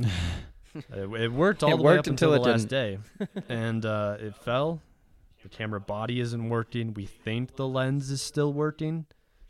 it, 0.76 0.86
it 0.94 1.32
worked 1.32 1.64
all 1.64 1.74
It 1.74 1.78
the 1.78 1.84
way 1.84 1.98
up 1.98 2.08
until, 2.08 2.34
until 2.34 2.44
the 2.44 2.52
last 2.52 2.68
day, 2.68 3.00
and 3.50 3.86
uh, 3.86 4.18
it 4.20 4.36
fell. 4.36 4.82
The 5.44 5.50
camera 5.50 5.80
body 5.80 6.20
isn't 6.20 6.50
working. 6.50 6.94
We 6.94 7.06
think 7.06 7.56
the 7.56 7.68
lens 7.68 8.12
is 8.12 8.22
still 8.22 8.52
working, 8.54 9.06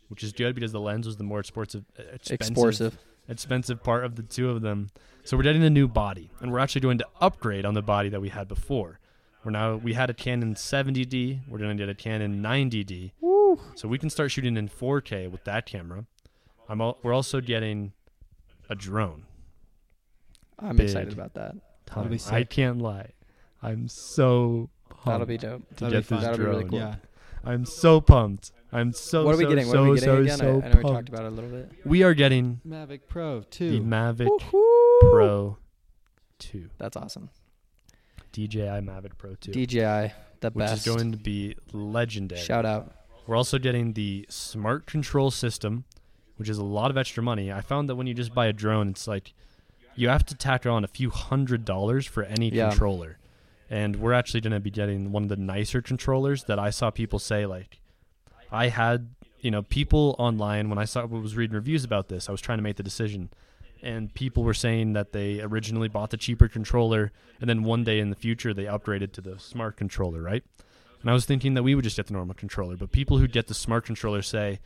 which 0.07 0.23
is 0.23 0.33
good 0.33 0.55
because 0.55 0.71
the 0.71 0.79
lens 0.79 1.07
was 1.07 1.17
the 1.17 1.23
more 1.23 1.39
expensive, 1.39 1.83
uh, 1.97 2.03
expensive 2.13 2.97
expensive 3.27 3.83
part 3.83 4.03
of 4.03 4.15
the 4.15 4.23
two 4.23 4.49
of 4.49 4.61
them. 4.61 4.89
So 5.23 5.37
we're 5.37 5.43
getting 5.43 5.63
a 5.63 5.69
new 5.69 5.87
body, 5.87 6.31
and 6.41 6.51
we're 6.51 6.59
actually 6.59 6.81
going 6.81 6.97
to 6.99 7.07
upgrade 7.21 7.65
on 7.65 7.73
the 7.73 7.81
body 7.81 8.09
that 8.09 8.21
we 8.21 8.29
had 8.29 8.47
before. 8.47 8.99
We're 9.43 9.51
now 9.51 9.75
we 9.75 9.93
had 9.93 10.09
a 10.09 10.13
Canon 10.13 10.55
70D. 10.55 11.41
We're 11.47 11.59
going 11.59 11.77
to 11.77 11.81
get 11.81 11.89
a 11.89 11.95
Canon 11.95 12.41
90D. 12.43 13.11
Woo. 13.55 13.61
So 13.75 13.87
we 13.87 13.97
can 13.97 14.09
start 14.09 14.31
shooting 14.31 14.57
in 14.57 14.69
4K 14.69 15.29
with 15.29 15.43
that 15.45 15.65
camera. 15.65 16.05
I'm 16.67 16.81
al- 16.81 16.97
we're 17.03 17.13
also 17.13 17.41
getting 17.41 17.93
a 18.69 18.75
drone. 18.75 19.25
I'm 20.59 20.75
Big. 20.75 20.85
excited 20.85 21.13
about 21.13 21.33
that. 21.35 21.55
That'll 21.87 22.33
I 22.33 22.43
can't 22.43 22.79
lie. 22.79 23.11
I'm 23.61 23.87
so 23.87 24.69
pumped 24.89 25.05
That'll 25.05 25.25
be 25.25 25.37
dope. 25.37 25.67
to 25.69 25.73
That'll 25.75 25.89
be 25.89 25.95
get 25.97 26.07
this. 26.07 26.21
That'll 26.21 26.37
be 26.37 26.43
really 26.43 26.59
drone. 26.63 26.69
cool. 26.69 26.79
Yeah. 26.79 26.95
I'm 27.43 27.65
so 27.65 28.01
pumped. 28.01 28.51
I'm 28.71 28.93
so 28.93 29.25
what 29.25 29.35
are 29.35 29.37
we 29.37 29.45
so, 29.45 29.49
getting? 29.49 29.67
What 29.67 29.73
so, 29.73 29.83
are 29.83 29.89
we 29.89 29.99
getting 29.99 30.07
so, 30.07 30.21
again? 30.21 30.37
so 30.37 30.45
I, 30.45 30.49
I 30.49 30.73
know 30.73 30.77
we 30.77 30.83
talked 30.83 31.09
about 31.09 31.23
it 31.23 31.27
a 31.27 31.31
little 31.31 31.49
bit. 31.49 31.71
We 31.85 32.03
are 32.03 32.13
getting 32.13 32.61
Mavic 32.67 33.01
Pro 33.07 33.39
the 33.39 33.45
2. 33.45 33.81
Mavic 33.81 34.27
Woohoo! 34.27 35.11
Pro 35.11 35.57
2. 36.39 36.69
That's 36.77 36.95
awesome. 36.95 37.29
DJI 38.31 38.81
Mavic 38.81 39.17
Pro 39.17 39.35
2. 39.35 39.51
DJI, 39.51 40.13
the 40.41 40.51
which 40.51 40.53
best. 40.55 40.85
is 40.85 40.95
going 40.95 41.11
to 41.11 41.17
be 41.17 41.55
legendary. 41.73 42.39
Shout 42.41 42.65
out. 42.65 42.93
We're 43.27 43.35
also 43.35 43.59
getting 43.59 43.93
the 43.93 44.25
smart 44.29 44.85
control 44.85 45.29
system, 45.31 45.85
which 46.37 46.49
is 46.49 46.57
a 46.57 46.63
lot 46.63 46.89
of 46.91 46.97
extra 46.97 47.21
money. 47.21 47.51
I 47.51 47.61
found 47.61 47.87
that 47.89 47.95
when 47.95 48.07
you 48.07 48.13
just 48.13 48.33
buy 48.33 48.47
a 48.47 48.53
drone, 48.53 48.89
it's 48.89 49.07
like 49.07 49.33
you 49.95 50.09
have 50.09 50.25
to 50.27 50.35
tack 50.35 50.65
on 50.65 50.83
a 50.83 50.87
few 50.87 51.09
hundred 51.09 51.65
dollars 51.65 52.05
for 52.05 52.23
any 52.23 52.49
Yeah. 52.49 52.69
controller. 52.69 53.17
And 53.69 53.97
we're 53.97 54.13
actually 54.13 54.41
going 54.41 54.53
to 54.53 54.59
be 54.59 54.71
getting 54.71 55.11
one 55.11 55.23
of 55.23 55.29
the 55.29 55.35
nicer 55.37 55.81
controllers 55.81 56.45
that 56.45 56.57
I 56.57 56.71
saw 56.71 56.89
people 56.89 57.19
say 57.19 57.45
like 57.45 57.79
I 58.51 58.69
had, 58.69 59.09
you 59.41 59.51
know, 59.51 59.61
people 59.61 60.15
online 60.17 60.69
when 60.69 60.79
I 60.79 60.85
saw 60.85 61.05
was 61.05 61.35
reading 61.35 61.55
reviews 61.55 61.83
about 61.83 62.07
this, 62.09 62.27
I 62.29 62.31
was 62.31 62.41
trying 62.41 62.57
to 62.57 62.63
make 62.63 62.77
the 62.77 62.83
decision 62.83 63.29
and 63.83 64.13
people 64.13 64.43
were 64.43 64.53
saying 64.55 64.93
that 64.93 65.11
they 65.13 65.39
originally 65.39 65.87
bought 65.87 66.09
the 66.09 66.17
cheaper 66.17 66.47
controller 66.47 67.11
and 67.39 67.49
then 67.49 67.63
one 67.63 67.83
day 67.83 67.99
in 67.99 68.09
the 68.09 68.15
future 68.15 68.53
they 68.53 68.65
upgraded 68.65 69.11
to 69.13 69.21
the 69.21 69.37
smart 69.37 69.77
controller, 69.77 70.21
right? 70.21 70.43
And 71.01 71.09
I 71.09 71.13
was 71.13 71.25
thinking 71.25 71.53
that 71.53 71.63
we 71.63 71.75
would 71.75 71.83
just 71.83 71.95
get 71.95 72.07
the 72.07 72.13
normal 72.13 72.35
controller, 72.35 72.75
but 72.75 72.91
people 72.91 73.17
who 73.19 73.27
get 73.27 73.47
the 73.47 73.53
smart 73.53 73.85
controller 73.85 74.21
say 74.21 74.59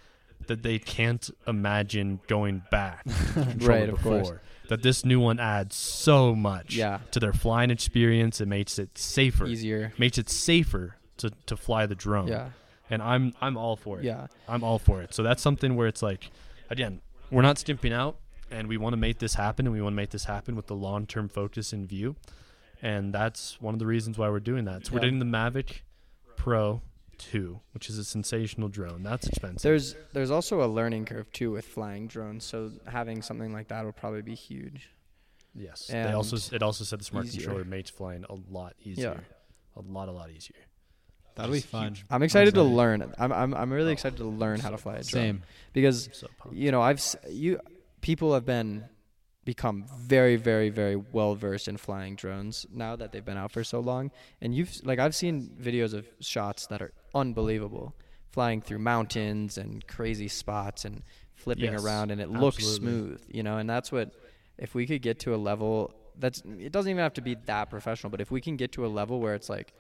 that 0.48 0.64
they 0.64 0.80
can't 0.80 1.30
imagine 1.48 2.20
going 2.28 2.64
back 2.72 3.04
to 3.04 3.10
the 3.12 3.46
controller 3.52 3.80
Right, 3.80 3.90
of 3.90 3.96
before. 3.96 4.22
course. 4.24 4.40
That 4.70 4.82
this 4.82 5.06
new 5.06 5.20
one 5.20 5.40
adds 5.40 5.76
so 5.76 6.34
much 6.36 6.76
Yeah. 6.76 7.00
to 7.12 7.20
their 7.20 7.34
flying 7.34 7.70
experience. 7.70 8.42
It 8.42 8.48
makes 8.48 8.80
it 8.80 8.98
safer. 8.98 9.46
Easier. 9.46 9.94
Makes 9.98 10.18
it 10.18 10.30
safer 10.30 10.96
to, 11.18 11.32
to 11.46 11.56
fly 11.56 11.86
the 11.86 11.96
drone. 11.96 12.28
Yeah. 12.30 12.50
And 12.90 13.02
I'm 13.02 13.34
I'm 13.42 13.58
all 13.58 13.76
for 13.76 14.00
it. 14.00 14.06
Yeah. 14.06 14.28
I'm 14.48 14.64
all 14.64 14.80
for 14.80 15.02
it. 15.02 15.14
So 15.14 15.22
that's 15.24 15.42
something 15.42 15.76
where 15.76 15.88
it's 15.88 16.02
like, 16.02 16.30
again, 16.70 17.02
we're 17.32 17.42
not 17.42 17.58
skimping 17.58 17.94
out, 17.94 18.18
and 18.52 18.68
we 18.68 18.78
want 18.78 18.94
to 18.94 18.98
make 18.98 19.20
this 19.20 19.36
happen, 19.36 19.66
and 19.66 19.74
we 19.74 19.82
want 19.82 19.94
to 19.94 19.98
make 19.98 20.10
this 20.12 20.26
happen 20.26 20.56
with 20.56 20.68
the 20.68 20.76
long 20.76 21.06
term 21.08 21.30
focus 21.30 21.72
in 21.74 21.88
view, 21.88 22.16
and 22.82 23.14
that's 23.14 23.60
one 23.62 23.74
of 23.74 23.80
the 23.80 23.86
reasons 23.88 24.18
why 24.18 24.30
we're 24.30 24.40
doing 24.40 24.66
that. 24.66 24.86
So 24.88 24.94
we're 24.94 25.00
Yeah. 25.00 25.10
doing 25.10 25.20
the 25.20 25.26
Mavic 25.26 25.82
Pro 26.44 26.82
Two, 27.18 27.62
which 27.74 27.90
is 27.90 27.98
a 27.98 28.04
sensational 28.04 28.68
drone. 28.68 29.02
That's 29.02 29.28
expensive. 29.28 29.62
There's 29.62 29.96
there's 30.12 30.30
also 30.30 30.62
a 30.62 30.68
learning 30.68 31.06
curve 31.06 31.32
too 31.32 31.52
with 31.52 31.66
flying 31.66 32.08
drones. 32.08 32.44
So 32.44 32.72
having 32.86 33.22
something 33.22 33.54
like 33.54 33.70
that 33.70 33.86
will 33.86 33.94
probably 33.94 34.24
be 34.24 34.36
huge. 34.36 34.90
yes. 35.56 35.88
They 35.88 36.04
also 36.12 36.36
it 36.54 36.62
also 36.62 36.84
said 36.84 37.00
the 37.00 37.06
smart 37.06 37.28
easier. 37.28 37.44
controller 37.44 37.64
makes 37.64 37.90
flying 37.90 38.26
a 38.30 38.36
lot 38.52 38.74
easier. 38.84 39.24
Yeah. 39.78 39.82
A 39.82 39.84
lot 39.90 40.10
a 40.10 40.12
lot 40.12 40.32
easier. 40.32 40.58
That'll 41.36 41.54
be 41.54 41.62
fun. 41.62 41.94
huge. 41.94 42.06
I'm 42.12 42.24
excited 42.24 42.56
to 42.56 42.64
learn. 42.64 43.14
I'm 43.18 43.32
I'm 43.32 43.54
I'm 43.54 43.72
really 43.72 43.92
oh, 43.92 43.94
excited 43.94 44.18
to 44.18 44.26
learn 44.26 44.60
how 44.60 44.72
to 44.72 44.78
fly 44.78 44.96
a 44.96 45.04
drone 45.04 45.24
Same. 45.24 45.44
because 45.72 46.10
so 46.12 46.28
you 46.52 46.72
know 46.72 46.82
I've 46.82 47.02
you 47.30 47.60
people 48.02 48.34
have 48.34 48.46
been 48.46 48.84
become 49.46 49.86
very 50.00 50.36
very 50.38 50.70
very 50.70 50.96
well 50.96 51.36
versed 51.36 51.68
in 51.68 51.78
flying 51.78 52.16
drones 52.16 52.66
now 52.74 52.96
that 52.96 53.12
they've 53.12 53.26
been 53.26 53.38
out 53.38 53.52
for 53.52 53.64
so 53.64 53.80
long. 53.80 54.12
And 54.42 54.56
you've 54.56 54.72
like 54.84 55.00
I've 55.00 55.16
seen 55.16 55.56
videos 55.62 55.94
of 55.94 56.08
shots 56.20 56.68
that 56.68 56.82
are 56.82 56.94
unbelievable. 57.14 57.94
Flying 58.32 58.62
through 58.62 58.80
mountains 58.80 59.58
and 59.60 59.86
crazy 59.86 60.28
spots 60.28 60.86
and 60.86 61.04
flipping 61.36 61.74
Yes, 61.74 61.84
around 61.84 62.10
and 62.10 62.20
it 62.20 62.30
looks 62.32 62.58
absolutely. 62.58 62.88
smooth 62.88 63.22
you 63.30 63.44
know? 63.44 63.58
And 63.58 63.70
that's 63.70 63.92
what 63.92 64.12
if 64.58 64.74
we 64.74 64.88
could 64.88 65.02
get 65.02 65.20
to 65.20 65.36
a 65.36 65.38
level 65.38 65.94
that's 66.18 66.42
it 66.60 66.72
doesn't 66.72 66.90
even 66.90 67.02
have 67.04 67.14
to 67.14 67.22
be 67.22 67.36
that 67.46 67.70
professional 67.70 68.10
but 68.10 68.22
if 68.22 68.32
we 68.32 68.40
can 68.42 68.56
get 68.56 68.72
to 68.72 68.86
a 68.86 68.88
level 68.88 69.20
where 69.20 69.34
it's 69.36 69.50
like 69.50 69.74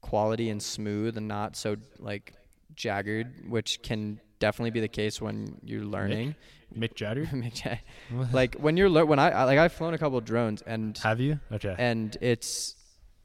quality 0.00 0.50
and 0.50 0.62
smooth 0.62 1.16
and 1.16 1.26
not 1.28 1.56
so 1.56 1.76
like 1.98 2.34
jagged 2.74 3.48
which 3.48 3.80
can 3.82 4.20
definitely 4.38 4.70
be 4.70 4.80
the 4.80 4.88
case 4.88 5.20
when 5.20 5.58
you're 5.64 5.84
learning 5.84 6.34
Mick 6.76 6.94
Jagger. 6.94 7.24
Mick 7.32 7.54
Jag- 7.54 7.80
like 8.32 8.54
when 8.56 8.76
you're 8.76 8.88
lear- 8.88 9.06
when 9.06 9.18
I 9.18 9.30
I- 9.30 9.44
like 9.44 9.58
I've 9.58 9.72
flown 9.72 9.94
a 9.94 9.98
couple 9.98 10.20
drones 10.20 10.62
and 10.62 10.96
Have 10.98 11.20
you? 11.20 11.40
Okay. 11.52 11.74
and 11.78 12.16
it's 12.20 12.74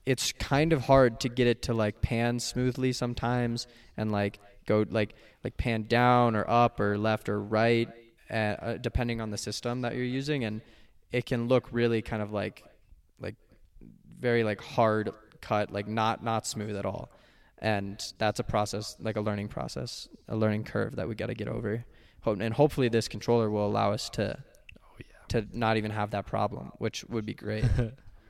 it's 0.05 0.31
kind 0.33 0.73
of 0.73 0.81
hard 0.81 1.19
to 1.21 1.29
get 1.29 1.47
it 1.47 1.61
to 1.63 1.73
like 1.73 2.01
pan 2.01 2.39
smoothly 2.39 2.91
sometimes 2.93 3.67
and 3.95 4.11
like 4.11 4.39
go 4.65 4.85
like 4.89 5.15
like 5.43 5.55
pan 5.57 5.83
down 5.87 6.35
or 6.35 6.49
up 6.49 6.79
or 6.79 6.97
left 6.97 7.29
or 7.29 7.39
right 7.41 7.89
uh, 8.29 8.33
uh, 8.33 8.77
depending 8.77 9.21
on 9.21 9.29
the 9.31 9.37
system 9.37 9.81
that 9.81 9.95
you're 9.95 10.03
using 10.05 10.43
and 10.45 10.61
it 11.11 11.25
can 11.25 11.47
look 11.47 11.67
really 11.71 12.01
kind 12.01 12.21
of 12.21 12.31
like 12.33 12.63
like 13.19 13.35
very 14.19 14.43
like 14.43 14.61
hard 14.61 15.11
cut 15.41 15.71
like 15.71 15.87
not 15.87 16.23
not 16.23 16.45
smooth 16.47 16.75
at 16.75 16.85
all 16.85 17.09
and 17.63 18.13
that's 18.19 18.39
a 18.39 18.43
process 18.43 18.95
like 18.99 19.15
a 19.15 19.21
learning 19.21 19.47
process 19.47 20.07
a 20.27 20.35
learning 20.35 20.63
curve 20.63 20.95
that 20.95 21.07
we 21.07 21.15
got 21.15 21.27
to 21.27 21.33
get 21.33 21.47
over 21.47 21.83
and 22.25 22.53
hopefully 22.53 22.89
this 22.89 23.07
controller 23.07 23.49
will 23.49 23.65
allow 23.65 23.91
us 23.91 24.09
to 24.09 24.37
oh 24.77 24.95
yeah. 24.99 25.05
to 25.27 25.47
not 25.51 25.77
even 25.77 25.89
have 25.89 26.11
that 26.11 26.27
problem 26.27 26.71
which 26.77 27.03
would 27.05 27.25
be 27.25 27.33
great 27.33 27.65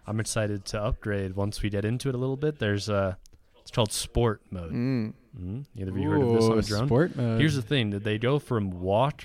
I'm 0.05 0.19
excited 0.19 0.65
to 0.65 0.81
upgrade 0.81 1.35
once 1.35 1.61
we 1.61 1.69
get 1.69 1.85
into 1.85 2.09
it 2.09 2.15
a 2.15 2.17
little 2.17 2.37
bit. 2.37 2.59
There's 2.59 2.89
a 2.89 3.17
it's 3.61 3.71
called 3.71 3.91
sport 3.91 4.41
mode. 4.51 4.71
mm. 4.71 5.13
Mm-hmm. 5.37 5.61
Either 5.81 5.91
of 5.91 5.97
you 5.97 6.09
heard 6.09 6.21
of 6.21 6.33
this 6.33 6.43
on 6.43 6.51
Ooh, 6.51 6.59
a 6.59 6.61
drone? 6.61 6.87
Sport 6.87 7.15
mode. 7.15 7.39
Here's 7.39 7.55
the 7.55 7.61
thing: 7.61 7.91
that 7.91 8.03
they 8.03 8.17
go 8.17 8.39
from 8.39 8.81
walk. 8.81 9.23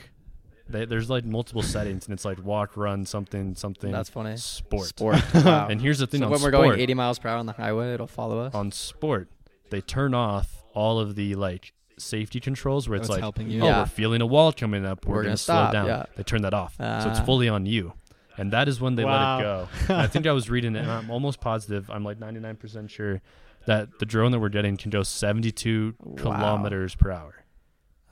They, 0.69 0.85
there's 0.85 1.11
like 1.11 1.25
multiple 1.25 1.63
settings, 1.63 2.07
and 2.07 2.15
it's 2.15 2.25
like 2.25 2.43
walk, 2.45 2.77
run, 2.77 3.05
something, 3.07 3.55
something. 3.55 3.91
That's 3.91 4.11
funny. 4.11 4.37
sport. 4.37 4.89
Sport. 4.89 5.23
Wow. 5.35 5.69
And 5.69 5.81
here's 5.81 5.99
the 5.99 6.07
thing: 6.07 6.21
so 6.21 6.27
on 6.27 6.33
when 6.33 6.43
we're 6.43 6.51
going 6.51 6.79
80 6.79 6.95
miles 6.95 7.19
per 7.19 7.29
hour 7.29 7.39
on 7.39 7.47
the 7.47 7.53
highway, 7.53 7.95
it'll 7.95 8.07
follow 8.07 8.39
us. 8.41 8.55
on 8.55 8.71
sport, 8.71 9.29
they 9.71 9.81
turn 9.81 10.15
off 10.15 10.65
all 10.75 10.99
of 10.99 11.15
the 11.15 11.35
like 11.35 11.73
safety 11.99 12.39
controls, 12.41 12.89
where 12.89 12.97
it's 12.97 13.09
That's 13.09 13.17
like, 13.17 13.21
helping 13.21 13.51
you. 13.51 13.63
oh, 13.63 13.67
Yeah. 13.67 13.79
we're 13.81 13.87
feeling 13.87 14.21
a 14.21 14.27
wall 14.27 14.53
coming 14.53 14.85
up, 14.87 15.05
we're, 15.05 15.15
We're 15.17 15.23
gonna, 15.23 15.29
gonna 15.31 15.37
slow 15.39 15.55
stop, 15.55 15.73
down. 15.73 15.87
yeah. 15.87 16.05
They 16.17 16.23
turn 16.23 16.43
that 16.43 16.55
off, 16.55 16.77
so 16.77 16.85
it's 17.11 17.19
Ah. 17.21 17.25
fully 17.25 17.49
on 17.49 17.67
you, 17.67 17.93
and 18.37 18.53
that 18.53 18.69
is 18.69 18.81
when 18.81 18.95
they 18.95 19.05
Wow. 19.05 19.37
let 19.37 19.41
it 19.41 19.43
go. 19.43 19.69
And 19.95 20.03
I 20.03 20.07
think 20.07 20.27
I 20.27 20.33
was 20.33 20.49
reading 20.49 20.77
it, 20.77 20.81
and 20.81 20.91
I'm 20.91 21.11
almost 21.11 21.41
positive. 21.41 21.91
I'm 21.91 22.05
like 22.05 22.19
99% 22.21 22.89
sure 22.91 23.21
that 23.67 23.99
the 23.99 24.07
drone 24.07 24.31
that 24.33 24.39
we're 24.39 24.49
getting 24.49 24.77
can 24.77 24.91
go 24.91 25.03
72 25.03 25.95
Wow. 25.99 26.15
kilometers 26.23 26.95
per 26.95 27.11
hour. 27.11 27.45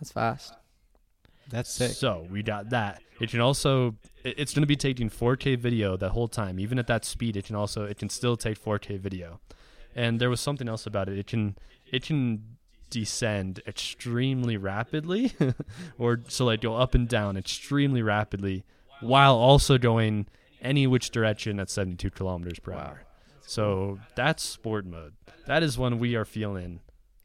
That's 0.00 0.10
fast. 0.12 0.52
That's 1.48 1.70
sick. 1.70 1.92
So 1.92 2.26
we 2.28 2.42
got 2.42 2.70
that. 2.70 3.00
It 3.20 3.30
can 3.30 3.40
also 3.40 3.94
it- 4.24 4.34
it's 4.36 4.52
going 4.52 4.62
to 4.64 4.66
be 4.66 4.74
taking 4.76 5.08
4K 5.08 5.54
video 5.54 5.96
the 5.96 6.10
whole 6.10 6.26
time. 6.26 6.58
Even 6.58 6.76
at 6.80 6.88
that 6.88 7.04
speed, 7.04 7.36
it 7.36 7.44
can 7.44 7.54
also 7.54 7.84
it 7.84 7.96
can 7.98 8.08
still 8.08 8.36
take 8.36 8.58
4K 8.58 8.96
video. 8.98 9.40
And 9.96 10.20
there 10.20 10.30
was 10.30 10.40
something 10.40 10.68
else 10.68 10.86
about 10.86 11.08
it. 11.08 11.18
It 11.18 11.26
can 11.26 11.56
it 11.90 12.04
can 12.04 12.56
descend 12.90 13.60
extremely 13.66 14.56
rapidly, 14.56 15.32
or 15.98 16.20
so 16.28 16.44
like 16.44 16.60
go 16.60 16.76
up 16.76 16.94
and 16.94 17.08
down 17.08 17.36
extremely 17.36 18.02
rapidly, 18.02 18.62
while 19.00 19.34
also 19.36 19.78
going 19.78 20.26
any 20.62 20.86
which 20.86 21.10
direction 21.10 21.58
at 21.58 21.68
72 21.70 22.10
kilometers 22.10 22.58
per 22.60 22.72
Wow. 22.72 22.78
hour. 22.78 23.02
So 23.46 23.98
that's 24.14 24.42
sport 24.42 24.84
mode. 24.86 25.14
That 25.46 25.62
is 25.62 25.78
when 25.78 25.98
we 25.98 26.14
are 26.14 26.24
feeling 26.24 26.80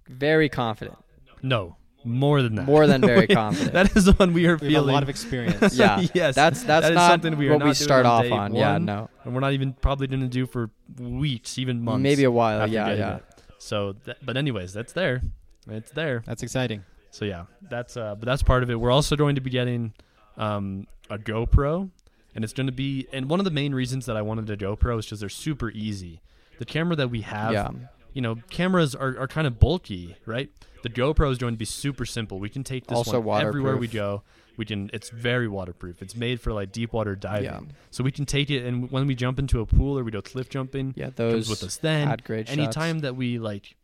Very 0.07 0.47
confident. 0.49 0.97
no 1.43 1.75
more 2.03 2.41
than 2.41 2.55
that. 2.55 2.65
More 2.65 2.87
than 2.87 3.01
very 3.01 3.27
confident. 3.41 3.73
that 3.73 3.95
is 3.95 4.05
the 4.05 4.13
one 4.13 4.33
we 4.33 4.45
are 4.47 4.55
we 4.57 4.73
have 4.73 4.83
feeling. 4.83 4.89
a 4.89 4.93
lot 4.93 5.03
of 5.03 5.09
experience. 5.09 5.75
yeah. 5.77 5.99
yes, 6.13 6.35
That's 6.35 6.63
that's 6.63 6.63
that 6.63 6.83
is 6.91 6.95
not 6.95 7.11
something 7.11 7.37
we 7.37 7.49
what 7.49 7.59
not 7.59 7.67
we 7.67 7.73
start 7.73 8.05
on 8.05 8.11
off 8.11 8.23
day 8.23 8.31
on. 8.31 8.55
Yeah, 8.55 8.77
no. 8.77 9.09
and 9.23 9.33
we're 9.33 9.39
not 9.41 9.53
even 9.53 9.73
probably 9.73 10.07
going 10.07 10.21
to 10.21 10.27
do 10.27 10.45
for 10.45 10.69
weeks, 10.99 11.57
even 11.57 11.81
months. 11.83 12.01
Maybe 12.03 12.23
a 12.23 12.31
while. 12.31 12.61
after 12.61 12.73
Yeah, 12.73 12.93
yeah. 12.93 13.15
it. 13.17 13.23
So, 13.59 13.93
th- 14.05 14.17
but 14.23 14.37
anyways, 14.37 14.73
that's 14.73 14.93
there. 14.93 15.21
It's 15.69 15.91
there. 15.91 16.23
That's 16.25 16.41
exciting. 16.43 16.83
So 17.11 17.25
yeah, 17.25 17.45
that's 17.69 17.97
uh, 17.97 18.15
but 18.15 18.25
that's 18.25 18.41
part 18.43 18.63
of 18.63 18.69
it. 18.71 18.75
We're 18.79 18.91
also 18.91 19.15
going 19.15 19.35
to 19.35 19.41
be 19.41 19.49
getting 19.51 19.93
um, 20.37 20.87
a 21.09 21.17
GoPro, 21.19 21.89
and 22.33 22.43
it's 22.43 22.53
going 22.53 22.67
to 22.67 22.71
be. 22.73 23.07
And 23.13 23.29
one 23.29 23.39
of 23.39 23.43
the 23.43 23.51
main 23.51 23.75
reasons 23.75 24.05
that 24.07 24.15
I 24.17 24.21
wanted 24.21 24.49
a 24.49 24.57
GoPro 24.57 24.97
is 24.99 25.05
because 25.05 25.19
they're 25.19 25.29
super 25.29 25.69
easy. 25.71 26.21
The 26.57 26.65
camera 26.65 26.95
that 26.95 27.09
we 27.09 27.21
have, 27.21 27.51
Yeah. 27.53 27.69
You 28.13 28.21
know, 28.21 28.35
cameras 28.49 28.95
are, 28.95 29.17
are 29.17 29.27
kind 29.27 29.47
of 29.47 29.59
bulky, 29.59 30.15
right? 30.25 30.49
The 30.83 30.89
GoPro 30.89 31.31
is 31.31 31.37
going 31.37 31.53
to 31.53 31.57
be 31.57 31.65
super 31.65 32.05
simple. 32.05 32.39
We 32.39 32.49
can 32.49 32.63
take 32.63 32.87
this 32.87 32.97
Also 32.97 33.19
one 33.19 33.45
everywhere 33.45 33.77
we 33.77 33.87
go. 33.87 34.23
We 34.57 34.65
can. 34.65 34.89
It's 34.93 35.09
very 35.09 35.47
waterproof. 35.47 36.01
It's 36.01 36.15
made 36.15 36.41
for 36.41 36.51
like 36.53 36.71
deep 36.71 36.91
water 36.93 37.15
diving, 37.15 37.45
Yeah. 37.45 37.59
so 37.89 38.03
we 38.03 38.11
can 38.11 38.25
take 38.25 38.49
it. 38.49 38.65
And 38.65 38.91
when 38.91 39.07
we 39.07 39.15
jump 39.15 39.39
into 39.39 39.61
a 39.61 39.65
pool 39.65 39.97
or 39.97 40.03
we 40.03 40.11
go 40.11 40.21
cliff 40.21 40.49
jumping, 40.49 40.93
Yeah, 40.97 41.07
it 41.07 41.15
those 41.15 41.33
comes 41.47 41.49
with 41.49 41.63
us 41.63 41.77
then. 41.77 42.07
Anytime 42.09 42.95
shots. 42.97 43.01
that 43.03 43.15
we 43.15 43.39
like, 43.39 43.75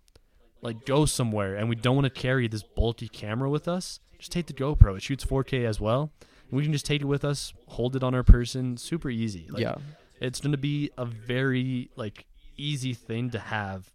like 0.61 0.85
go 0.85 1.05
somewhere 1.05 1.55
and 1.55 1.69
we 1.69 1.75
don't 1.75 1.95
want 1.95 2.05
to 2.05 2.09
carry 2.21 2.47
this 2.47 2.63
bulky 2.63 3.07
camera 3.07 3.49
with 3.49 3.67
us, 3.67 3.99
just 4.19 4.31
take 4.31 4.47
the 4.47 4.53
GoPro. 4.53 4.97
It 4.97 5.03
shoots 5.03 5.23
4K 5.23 5.65
as 5.65 5.79
well, 5.79 6.11
We 6.51 6.63
can 6.63 6.73
just 6.73 6.85
take 6.85 7.01
it 7.01 7.05
with 7.05 7.23
us, 7.23 7.53
hold 7.67 7.95
it 7.95 8.03
on 8.03 8.13
our 8.13 8.23
person, 8.23 8.77
super 8.77 9.09
easy. 9.09 9.47
Like, 9.49 9.61
yeah. 9.61 9.75
it's 10.19 10.39
going 10.41 10.51
to 10.51 10.57
be 10.57 10.89
a 10.97 11.05
very 11.05 11.91
like 11.95 12.25
easy 12.57 12.93
thing 12.93 13.29
to 13.31 13.39
have 13.39 13.91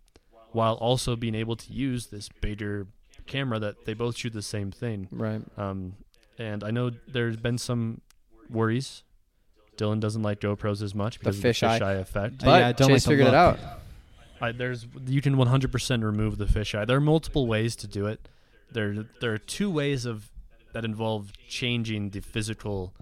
while 0.52 0.74
also 0.74 1.16
being 1.16 1.34
able 1.34 1.56
to 1.56 1.72
use 1.72 2.06
this 2.06 2.28
bigger 2.40 2.86
camera 3.26 3.58
that 3.58 3.84
they 3.84 3.94
both 3.94 4.16
shoot 4.16 4.32
the 4.32 4.42
same 4.42 4.70
thing. 4.70 5.08
Right. 5.10 5.42
um, 5.56 5.94
and 6.38 6.64
i 6.64 6.70
know 6.70 6.90
there's 7.08 7.36
been 7.36 7.58
some 7.58 8.00
worries. 8.50 9.02
Dylan 9.76 10.00
doesn't 10.00 10.22
like 10.22 10.40
gopros 10.40 10.82
as 10.82 10.94
much 10.94 11.18
because 11.18 11.38
fisheye. 11.38 11.74
of 11.74 11.80
the 11.80 11.84
fisheye. 11.84 12.00
effect. 12.00 12.38
But 12.44 12.60
yeah, 12.60 12.68
I 12.68 12.72
don't 12.72 12.88
Chase 12.88 13.06
like 13.06 13.12
figured 13.12 13.28
it 13.28 13.34
out. 13.34 13.58
I, 14.40 14.52
there's 14.52 14.86
you 15.06 15.22
can 15.22 15.36
100% 15.36 16.04
remove 16.04 16.38
the 16.38 16.44
fisheye. 16.46 16.86
There 16.86 16.96
are 16.96 17.00
multiple 17.00 17.46
ways 17.46 17.76
to 17.76 17.86
do 17.86 18.06
it. 18.06 18.28
There 18.70 19.06
there 19.20 19.32
are 19.32 19.38
two 19.38 19.70
ways 19.70 20.04
of 20.04 20.30
that 20.72 20.84
involve 20.84 21.32
changing 21.48 22.10
the 22.10 22.20
physical 22.20 22.94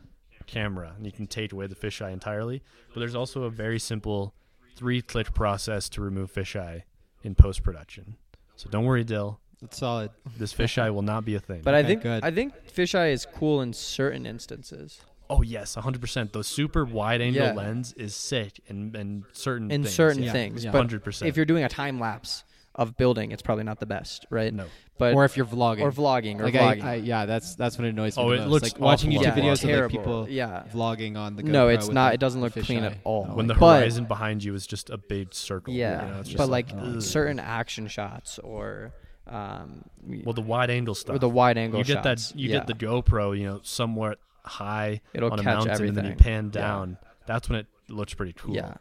camera 0.47 0.93
and 0.97 1.07
you 1.07 1.13
can 1.13 1.27
take 1.27 1.53
away 1.53 1.67
the 1.67 1.75
fisheye 1.75 2.13
entirely. 2.13 2.63
But 2.93 3.01
there's 3.01 3.15
also 3.15 3.45
a 3.45 3.51
very 3.51 3.79
simple 3.79 4.35
three 4.77 5.03
click 5.03 5.33
process 5.35 5.89
to 5.91 6.01
remove 6.01 6.33
fisheye 6.33 6.83
in 7.23 7.35
post 7.35 7.63
production 7.63 8.17
so 8.57 8.69
don't 8.71 8.85
worry 8.85 9.05
dill 9.05 9.39
It's 9.63 9.79
solid. 9.79 10.11
this 10.39 10.53
fisheye 10.55 10.93
will 10.93 11.03
not 11.03 11.25
be 11.25 11.35
a 11.35 11.41
thing 11.41 11.63
But 11.63 11.75
I 11.75 11.79
Okay, 11.81 11.89
think 11.89 12.03
good. 12.03 12.25
I 12.25 12.31
think 12.31 12.55
fisheye 12.75 13.13
is 13.13 13.27
cool 13.27 13.61
in 13.61 13.73
certain 13.73 14.27
instances. 14.27 15.01
oh 15.29 15.43
yes 15.43 15.77
100% 15.77 16.33
the 16.33 16.43
super 16.45 16.85
wide 16.85 17.21
angle 17.21 17.43
Yeah. 17.47 17.53
lens 17.53 17.93
is 17.95 18.15
sick 18.17 18.61
in, 18.67 18.95
in 18.97 19.25
certain 19.33 19.71
In 19.71 19.83
things. 19.85 19.95
certain 19.95 20.23
Yeah, 20.23 20.33
things. 20.33 20.65
yeah. 20.65 20.73
But 20.73 20.89
100% 20.89 21.27
if 21.27 21.37
you're 21.37 21.45
doing 21.47 21.65
a 21.65 21.69
time 21.69 22.01
lapse 22.01 22.45
of 22.75 22.97
building, 22.97 23.33
it's 23.33 23.43
probably 23.43 23.65
not 23.65 23.81
the 23.81 23.87
best, 23.87 24.27
right? 24.31 24.55
no 24.55 24.67
But 24.97 25.15
or 25.15 25.25
if 25.25 25.37
you're 25.37 25.45
vlogging. 25.47 25.81
or 25.81 25.91
vlogging 25.91 26.39
or 26.41 26.45
like 26.45 26.55
vlogging. 26.55 26.85
I, 26.85 26.93
I, 26.93 26.95
yeah, 26.97 27.27
that's 27.27 27.55
that's 27.57 27.77
what 27.77 27.87
annoys 27.87 28.17
me. 28.17 28.23
Oh, 28.23 28.29
the 28.31 28.35
it 28.37 28.39
most. 28.41 28.49
looks 28.51 28.73
like 28.73 28.81
watching 28.81 29.11
YouTube 29.11 29.19
on 29.19 29.25
vlog. 29.25 29.43
videos 29.43 29.65
of 29.75 29.81
like 29.83 29.91
people 29.91 30.29
yeah. 30.29 30.65
vlogging 30.73 31.17
on 31.17 31.37
the. 31.37 31.43
No, 31.43 31.69
it's 31.69 31.89
not. 31.89 32.15
It 32.15 32.21
doesn't 32.21 32.41
look 32.41 32.53
clean 32.55 32.85
at 32.85 32.99
all. 33.05 33.27
Oh 33.29 33.35
when 33.35 33.47
my 33.49 33.55
the 33.55 33.61
But- 33.61 33.81
horizon 33.81 34.05
behind 34.05 34.45
you 34.45 34.55
is 34.55 34.67
just 34.67 34.89
a 34.91 34.99
big 34.99 35.35
circle 35.35 35.75
Yeah, 35.75 36.07
you 36.07 36.13
know, 36.13 36.21
it's 36.21 36.29
just 36.29 36.39
but 36.39 36.49
like, 36.49 36.73
like 36.73 36.83
ugh. 36.97 37.03
certain 37.03 37.41
action 37.41 37.89
shots 37.89 38.39
or 38.39 38.93
um, 39.27 39.85
well 40.25 40.33
the 40.33 40.41
wide 40.41 40.71
angle 40.71 40.95
stuff 40.95 41.17
or 41.17 41.19
the 41.19 41.29
wide 41.29 41.59
angle 41.59 41.79
you 41.79 41.85
get 41.85 42.05
shots. 42.05 42.31
that 42.33 42.39
you 42.39 42.51
yeah. 42.51 42.59
get 42.59 42.67
the 42.69 42.75
GoPro, 42.75 43.37
you 43.37 43.45
know, 43.47 43.61
somewhat 43.63 44.19
high 44.45 45.01
It'll 45.13 45.33
on 45.33 45.39
a 45.39 45.43
mountain, 45.43 45.71
everything. 45.73 45.89
and 45.89 45.97
then 45.97 46.13
you 46.13 46.17
pan 46.17 46.47
Yeah. 46.55 46.61
down. 46.61 46.99
That's 47.27 47.49
when 47.49 47.59
it 47.61 47.67
looks 47.89 48.15
pretty 48.15 48.33
cool. 48.33 48.55
Yeah. 48.55 48.75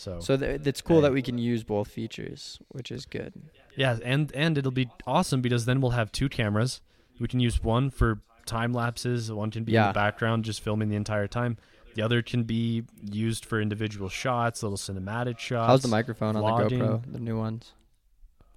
So, 0.00 0.18
So 0.20 0.36
th- 0.36 0.62
it's 0.66 0.80
cool 0.80 0.96
Hey. 0.96 1.02
that 1.02 1.12
we 1.12 1.20
can 1.22 1.36
use 1.36 1.62
both 1.62 1.88
features, 1.88 2.58
which 2.68 2.90
is 2.90 3.04
good. 3.04 3.34
yeah, 3.76 3.98
and 4.02 4.32
and 4.34 4.56
it'll 4.56 4.70
be 4.70 4.88
awesome 5.06 5.40
because 5.42 5.66
then 5.66 5.80
we'll 5.82 5.90
have 5.92 6.10
two 6.10 6.28
cameras. 6.30 6.80
We 7.18 7.28
can 7.28 7.38
use 7.40 7.62
one 7.62 7.90
for 7.90 8.20
time 8.46 8.72
lapses. 8.72 9.30
One 9.30 9.50
can 9.50 9.64
be 9.64 9.76
in 9.76 9.86
the 9.88 9.92
background, 9.92 10.44
just 10.46 10.60
filming 10.62 10.88
the 10.88 10.96
entire 10.96 11.28
time. 11.28 11.58
The 11.96 12.02
other 12.02 12.22
can 12.22 12.44
be 12.44 12.84
used 13.02 13.44
for 13.44 13.60
individual 13.60 14.08
shots, 14.08 14.62
little 14.62 14.78
cinematic 14.78 15.38
shots. 15.38 15.66
How's 15.68 15.82
the 15.82 15.88
microphone 15.88 16.34
on 16.36 16.68
the. 16.68 16.76
GoPro? 16.76 17.12
The 17.12 17.18
new 17.20 17.36
ones. 17.36 17.72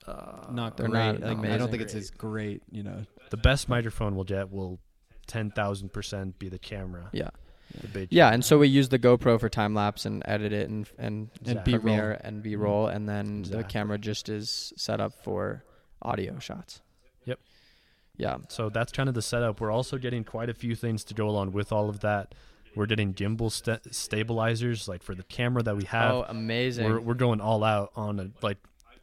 Uh, 0.07 0.47
Not 0.51 0.77
They're 0.77 0.87
great. 0.87 1.19
not 1.19 1.37
like, 1.39 1.49
I 1.51 1.57
don't 1.57 1.69
think 1.71 1.81
it's 1.81 1.95
as 1.95 2.09
great. 2.09 2.61
You 2.71 2.83
know. 2.83 3.05
the 3.31 3.37
best 3.37 3.67
microphone 3.67 4.15
we'll 4.15 4.23
get 4.23 4.49
will 4.51 4.79
ten 5.27 5.51
thousand 5.51 5.91
percent 5.91 6.39
be 6.39 6.47
the 6.49 6.59
camera. 6.59 7.09
Yeah. 7.11 7.29
The 7.81 7.87
big 7.87 8.07
Yeah, 8.11 8.29
and 8.29 8.43
so 8.43 8.59
we 8.59 8.67
use 8.67 8.89
the 8.89 8.99
GoPro 8.99 9.39
for 9.39 9.49
time 9.49 9.73
lapse 9.73 10.05
and 10.05 10.21
edit 10.25 10.53
it 10.53 10.69
and 10.69 10.87
and 10.97 11.29
And 11.45 11.63
B-roll. 11.63 11.81
Premiere 11.81 12.21
and 12.23 12.43
B 12.43 12.53
mm-hmm. 12.53 12.61
roll, 12.61 12.87
and 12.87 13.07
then 13.09 13.43
the 13.43 13.63
camera 13.63 13.97
just 13.97 14.29
is 14.29 14.73
set 14.77 14.99
up 14.99 15.23
for 15.23 15.63
audio 16.01 16.39
shots. 16.39 16.81
Yep. 17.25 17.39
Yeah. 18.17 18.37
So 18.49 18.69
that's 18.69 18.91
kind 18.91 19.09
of 19.09 19.15
the 19.15 19.21
setup. 19.21 19.59
We're 19.59 19.71
also 19.71 19.97
getting 19.97 20.23
quite 20.23 20.49
a 20.49 20.53
few 20.53 20.75
things 20.75 21.03
to 21.05 21.13
go 21.13 21.27
along 21.27 21.51
with 21.53 21.71
all 21.71 21.89
of 21.89 22.01
that. 22.01 22.35
We're 22.75 22.87
getting 22.87 23.13
gimbal 23.13 23.51
sta- 23.51 23.91
stabilizers, 23.91 24.87
like 24.87 25.03
for 25.03 25.13
the 25.13 25.23
camera 25.23 25.61
that 25.63 25.77
we 25.77 25.85
have. 25.85 26.11
oh, 26.11 26.25
amazing. 26.27 26.85
we're 26.85 26.99
we're 26.99 27.13
going 27.13 27.41
all 27.41 27.63
out 27.63 27.91
on 27.95 28.19
a 28.19 28.29
like. 28.41 28.57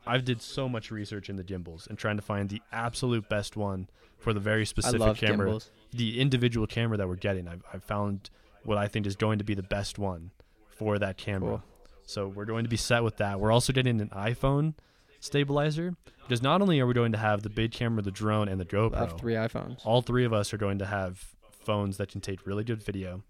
I've 0.07 0.25
did 0.25 0.41
so 0.41 0.69
much 0.69 0.91
research 0.91 1.29
in 1.29 1.37
the 1.37 1.45
gimbals 1.45 1.87
and 1.87 1.99
trying 1.99 2.17
to 2.17 2.23
find 2.23 2.49
the 2.49 2.63
absolute 2.73 3.29
best 3.29 3.57
one 3.57 3.89
for 4.19 4.33
the 4.33 4.41
very 4.41 4.63
I 4.63 4.65
specific 4.65 5.01
love 5.01 5.19
camera. 5.19 5.47
gimbals. 5.47 5.71
The 5.93 6.21
individual 6.21 6.67
camera 6.67 6.97
that 6.97 7.07
we're 7.07 7.17
getting, 7.17 7.47
I've, 7.47 7.63
I've 7.73 7.85
found 7.85 8.31
what 8.65 8.79
I 8.79 8.89
think 8.89 9.07
is 9.07 9.17
going 9.17 9.39
to 9.39 9.45
be 9.45 9.55
the 9.55 9.63
best 9.63 9.99
one 9.99 10.31
for 10.69 10.99
that 10.99 11.17
camera. 11.17 11.51
Cool. 11.51 11.63
So 12.05 12.27
we're 12.29 12.45
going 12.45 12.65
to 12.65 12.71
be 12.71 12.77
set 12.77 13.05
with 13.05 13.19
that. 13.19 13.39
We're 13.41 13.53
also 13.53 13.73
getting 13.73 14.01
an 14.01 14.09
iPhone 14.09 14.75
stabilizer 15.21 15.95
because 16.23 16.43
not 16.43 16.63
only 16.63 16.81
are 16.81 16.87
we 16.87 16.95
going 16.95 17.13
to 17.13 17.19
have 17.19 17.43
the 17.43 17.51
big 17.51 17.73
camera, 17.73 18.03
the 18.03 18.11
drone, 18.11 18.49
and 18.49 18.61
the 18.61 18.65
I 18.65 18.69
GoPro, 18.75 18.95
have 18.97 19.19
three 19.19 19.35
iPhones. 19.35 19.81
all 19.85 20.03
three 20.03 20.25
of 20.25 20.33
us 20.33 20.53
are 20.53 20.59
going 20.59 20.79
to 20.79 20.87
have 20.87 21.25
phones 21.65 21.99
that 21.99 22.09
can 22.09 22.21
take 22.21 22.47
really 22.47 22.65
good 22.65 22.83
video. 22.83 23.23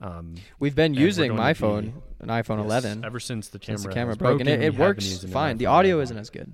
Um, 0.00 0.34
We've 0.58 0.74
been 0.74 0.94
using 0.94 1.34
my 1.34 1.54
phone, 1.54 1.86
be- 1.86 1.92
an 2.20 2.28
iPhone 2.28 2.58
yes, 2.58 2.84
11, 2.84 3.04
ever 3.04 3.18
since 3.20 3.48
the 3.48 3.58
camera 3.58 3.78
since 3.78 3.88
the 3.88 3.94
camera 3.94 4.16
broke, 4.16 4.40
and 4.40 4.48
it, 4.48 4.60
it 4.62 4.76
works 4.76 5.24
fine. 5.24 5.56
The 5.56 5.66
audio 5.66 6.00
isn't 6.00 6.16
as 6.18 6.30
good, 6.30 6.52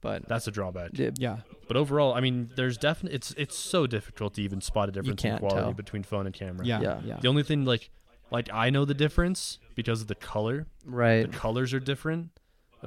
but 0.00 0.26
That's 0.28 0.46
a 0.46 0.50
drawback. 0.50 0.92
the- 0.92 1.12
Yeah. 1.18 1.38
But 1.66 1.76
overall, 1.76 2.14
I 2.14 2.20
mean, 2.20 2.50
there's 2.56 2.78
definitely 2.78 3.16
it's 3.16 3.32
it's 3.32 3.56
so 3.56 3.86
difficult 3.86 4.34
to 4.34 4.42
even 4.42 4.60
spot 4.60 4.88
a 4.88 4.92
difference 4.92 5.22
in 5.24 5.30
can't 5.30 5.40
quality 5.40 5.60
tell. 5.60 5.72
between 5.74 6.02
phone 6.02 6.26
and 6.26 6.34
camera. 6.34 6.64
Yeah. 6.64 6.80
Yeah. 6.80 7.00
Yeah. 7.04 7.18
The 7.20 7.28
only 7.28 7.42
thing 7.42 7.64
like 7.64 7.90
like 8.30 8.48
I 8.52 8.70
know 8.70 8.84
the 8.84 8.94
difference 8.94 9.58
because 9.74 10.00
of 10.02 10.06
the 10.06 10.14
color. 10.14 10.66
right. 10.84 11.30
The 11.30 11.36
colors 11.36 11.72
are 11.74 11.80
different, 11.80 12.30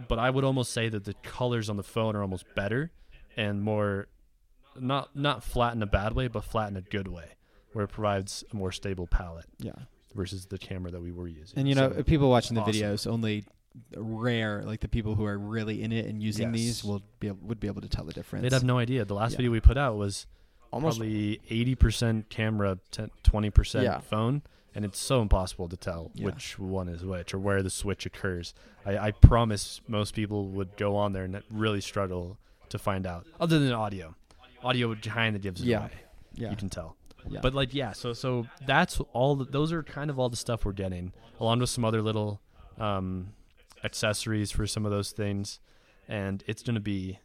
but 0.07 0.17
I 0.19 0.29
would 0.29 0.43
almost 0.43 0.71
say 0.71 0.89
that 0.89 1.03
the 1.05 1.13
colors 1.23 1.69
on 1.69 1.77
the 1.77 1.83
phone 1.83 2.15
are 2.15 2.21
almost 2.21 2.45
better 2.55 2.91
and 3.37 3.61
more 3.61 4.07
not 4.79 5.15
not 5.15 5.43
flat 5.43 5.75
in 5.75 5.81
a 5.83 5.87
bad 5.87 6.13
way, 6.13 6.27
but 6.27 6.43
flat 6.43 6.69
in 6.69 6.77
a 6.77 6.81
good 6.81 7.07
way, 7.07 7.35
where 7.73 7.85
it 7.85 7.89
provides 7.89 8.43
a 8.51 8.55
more 8.55 8.71
stable 8.71 9.05
palette 9.07 9.45
Yeah. 9.59 9.73
versus 10.15 10.45
the 10.47 10.57
camera 10.57 10.91
that 10.91 11.01
we 11.01 11.11
were 11.11 11.27
using. 11.27 11.59
And 11.59 11.67
you 11.67 11.75
know, 11.75 11.91
So- 11.93 12.03
people 12.03 12.29
watching 12.29 12.55
the 12.55 12.61
awesome. 12.61 12.73
videos 12.73 13.05
only 13.07 13.45
rare, 13.95 14.63
like 14.65 14.81
the 14.81 14.87
people 14.87 15.15
who 15.15 15.25
are 15.25 15.37
really 15.37 15.81
in 15.83 15.91
it 15.91 16.05
and 16.05 16.21
using 16.21 16.47
Yes. 16.47 16.55
these 16.55 16.83
will 16.83 17.01
be 17.19 17.27
able, 17.27 17.39
would 17.47 17.59
be 17.59 17.67
able 17.67 17.81
to 17.81 17.89
tell 17.89 18.03
the 18.05 18.13
difference. 18.13 18.43
They'd 18.43 18.53
have 18.53 18.63
no 18.63 18.77
idea. 18.77 19.05
The 19.05 19.13
last 19.15 19.31
Yeah. 19.33 19.37
video 19.37 19.51
we 19.51 19.59
put 19.61 19.77
out 19.77 19.95
was 19.97 20.27
Almost 20.73 20.99
probably 20.99 21.39
80% 21.49 22.29
camera, 22.29 22.79
10, 22.91 23.11
20% 23.23 23.83
Yeah. 23.83 23.99
phone, 23.99 24.41
and 24.73 24.85
it's 24.85 24.99
so 24.99 25.21
impossible 25.21 25.67
to 25.67 25.75
tell 25.75 26.11
Yeah. 26.13 26.25
which 26.27 26.57
one 26.57 26.87
is 26.87 27.03
which 27.03 27.33
or 27.33 27.39
where 27.39 27.61
the 27.61 27.69
switch 27.69 28.05
occurs. 28.05 28.53
I, 28.85 28.97
I 28.97 29.11
promise 29.11 29.81
most 29.87 30.13
people 30.15 30.47
would 30.49 30.77
go 30.77 30.95
on 30.95 31.11
there 31.13 31.25
and 31.25 31.41
really 31.49 31.81
struggle 31.81 32.37
to 32.69 32.77
find 32.79 33.05
out, 33.05 33.27
other 33.39 33.59
than 33.59 33.73
audio. 33.73 34.15
Audio 34.63 34.95
kind 34.95 35.35
of 35.35 35.41
gives 35.41 35.59
it 35.61 35.65
Yeah. 35.65 35.79
away. 35.79 35.91
yeah. 36.35 36.49
You 36.51 36.55
can 36.55 36.69
tell. 36.69 36.95
yeah. 37.29 37.41
But 37.41 37.53
like, 37.53 37.73
yeah, 37.73 37.91
so 37.91 38.13
so 38.13 38.47
that's 38.65 38.99
all. 39.11 39.35
The, 39.35 39.45
those 39.45 39.71
are 39.73 39.83
kind 39.83 40.09
of 40.09 40.17
all 40.17 40.29
the 40.29 40.37
stuff 40.37 40.63
we're 40.65 40.71
getting, 40.71 41.11
along 41.39 41.59
with 41.59 41.69
some 41.69 41.83
other 41.83 42.01
little 42.01 42.39
um, 42.79 43.33
accessories 43.83 44.51
for 44.51 44.67
some 44.67 44.85
of 44.85 44.91
those 44.91 45.11
things, 45.11 45.59
and 46.07 46.43
it's 46.47 46.63
gonna 46.63 46.79
be 46.79 47.19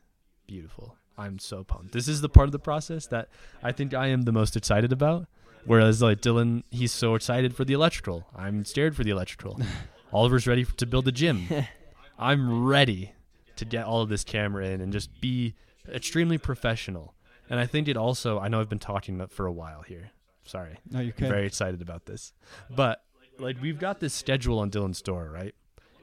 beautiful. 0.46 0.96
I'm 1.18 1.38
so 1.38 1.64
pumped. 1.64 1.92
This 1.92 2.08
is 2.08 2.20
the 2.20 2.28
part 2.28 2.46
of 2.46 2.52
the 2.52 2.58
process 2.58 3.06
that 3.06 3.28
I 3.62 3.72
think 3.72 3.94
I 3.94 4.08
am 4.08 4.22
the 4.22 4.32
most 4.32 4.56
excited 4.56 4.92
about. 4.92 5.26
Whereas 5.64 6.00
like 6.00 6.20
Dylan, 6.20 6.62
he's 6.70 6.92
so 6.92 7.14
excited 7.14 7.56
for 7.56 7.64
the 7.64 7.72
electrical. 7.72 8.26
I'm 8.36 8.64
scared 8.64 8.94
for 8.94 9.02
the 9.02 9.10
electrical. 9.10 9.60
Oliver's 10.12 10.46
ready 10.46 10.64
to 10.64 10.86
build 10.86 11.08
a 11.08 11.12
gym. 11.12 11.48
I'm 12.18 12.64
ready 12.64 13.12
to 13.56 13.64
get 13.64 13.84
all 13.84 14.00
of 14.02 14.08
this 14.08 14.22
camera 14.24 14.66
in 14.68 14.80
and 14.80 14.92
just 14.92 15.20
be 15.20 15.54
extremely 15.88 16.38
professional. 16.38 17.14
And 17.50 17.58
I 17.58 17.66
think 17.66 17.88
it 17.88 17.96
also, 17.96 18.38
I 18.38 18.48
know 18.48 18.60
I've 18.60 18.68
been 18.68 18.78
talking 18.78 19.26
for 19.26 19.46
a 19.46 19.52
while 19.52 19.82
here. 19.82 20.10
Sorry. 20.44 20.78
no, 20.88 21.00
you 21.00 21.06
I'm 21.08 21.12
could. 21.12 21.28
very 21.28 21.46
excited 21.46 21.82
about 21.82 22.06
this. 22.06 22.32
But 22.70 23.02
like 23.38 23.60
we've 23.60 23.78
got 23.78 23.98
this 23.98 24.14
schedule 24.14 24.60
on 24.60 24.70
Dylan's 24.70 25.02
door, 25.02 25.28
right? 25.32 25.54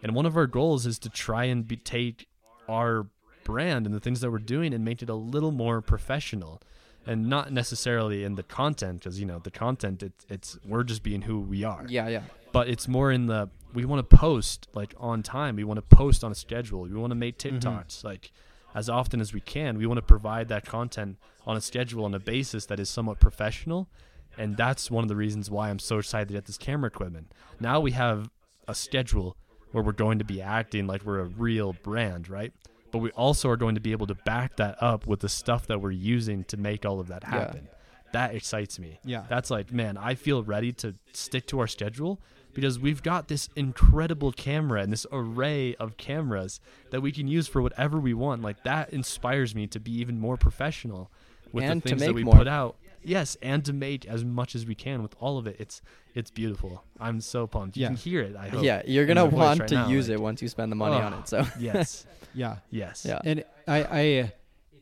And 0.03 0.13
one 0.13 0.25
of 0.25 0.35
our 0.37 0.47
goals 0.47 0.85
is 0.85 0.99
to 0.99 1.09
try 1.09 1.45
and 1.45 1.67
be, 1.67 1.77
take 1.77 2.27
our 2.69 3.07
brand 3.43 3.85
and 3.85 3.95
the 3.95 3.99
things 3.99 4.21
that 4.21 4.29
we're 4.31 4.37
doing 4.39 4.73
and 4.73 4.85
make 4.85 5.01
it 5.01 5.09
a 5.09 5.15
little 5.15 5.51
more 5.51 5.81
professional 5.81 6.61
and 7.05 7.27
not 7.27 7.51
necessarily 7.51 8.23
in 8.23 8.35
the 8.35 8.43
content 8.43 8.99
because 8.99 9.19
you 9.19 9.25
know 9.25 9.39
the 9.39 9.51
content 9.51 10.01
it's 10.01 10.25
it's 10.29 10.57
we're 10.65 10.83
just 10.83 11.03
being 11.03 11.21
who 11.23 11.39
we 11.39 11.63
are. 11.63 11.85
Yeah, 11.89 12.07
yeah. 12.07 12.21
but 12.53 12.69
it's 12.69 12.87
more 12.87 13.11
in 13.11 13.25
the 13.27 13.49
we 13.73 13.85
want 13.85 14.07
to 14.07 14.15
post 14.15 14.67
like 14.73 14.93
on 14.97 15.23
time. 15.23 15.55
We 15.55 15.63
want 15.63 15.77
to 15.77 15.95
post 15.95 16.23
on 16.23 16.31
a 16.31 16.35
schedule. 16.35 16.81
We 16.83 16.93
want 16.93 17.11
to 17.11 17.15
make 17.15 17.37
Mm-hmm. 17.37 17.57
tiktoks 17.57 18.03
like 18.03 18.31
as 18.75 18.89
often 18.89 19.19
as 19.19 19.33
we 19.33 19.41
can. 19.41 19.77
We 19.77 19.85
want 19.85 19.97
to 19.97 20.01
provide 20.03 20.47
that 20.49 20.65
content 20.65 21.17
on 21.45 21.57
a 21.57 21.61
schedule 21.61 22.05
on 22.05 22.13
a 22.13 22.19
basis 22.19 22.65
that 22.67 22.79
is 22.79 22.89
somewhat 22.89 23.19
professional. 23.19 23.89
And 24.37 24.55
that's 24.57 24.89
one 24.89 25.03
of 25.03 25.09
the 25.09 25.15
reasons 25.15 25.51
why 25.51 25.69
i'm 25.69 25.79
so 25.79 25.99
excited 25.99 26.29
to 26.29 26.33
get 26.33 26.45
this 26.45 26.57
camera 26.57 26.87
equipment. 26.87 27.31
Now 27.59 27.79
we 27.81 27.91
have 27.91 28.29
a 28.67 28.73
schedule 28.73 29.35
where 29.73 29.83
we're 29.83 29.91
going 29.91 30.19
to 30.19 30.25
be 30.25 30.41
acting 30.41 30.87
like 30.87 31.03
we're 31.03 31.19
a 31.19 31.25
real 31.25 31.73
brand 31.83 32.29
right 32.29 32.53
but 32.91 32.99
we 32.99 33.09
also 33.11 33.49
are 33.49 33.57
going 33.57 33.75
to 33.75 33.81
be 33.81 33.91
able 33.91 34.07
to 34.07 34.15
back 34.15 34.55
that 34.55 34.81
up 34.81 35.05
with 35.07 35.19
the 35.19 35.27
stuff 35.29 35.67
that 35.67 35.81
we're 35.81 35.91
using 35.91 36.43
to 36.45 36.55
make 36.57 36.85
all 36.85 36.99
of 37.01 37.07
that 37.09 37.23
Yeah. 37.23 37.29
happen 37.31 37.67
that 38.13 38.33
excites 38.35 38.77
me 38.79 38.99
Yeah. 39.03 39.23
that's 39.27 39.49
like, 39.49 39.71
man, 39.73 39.97
I 39.97 40.13
feel 40.13 40.43
ready 40.43 40.71
to 40.73 40.93
stick 41.13 41.47
to 41.47 41.59
our 41.59 41.65
schedule 41.67 42.19
because 42.53 42.77
we've 42.77 43.01
got 43.01 43.27
this 43.27 43.49
incredible 43.55 44.31
camera 44.31 44.81
and 44.83 44.93
this 44.93 45.07
array 45.11 45.73
of 45.79 45.97
cameras 45.97 46.59
that 46.91 47.01
we 47.01 47.11
can 47.11 47.27
use 47.27 47.47
for 47.47 47.63
whatever 47.63 47.99
we 47.99 48.13
want. 48.13 48.43
Like 48.43 48.61
that 48.65 48.93
inspires 48.93 49.55
me 49.55 49.65
to 49.65 49.79
be 49.79 49.91
even 49.93 50.19
more 50.19 50.37
professional 50.37 51.09
with 51.51 51.63
And 51.63 51.81
the 51.81 51.89
things 51.89 52.01
that 52.01 52.13
we 52.13 52.23
more. 52.23 52.35
put 52.35 52.47
out 52.47 52.75
yes, 53.05 53.37
and 53.41 53.63
to 53.65 53.73
make 53.73 54.05
as 54.05 54.23
much 54.25 54.55
as 54.55 54.65
we 54.65 54.75
can 54.75 55.01
with 55.01 55.15
all 55.19 55.37
of 55.37 55.47
it. 55.47 55.55
It's 55.59 55.81
it's 56.15 56.29
beautiful. 56.31 56.83
I'm 56.99 57.21
so 57.21 57.47
pumped. 57.47 57.75
You 57.77 57.83
Yeah. 57.83 57.87
can 57.89 57.97
hear 57.97 58.21
it. 58.21 58.35
I 58.35 58.47
hope. 58.49 58.63
Yeah, 58.63 58.81
you're 58.85 59.05
gonna 59.05 59.25
want 59.25 59.61
right 59.61 59.69
to 59.69 59.75
now, 59.75 59.87
use 59.87 60.09
like, 60.09 60.19
it 60.19 60.21
once 60.21 60.41
you 60.41 60.47
spend 60.47 60.71
the 60.71 60.75
money 60.75 60.95
oh, 60.95 61.05
on 61.07 61.13
it. 61.13 61.27
So 61.27 61.45
Yes. 61.59 62.05
Yeah. 62.35 62.57
yes. 62.71 63.05
Yeah. 63.07 63.19
And 63.23 63.43
I, 63.67 63.83
I, 63.83 64.33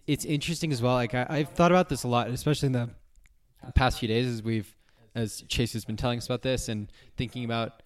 it's 0.07 0.24
interesting 0.24 0.72
as 0.72 0.82
well. 0.82 0.93
Like 0.93 1.13
I, 1.13 1.26
I've 1.30 1.49
thought 1.49 1.72
about 1.72 1.89
this 1.89 2.03
a 2.03 2.07
lot, 2.07 2.30
especially 2.30 2.67
in 2.67 2.72
the 2.72 2.89
past 3.76 3.99
few 3.99 4.07
days 4.07 4.26
as 4.26 4.41
we've, 4.41 4.74
as 5.15 5.41
Chase 5.49 5.74
has 5.74 5.84
been 5.84 5.97
telling 5.97 6.17
us 6.19 6.26
about 6.28 6.43
this 6.43 6.69
and 6.69 6.89
thinking 7.17 7.43
about 7.43 7.84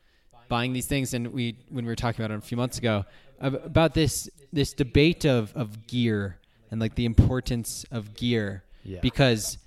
buying 0.49 0.71
these 0.73 0.85
things. 0.85 1.15
And 1.15 1.33
we, 1.33 1.57
when 1.69 1.83
we 1.85 1.89
were 1.91 1.95
talking 1.95 2.23
about 2.23 2.31
it 2.31 2.37
a 2.37 2.41
few 2.45 2.57
months 2.57 2.77
ago, 2.77 3.05
about 3.39 3.95
this, 3.95 4.29
this 4.53 4.73
debate 4.73 5.25
of, 5.25 5.51
of 5.55 5.87
gear 5.87 6.37
and 6.69 6.79
like 6.79 6.93
the 6.93 7.05
importance 7.05 7.85
of 7.91 8.13
gear 8.13 8.63
Yeah. 8.83 8.99
because, 9.01 9.57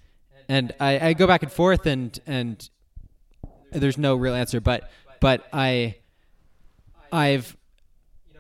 and 0.49 0.73
I, 0.81 1.09
I 1.09 1.13
go 1.13 1.27
back 1.27 1.43
and 1.43 1.53
forth 1.53 1.87
and, 1.87 2.19
and 2.27 2.69
there's 3.71 3.99
no 3.99 4.15
real 4.17 4.35
answer, 4.35 4.61
but, 4.61 4.91
but 5.21 5.47
I, 5.53 5.97
I've 7.13 7.57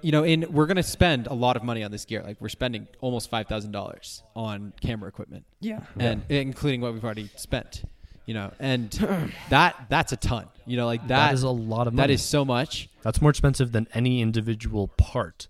you 0.00 0.12
know, 0.12 0.22
in 0.22 0.46
we're 0.52 0.66
gonna 0.66 0.82
spend 0.82 1.26
a 1.26 1.34
lot 1.34 1.56
of 1.56 1.64
money 1.64 1.82
on 1.82 1.90
this 1.90 2.04
gear. 2.04 2.22
Like 2.22 2.40
we're 2.40 2.48
spending 2.48 2.86
almost 3.00 3.28
five 3.30 3.48
thousand 3.48 3.72
dollars 3.72 4.22
on 4.36 4.72
camera 4.80 5.08
equipment, 5.08 5.44
yeah, 5.60 5.80
and 5.98 6.22
including 6.28 6.80
what 6.80 6.92
we've 6.92 7.04
already 7.04 7.30
spent. 7.36 7.82
You 8.24 8.34
know, 8.34 8.52
and 8.60 8.90
that 9.50 9.86
that's 9.88 10.12
a 10.12 10.16
ton. 10.16 10.46
You 10.66 10.76
know, 10.76 10.86
like 10.86 11.00
that, 11.08 11.28
that 11.30 11.34
is 11.34 11.42
a 11.42 11.50
lot 11.50 11.88
of 11.88 11.94
money. 11.94 12.06
that 12.06 12.12
is 12.12 12.22
so 12.22 12.44
much. 12.44 12.88
That's 13.02 13.20
more 13.20 13.30
expensive 13.30 13.72
than 13.72 13.88
any 13.92 14.20
individual 14.20 14.86
part 14.86 15.48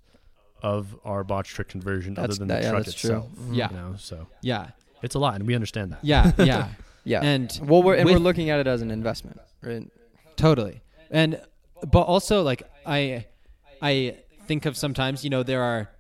of 0.63 0.97
our 1.05 1.25
box 1.25 1.51
truck 1.51 1.69
conversion, 1.69 2.19
other 2.19 2.35
than 2.35 2.49
that- 2.49 2.61
the 2.61 2.65
yeah, 2.67 2.71
truck 2.71 2.85
that's 2.85 2.97
true. 2.99 3.11
itself. 3.17 3.31
Mhm. 3.39 3.55
Yeah. 3.57 3.71
You 3.71 3.77
know, 3.77 3.95
so 3.99 4.27
Yeah, 4.41 4.69
it's 5.03 5.15
a 5.15 5.19
lot, 5.19 5.35
and 5.37 5.47
we 5.47 5.55
understand 5.55 5.93
that. 5.93 5.99
yeah, 6.03 6.33
yeah, 6.39 6.69
yeah. 7.05 7.21
and 7.23 7.59
well, 7.63 7.83
we're 7.83 7.95
and 7.95 8.07
we're 8.07 8.19
looking 8.19 8.51
at 8.51 8.61
it 8.61 8.67
as 8.67 8.83
an 8.83 8.91
investment, 8.91 9.41
right? 9.63 9.89
totally. 10.37 10.81
And 11.11 11.41
but 11.91 12.03
also 12.03 12.43
like 12.43 12.63
I 12.87 13.27
I 13.81 14.17
think 14.47 14.67
of 14.67 14.77
sometimes 14.77 15.25
you 15.25 15.31
know 15.31 15.43
there 15.43 15.63
are 15.63 15.91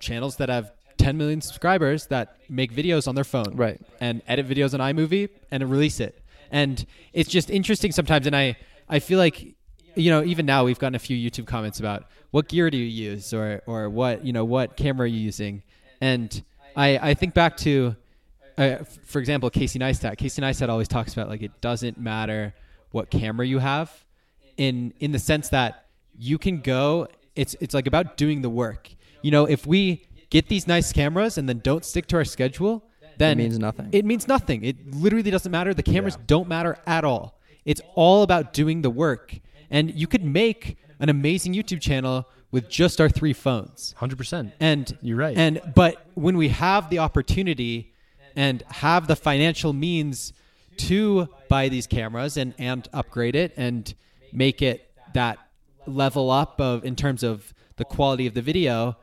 channels 0.00 0.36
that 0.36 0.48
have 0.48 0.72
10 0.98 1.16
million 1.16 1.40
subscribers 1.40 2.06
that 2.06 2.36
make 2.48 2.72
videos 2.72 3.06
on 3.08 3.14
their 3.14 3.24
phone 3.24 3.54
Right. 3.54 3.80
and 4.00 4.22
edit 4.26 4.46
videos 4.48 4.72
on 4.74 4.80
iMovie 4.80 5.28
and 5.50 5.68
release 5.70 6.00
it. 6.00 6.22
And 6.50 6.84
it's 7.12 7.28
just 7.30 7.50
interesting 7.50 7.92
sometimes. 7.92 8.26
And 8.26 8.34
I, 8.36 8.56
I 8.88 8.98
feel 8.98 9.18
like, 9.18 9.54
you 9.94 10.10
know, 10.10 10.22
even 10.24 10.46
now 10.46 10.64
we've 10.64 10.78
gotten 10.78 10.94
a 10.94 10.98
few 10.98 11.16
YouTube 11.16 11.46
comments 11.46 11.80
about 11.80 12.04
what 12.30 12.48
gear 12.48 12.70
do 12.70 12.76
you 12.78 12.84
use 12.84 13.32
or, 13.34 13.62
or 13.66 13.88
what, 13.90 14.24
you 14.24 14.32
know, 14.32 14.44
what 14.44 14.76
camera 14.76 15.04
are 15.04 15.06
you 15.06 15.18
using? 15.20 15.62
And 16.00 16.42
I, 16.76 17.10
I 17.10 17.14
think 17.14 17.34
back 17.34 17.56
to, 17.58 17.96
uh, 18.58 18.76
for 19.04 19.18
example, 19.18 19.50
Casey 19.50 19.78
Neistat. 19.78 20.16
Casey 20.18 20.42
Neistat 20.42 20.68
always 20.68 20.88
talks 20.88 21.12
about 21.12 21.28
like 21.28 21.42
it 21.42 21.60
doesn't 21.60 21.98
matter 21.98 22.54
what 22.90 23.10
camera 23.10 23.46
you 23.46 23.58
have 23.58 24.04
in, 24.56 24.92
in 25.00 25.12
the 25.12 25.18
sense 25.18 25.50
that 25.50 25.86
you 26.18 26.38
can 26.38 26.60
go, 26.60 27.08
it's, 27.34 27.54
it's 27.60 27.74
like 27.74 27.86
about 27.86 28.16
doing 28.16 28.42
the 28.42 28.48
work. 28.48 28.90
You 29.22 29.30
know, 29.30 29.44
if 29.44 29.66
we 29.66 30.06
get 30.30 30.48
these 30.48 30.66
nice 30.66 30.92
cameras 30.92 31.36
and 31.38 31.48
then 31.48 31.60
don't 31.62 31.84
stick 31.84 32.06
to 32.08 32.16
our 32.16 32.24
schedule, 32.24 32.84
then 33.18 33.38
it 33.38 33.44
means 33.44 33.58
nothing. 33.58 33.88
It 33.92 34.04
means 34.04 34.28
nothing. 34.28 34.64
It 34.64 34.94
literally 34.94 35.30
doesn't 35.30 35.50
matter. 35.52 35.74
The 35.74 35.82
cameras 35.82 36.16
Yeah. 36.18 36.24
don't 36.26 36.48
matter 36.48 36.78
at 36.86 37.04
all. 37.04 37.38
It's 37.64 37.80
all 37.94 38.22
about 38.22 38.52
doing 38.52 38.82
the 38.82 38.90
work. 38.90 39.38
And 39.70 39.94
you 39.94 40.06
could 40.06 40.24
make 40.24 40.78
an 41.00 41.08
amazing 41.08 41.52
YouTube 41.54 41.80
channel 41.80 42.26
with 42.50 42.68
just 42.68 43.00
our 43.00 43.08
three 43.08 43.32
phones. 43.32 43.94
Hundred 43.98 44.16
percent. 44.16 44.52
And 44.60 44.96
You're 45.02 45.16
right. 45.16 45.36
And 45.36 45.60
but 45.74 46.06
when 46.14 46.36
we 46.36 46.48
have 46.48 46.88
the 46.90 47.00
opportunity 47.00 47.92
and 48.36 48.62
have 48.68 49.06
the 49.06 49.16
financial 49.16 49.72
means 49.72 50.32
to 50.76 51.28
buy 51.48 51.68
these 51.68 51.86
cameras 51.86 52.36
and 52.36 52.54
and 52.58 52.88
upgrade 52.92 53.34
it 53.34 53.52
and 53.56 53.94
make 54.32 54.62
it 54.62 54.90
that 55.14 55.38
level 55.86 56.30
up 56.30 56.60
of 56.60 56.84
in 56.84 56.94
terms 56.94 57.22
of 57.22 57.54
the 57.76 57.84
quality 57.84 58.26
of 58.26 58.34
the 58.34 58.42
video, 58.42 58.96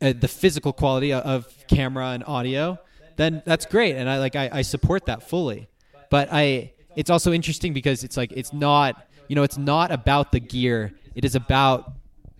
uh, 0.00 0.12
the 0.18 0.28
physical 0.28 0.72
quality 0.72 1.12
of, 1.12 1.54
camera 1.68 2.08
and 2.08 2.24
audio, 2.26 2.78
then 3.16 3.42
that's 3.44 3.66
great, 3.66 3.94
and 3.94 4.08
I 4.08 4.18
like 4.18 4.36
I, 4.36 4.48
I 4.50 4.62
support 4.62 5.06
that 5.06 5.28
fully. 5.28 5.68
But 6.08 6.28
I, 6.32 6.72
it's 6.96 7.10
also 7.10 7.32
interesting 7.32 7.74
because 7.74 8.04
it's 8.04 8.16
like 8.16 8.32
it's 8.32 8.52
not 8.52 9.06
you 9.28 9.36
know 9.36 9.42
it's 9.42 9.58
not 9.58 9.90
about 9.90 10.32
the 10.32 10.40
gear. 10.40 10.94
It 11.14 11.24
is 11.24 11.34
about 11.34 11.92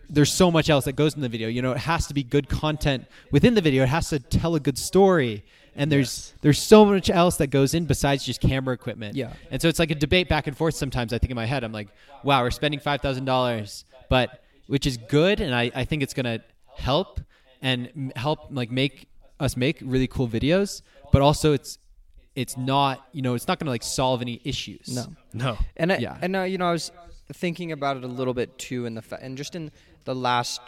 there's 0.09 0.33
so 0.33 0.51
much 0.51 0.71
else 0.71 0.87
that 0.87 0.93
goes 0.93 1.15
in 1.15 1.21
the 1.21 1.29
video. 1.29 1.49
You 1.49 1.61
know, 1.61 1.73
it 1.73 1.79
has 1.79 2.07
to 2.07 2.15
be 2.15 2.23
good 2.23 2.49
content 2.49 3.07
within 3.31 3.55
the 3.55 3.61
video. 3.61 3.83
It 3.83 3.91
has 3.91 4.09
to 4.11 4.19
tell 4.19 4.55
a 4.55 4.61
good 4.61 4.79
story. 4.79 5.45
And 5.79 5.91
there's 5.93 6.35
there's 6.43 6.59
so 6.61 6.85
much 6.85 7.09
else 7.09 7.37
that 7.39 7.47
goes 7.49 7.73
in 7.73 7.87
besides 7.87 8.25
just 8.25 8.41
camera 8.41 8.75
equipment. 8.75 9.17
Yeah. 9.17 9.33
And 9.51 9.63
so 9.63 9.69
it's 9.69 9.79
like 9.79 9.91
a 9.91 9.95
debate 9.95 10.29
back 10.29 10.47
and 10.47 10.57
forth 10.57 10.75
sometimes. 10.75 11.13
I 11.13 11.19
think 11.19 11.31
in 11.31 11.37
my 11.37 11.47
head, 11.47 11.65
I'm 11.65 11.73
like, 11.73 11.89
wow, 12.25 12.43
we're 12.43 12.51
spending 12.51 12.81
five 12.81 13.01
thousand 13.01 13.25
dollars, 13.25 13.85
but 14.11 14.43
which 14.67 14.87
is 14.87 14.97
good, 14.99 15.41
and 15.41 15.55
I, 15.55 15.71
I 15.75 15.85
think 15.85 16.03
it's 16.03 16.13
gonna 16.15 16.41
help 16.77 17.21
and 17.63 18.13
help 18.17 18.49
like 18.51 18.71
make 18.71 19.09
us 19.41 19.57
make 19.57 19.79
really 19.81 20.07
cool 20.09 20.29
videos. 20.29 20.83
But 21.13 21.23
also, 21.23 21.53
it's 21.55 21.79
it's 22.35 22.57
not 22.57 23.07
you 23.13 23.23
know 23.23 23.35
it's 23.35 23.49
not 23.49 23.59
gonna 23.59 23.71
like 23.71 23.83
solve 23.85 24.21
any 24.21 24.41
issues. 24.45 24.95
No. 24.95 25.07
no. 25.33 25.59
And 25.77 25.93
I, 25.93 25.97
Yeah. 25.99 26.19
and 26.21 26.37
uh, 26.37 26.43
you 26.43 26.59
know, 26.59 26.67
I 26.67 26.73
was 26.73 26.91
thinking 27.33 27.73
about 27.73 27.97
it 27.97 28.05
a 28.05 28.09
little 28.09 28.35
bit 28.35 28.59
too, 28.59 28.85
in 28.87 28.95
the 28.95 29.03
fa- 29.03 29.19
and 29.23 29.37
just 29.37 29.55
in 29.55 29.71
the 30.05 30.15
last, 30.15 30.61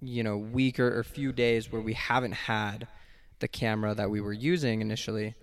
you 0.00 0.22
know, 0.22 0.36
week 0.36 0.78
or, 0.80 0.98
or 0.98 1.04
few 1.04 1.32
days 1.32 1.70
where 1.72 1.80
we 1.80 1.94
haven't 1.94 2.32
had 2.32 2.86
the 3.42 3.48
camera 3.48 3.94
that 3.94 4.08
we 4.08 4.20
were 4.22 4.32
using 4.32 4.80
initially, 4.80 5.34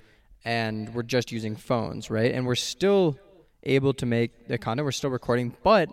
and 0.43 0.91
we're 0.95 1.03
just 1.03 1.31
using 1.31 1.55
phones, 1.55 2.09
right? 2.09 2.33
And 2.33 2.47
we're 2.47 2.55
still 2.55 3.19
able 3.63 3.93
to 3.93 4.05
make 4.07 4.47
the 4.47 4.57
content. 4.57 4.85
We're 4.85 4.91
still 4.93 5.09
recording, 5.11 5.55
but 5.63 5.89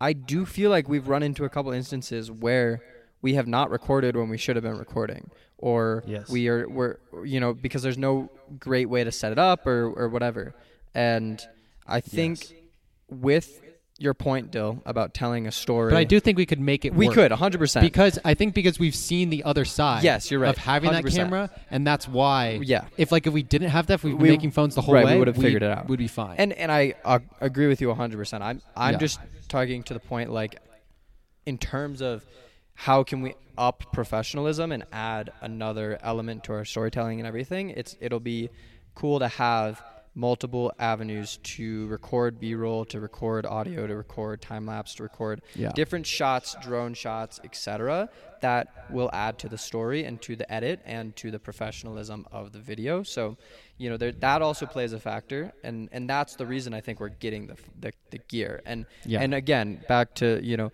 I 0.00 0.12
do 0.12 0.44
feel 0.44 0.68
like 0.70 0.88
we've 0.88 1.08
run 1.08 1.22
into 1.22 1.44
a 1.44 1.48
couple 1.48 1.70
instances 1.72 2.30
where 2.30 2.82
we 3.22 3.34
have 3.34 3.46
not 3.46 3.70
recorded 3.70 4.16
when 4.16 4.28
we 4.28 4.36
should 4.36 4.56
have 4.56 4.64
been 4.64 4.76
recording, 4.78 5.30
or 5.58 6.02
Yes. 6.06 6.28
we 6.28 6.48
are 6.48 6.68
we're 6.68 6.96
you 7.24 7.38
know 7.38 7.54
because 7.54 7.82
there's 7.84 7.96
no 7.98 8.28
great 8.58 8.88
way 8.90 9.04
to 9.04 9.12
set 9.12 9.30
it 9.32 9.38
up 9.38 9.64
or 9.66 9.86
or 9.90 10.08
whatever. 10.08 10.54
And 10.92 11.40
I 11.86 12.00
think 12.00 12.50
Yes. 12.50 12.52
with 13.08 13.61
your 14.02 14.14
point, 14.14 14.50
Dill, 14.50 14.82
about 14.84 15.14
telling 15.14 15.46
a 15.46 15.52
story, 15.52 15.90
But 15.90 15.96
I 15.98 16.04
do 16.04 16.18
think 16.20 16.36
we 16.36 16.44
could 16.46 16.60
make 16.60 16.84
it. 16.84 16.92
we 16.94 17.06
work. 17.06 17.14
could 17.14 17.30
100 17.30 17.58
percent 17.58 17.84
because 17.84 18.18
I 18.24 18.34
think 18.34 18.54
because 18.54 18.78
we've 18.78 18.94
seen 18.94 19.30
the 19.30 19.44
other 19.44 19.64
side. 19.64 20.02
Yes, 20.02 20.30
you're 20.30 20.40
right. 20.40 20.50
Of 20.50 20.58
having 20.58 20.90
that 20.92 21.04
100%. 21.04 21.14
camera, 21.16 21.50
and 21.70 21.86
that's 21.86 22.06
why. 22.08 22.60
Yeah. 22.62 22.84
If 22.96 23.12
like 23.12 23.26
if 23.26 23.32
we 23.32 23.42
didn't 23.42 23.70
have 23.70 23.86
that, 23.86 23.94
if 23.94 24.04
we've 24.04 24.14
been 24.14 24.22
We- 24.22 24.30
making 24.30 24.50
phones 24.50 24.74
the 24.74 24.82
whole 24.82 24.94
right, 24.94 25.04
we 25.06 25.12
way, 25.12 25.18
would 25.18 25.28
have 25.28 25.36
figured 25.36 25.62
it 25.62 25.70
out. 25.70 25.88
We'd 25.88 25.98
be 25.98 26.08
fine. 26.08 26.36
And 26.38 26.52
and 26.52 26.70
I 26.72 26.94
uh, 27.04 27.20
agree 27.40 27.68
with 27.68 27.80
you 27.80 27.88
100%. 27.88 28.40
I'm 28.42 28.60
I'm 28.76 28.92
Yeah. 28.94 28.98
just 28.98 29.20
talking 29.48 29.82
to 29.84 29.94
the 29.94 30.00
point 30.00 30.30
like 30.30 30.56
in 31.46 31.58
terms 31.58 32.00
of 32.00 32.24
how 32.74 33.02
can 33.04 33.22
we 33.22 33.34
up 33.58 33.84
professionalism 33.92 34.72
and 34.72 34.84
add 34.92 35.30
another 35.42 35.98
element 36.02 36.42
to 36.44 36.52
our 36.54 36.64
storytelling 36.64 37.20
and 37.20 37.26
everything. 37.26 37.70
It's 37.70 37.96
it'll 38.00 38.20
be 38.20 38.48
cool 38.94 39.18
to 39.18 39.28
have 39.28 39.82
multiple 40.14 40.70
avenues 40.78 41.38
to 41.42 41.86
record 41.86 42.38
B-roll, 42.38 42.84
to 42.86 43.00
record 43.00 43.46
audio, 43.46 43.86
to 43.86 43.96
record 43.96 44.42
time 44.42 44.66
lapse, 44.66 44.94
to 44.96 45.02
record 45.02 45.40
Yeah. 45.54 45.70
different 45.74 46.06
shots, 46.06 46.54
drone 46.60 46.92
shots, 46.94 47.40
etc. 47.44 48.08
that 48.42 48.68
will 48.90 49.08
add 49.12 49.38
to 49.38 49.48
the 49.48 49.56
story 49.56 50.04
and 50.04 50.20
to 50.20 50.34
the 50.36 50.52
edit 50.52 50.80
and 50.84 51.14
to 51.16 51.30
the 51.30 51.38
professionalism 51.38 52.26
of 52.32 52.52
the 52.52 52.58
video. 52.58 53.02
So, 53.04 53.36
you 53.78 53.88
know, 53.88 53.96
there, 53.96 54.12
that 54.12 54.42
also 54.42 54.66
plays 54.66 54.92
a 54.92 55.00
factor, 55.00 55.52
and 55.64 55.88
and 55.92 56.10
that's 56.10 56.36
the 56.36 56.44
reason 56.46 56.74
I 56.74 56.80
think 56.80 57.00
we're 57.00 57.08
getting 57.08 57.46
the 57.46 57.56
the, 57.80 57.92
the 58.10 58.18
gear. 58.28 58.60
And 58.66 58.84
Yeah. 59.06 59.22
and 59.22 59.32
again, 59.32 59.80
back 59.88 60.14
to 60.16 60.40
you 60.42 60.56
know, 60.56 60.72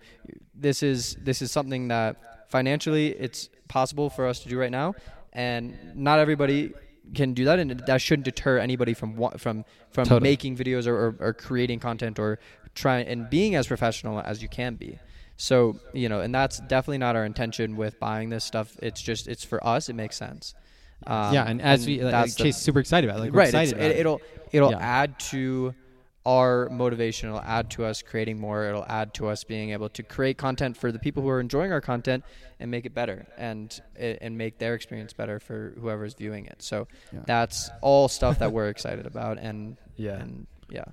this 0.53 0.83
is 0.83 1.15
this 1.23 1.41
is 1.41 1.51
something 1.51 1.87
that 1.89 2.17
financially 2.49 3.09
it's 3.09 3.49
possible 3.67 4.09
for 4.09 4.25
us 4.27 4.39
to 4.39 4.49
do 4.49 4.59
right 4.59 4.71
now, 4.71 4.95
and 5.31 5.77
not 5.95 6.19
everybody 6.19 6.73
can 7.13 7.33
do 7.33 7.45
that, 7.45 7.59
and 7.59 7.71
that 7.71 8.01
shouldn't 8.01 8.25
deter 8.25 8.57
anybody 8.57 8.93
from 8.93 9.13
from 9.37 9.65
from 9.91 10.05
Totally. 10.05 10.21
making 10.21 10.57
videos 10.57 10.87
or, 10.87 10.95
or, 10.95 11.15
or 11.19 11.33
creating 11.33 11.79
content 11.79 12.19
or 12.19 12.39
trying 12.75 13.07
and 13.07 13.29
being 13.29 13.55
as 13.55 13.67
professional 13.67 14.19
as 14.19 14.41
you 14.41 14.49
can 14.49 14.75
be. 14.75 14.99
So 15.37 15.79
you 15.93 16.09
know, 16.09 16.21
and 16.21 16.33
that's 16.35 16.59
definitely 16.59 16.97
not 16.99 17.15
our 17.15 17.25
intention 17.25 17.75
with 17.77 17.99
buying 17.99 18.29
this 18.29 18.43
stuff. 18.43 18.75
It's 18.81 19.01
just 19.01 19.27
it's 19.27 19.43
for 19.43 19.65
us. 19.65 19.89
It 19.89 19.93
makes 19.93 20.15
sense. 20.17 20.53
Um, 21.07 21.33
yeah, 21.33 21.45
and 21.45 21.61
as 21.61 21.87
we 21.87 22.01
like, 22.03 22.35
Chase 22.35 22.57
super 22.57 22.79
excited 22.79 23.09
about, 23.09 23.19
it. 23.19 23.23
like 23.23 23.31
we're 23.31 23.39
right, 23.39 23.47
excited 23.47 23.73
about 23.73 23.85
it, 23.85 23.91
it. 23.91 23.99
it'll 23.99 24.21
it'll 24.51 24.71
Yeah. 24.71 24.79
add 24.79 25.17
to 25.31 25.73
our 26.25 26.69
motivation. 26.69 27.29
It'll 27.29 27.41
add 27.41 27.69
to 27.71 27.85
us 27.85 28.01
creating 28.01 28.39
more. 28.39 28.65
It'll 28.65 28.85
add 28.87 29.13
to 29.15 29.27
us 29.29 29.43
being 29.43 29.71
able 29.71 29.89
to 29.89 30.03
create 30.03 30.37
content 30.37 30.75
for 30.77 30.91
the 30.91 30.99
people 30.99 31.23
who 31.23 31.29
are 31.29 31.39
enjoying 31.39 31.71
our 31.71 31.81
content 31.81 32.23
and 32.59 32.69
make 32.69 32.85
it 32.85 32.93
better 32.93 33.25
and 33.37 33.79
and 33.97 34.37
make 34.37 34.59
their 34.59 34.73
experience 34.75 35.13
better 35.13 35.39
for 35.39 35.73
whoever's 35.79 36.13
viewing 36.13 36.45
it. 36.45 36.61
So 36.61 36.87
Yeah. 37.13 37.19
that's 37.25 37.69
all 37.81 38.07
stuff 38.09 38.39
that 38.39 38.51
we're 38.51 38.67
excited 38.69 39.05
about 39.05 39.37
and 39.39 39.77
Yeah. 39.95 40.19
and 40.19 40.47
yeah. 40.69 40.85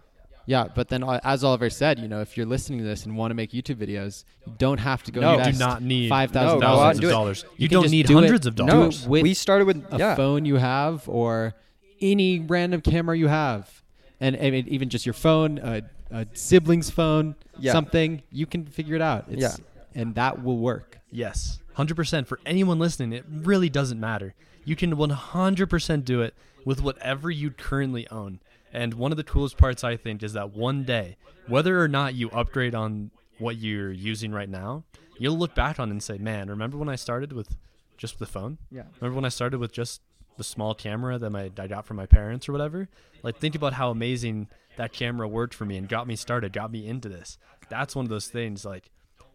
Yeah, 0.49 0.69
but 0.73 0.87
then 0.87 1.03
uh, 1.03 1.19
as 1.25 1.43
Oliver 1.43 1.69
said, 1.71 1.99
you 1.99 2.07
know, 2.07 2.21
if 2.21 2.37
you're 2.37 2.47
listening 2.47 2.79
to 2.79 2.85
this 2.85 3.05
and 3.05 3.17
want 3.17 3.33
to 3.33 3.35
make 3.35 3.51
YouTube 3.51 3.85
videos, 3.85 4.23
you 4.47 4.53
don't 4.59 4.79
have 4.79 5.03
to 5.03 5.11
go 5.11 5.21
No. 5.21 5.33
You 5.33 5.39
invest 5.39 5.59
do 5.59 5.65
not 5.65 5.83
need 5.83 6.09
five 6.09 6.31
thousand 6.31 6.61
No, 6.61 6.67
dollars. 6.69 6.81
thousands 6.83 7.05
of 7.05 7.11
dollars. 7.11 7.45
You, 7.57 7.65
You 7.65 7.69
don't 7.69 7.91
need 7.91 8.07
do 8.07 8.17
it- 8.19 8.21
hundreds 8.23 8.47
of 8.47 8.55
do 8.55 8.63
No, 8.65 8.73
dollars. 8.73 9.09
with 9.09 9.25
we 9.25 9.35
started 9.35 9.67
with 9.67 9.85
a 9.93 9.99
yeah. 9.99 10.15
phone 10.15 10.45
you 10.45 10.55
have 10.57 11.09
or 11.09 11.55
any 12.01 12.39
random 12.39 12.81
camera 12.81 13.19
you 13.19 13.27
have, 13.27 13.83
and 14.21 14.37
I 14.37 14.51
mean, 14.51 14.67
even 14.69 14.89
just 14.89 15.05
your 15.07 15.13
phone, 15.13 15.59
a, 15.59 15.83
a 16.11 16.27
sibling's 16.35 16.91
phone, 16.91 17.35
Yeah. 17.59 17.73
something, 17.73 18.23
you 18.31 18.47
can 18.47 18.67
figure 18.67 18.95
it 18.97 19.03
out. 19.03 19.27
It's, 19.29 19.43
Yeah. 19.43 19.57
and 19.95 20.15
that 20.15 20.43
will 20.43 20.59
work. 20.59 20.99
Yes, 21.11 21.61
100%. 21.77 22.27
For 22.27 22.39
anyone 22.47 22.79
listening, 22.79 23.13
it 23.13 23.25
really 23.29 23.69
doesn't 23.69 24.01
matter. 24.01 24.35
You 24.65 24.77
can 24.77 24.97
100% 24.97 26.05
do 26.05 26.23
it 26.23 26.35
with 26.65 26.81
whatever 26.83 27.31
you 27.31 27.51
currently 27.51 28.09
own. 28.11 28.41
And 28.73 28.95
one 28.95 29.13
of 29.13 29.17
the 29.17 29.25
coolest 29.25 29.57
parts, 29.57 29.85
I 29.85 29.97
think, 29.97 30.23
is 30.23 30.33
that 30.33 30.53
one 30.53 30.85
day, 30.85 31.17
whether 31.47 31.81
or 31.81 31.89
not 31.89 32.15
you 32.15 32.29
upgrade 32.31 32.75
on 32.75 33.11
what 33.39 33.57
you're 33.57 33.93
using 33.93 34.33
right 34.33 34.49
now, 34.49 34.85
you'll 35.19 35.39
look 35.39 35.55
back 35.55 35.79
on 35.79 35.89
it 35.89 35.93
and 35.93 36.03
say, 36.03 36.19
man, 36.19 36.49
remember 36.51 36.77
when 36.77 36.89
I 36.89 36.97
started 36.97 37.33
with 37.33 37.57
just 37.97 38.19
the 38.19 38.27
phone? 38.27 38.59
Yeah. 38.71 38.83
Remember 39.01 39.15
when 39.17 39.25
I 39.25 39.29
started 39.31 39.59
with 39.61 39.73
just 39.73 40.03
the 40.37 40.45
small 40.45 40.75
camera 40.75 41.19
that 41.19 41.31
my 41.31 41.51
I 41.59 41.67
got 41.67 41.87
from 41.87 41.97
my 41.97 42.07
parents 42.07 42.49
or 42.49 42.53
whatever? 42.53 42.89
Like 43.23 43.39
think 43.39 43.55
about 43.55 43.75
how 43.75 43.91
amazing 43.91 44.49
that 44.77 44.93
camera 44.93 45.27
worked 45.27 45.55
for 45.55 45.65
me 45.65 45.77
and 45.77 45.89
got 45.89 46.07
me 46.07 46.17
started, 46.17 46.53
got 46.53 46.71
me 46.71 46.87
into 46.87 47.09
this. 47.09 47.39
That's 47.69 47.97
one 47.97 48.05
of 48.05 48.11
those 48.11 48.29
things 48.29 48.65
like 48.65 48.91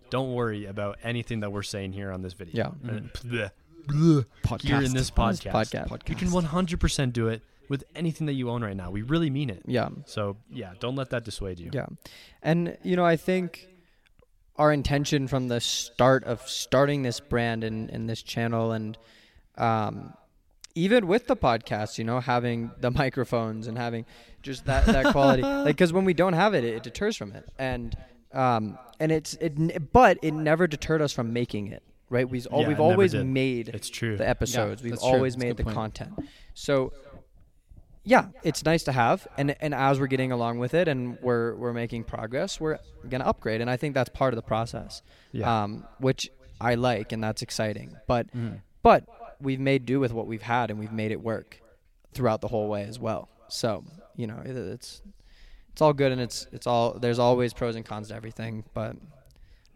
don't 0.09 0.33
worry 0.33 0.65
about 0.65 0.99
anything 1.03 1.39
that 1.39 1.51
we're 1.51 1.63
saying 1.63 1.93
here 1.93 2.11
on 2.11 2.21
this 2.21 2.33
video. 2.33 2.75
Yeah. 2.83 2.89
Uh, 2.89 2.99
bleh, 3.23 3.51
bleh, 3.87 4.61
Here 4.61 4.81
in 4.81 4.93
this 4.93 5.11
On 5.17 5.29
this 5.31 5.39
podcast. 5.39 5.51
podcast. 5.51 6.09
You 6.09 6.15
can 6.15 6.27
100% 6.27 7.13
do 7.13 7.29
it 7.29 7.41
with 7.69 7.85
anything 7.95 8.27
that 8.27 8.33
you 8.33 8.49
own 8.49 8.63
right 8.63 8.75
now. 8.75 8.91
We 8.91 9.01
really 9.01 9.29
mean 9.29 9.49
it. 9.49 9.63
Yeah. 9.65 9.89
So, 10.05 10.35
yeah, 10.51 10.73
don't 10.79 10.95
let 10.95 11.09
that 11.11 11.23
dissuade 11.23 11.59
you. 11.59 11.71
Yeah. 11.73 11.85
And, 12.43 12.77
you 12.83 12.97
know, 12.97 13.05
I 13.05 13.15
think 13.15 13.69
our 14.57 14.73
intention 14.73 15.27
from 15.29 15.47
the 15.47 15.61
start 15.61 16.25
of 16.25 16.41
starting 16.47 17.03
this 17.03 17.21
brand 17.21 17.63
and, 17.63 17.89
and 17.89 18.09
this 18.09 18.21
channel 18.21 18.73
and 18.73 18.97
um, 19.57 20.13
even 20.75 21.07
with 21.07 21.27
the 21.27 21.35
podcast, 21.35 21.97
you 21.97 22.03
know, 22.03 22.19
having 22.19 22.71
the 22.79 22.91
microphones 22.91 23.67
and 23.67 23.77
having 23.77 24.05
just 24.41 24.65
that, 24.65 24.85
that 24.85 25.11
quality, 25.11 25.41
like, 25.43 25.65
because 25.67 25.91
when 25.93 26.05
we 26.05 26.13
don't 26.13 26.33
have 26.33 26.53
it, 26.53 26.63
it 26.63 26.83
deters 26.83 27.15
from 27.17 27.31
it. 27.33 27.47
And, 27.59 27.95
um, 28.33 28.77
and 28.99 29.11
it's, 29.11 29.33
it, 29.35 29.91
but 29.91 30.17
it 30.21 30.33
never 30.33 30.67
deterred 30.67 31.01
us 31.01 31.11
from 31.11 31.33
making 31.33 31.67
it, 31.67 31.83
right? 32.09 32.29
We've, 32.29 32.47
al- 32.51 32.61
Yeah, 32.61 32.67
we've 32.69 32.79
always 32.79 33.11
did. 33.11 33.25
made 33.25 33.69
It's 33.69 33.89
true. 33.89 34.17
the 34.17 34.27
episodes. 34.27 34.81
We've 34.81 34.91
that's 34.91 35.03
true. 35.03 35.11
always 35.11 35.37
made 35.37 35.57
the 35.57 35.63
point. 35.63 35.75
content. 35.75 36.13
So 36.53 36.93
yeah, 38.03 38.27
it's 38.43 38.65
nice 38.65 38.83
to 38.85 38.91
have 38.91 39.27
and 39.37 39.55
and 39.61 39.75
as 39.75 39.99
we're 39.99 40.07
getting 40.07 40.31
along 40.31 40.57
with 40.57 40.73
it 40.73 40.87
and 40.87 41.19
we're 41.21 41.53
we're 41.55 41.71
making 41.73 42.03
progress, 42.05 42.59
we're 42.59 42.79
going 43.07 43.21
to 43.21 43.27
upgrade 43.27 43.61
and 43.61 43.69
I 43.69 43.77
think 43.77 43.93
that's 43.93 44.09
part 44.09 44.33
of 44.33 44.37
the 44.37 44.41
process. 44.41 45.03
Yeah. 45.31 45.63
Um 45.63 45.85
which 45.99 46.31
I 46.59 46.73
like 46.75 47.11
and 47.11 47.23
that's 47.23 47.43
exciting. 47.43 47.95
But 48.07 48.25
Mm-hmm. 48.35 48.55
but 48.81 49.05
we've 49.41 49.59
made 49.59 49.85
do 49.85 49.99
with 49.99 50.13
what 50.13 50.27
we've 50.27 50.41
had 50.41 50.69
and 50.69 50.79
we've 50.79 50.91
made 50.91 51.11
it 51.11 51.21
work 51.21 51.59
throughout 52.13 52.41
the 52.41 52.47
whole 52.47 52.67
way 52.67 52.83
as 52.83 52.99
well. 52.99 53.29
So, 53.49 53.83
you 54.15 54.27
know, 54.27 54.39
it, 54.45 54.55
it's 54.55 55.01
it's 55.71 55.81
all 55.81 55.93
good 55.93 56.11
and 56.11 56.19
it's 56.21 56.47
it's 56.51 56.67
all 56.67 56.93
there's 56.99 57.19
always 57.19 57.53
pros 57.53 57.75
and 57.75 57.85
cons 57.85 58.09
to 58.09 58.15
everything, 58.15 58.63
but 58.73 58.95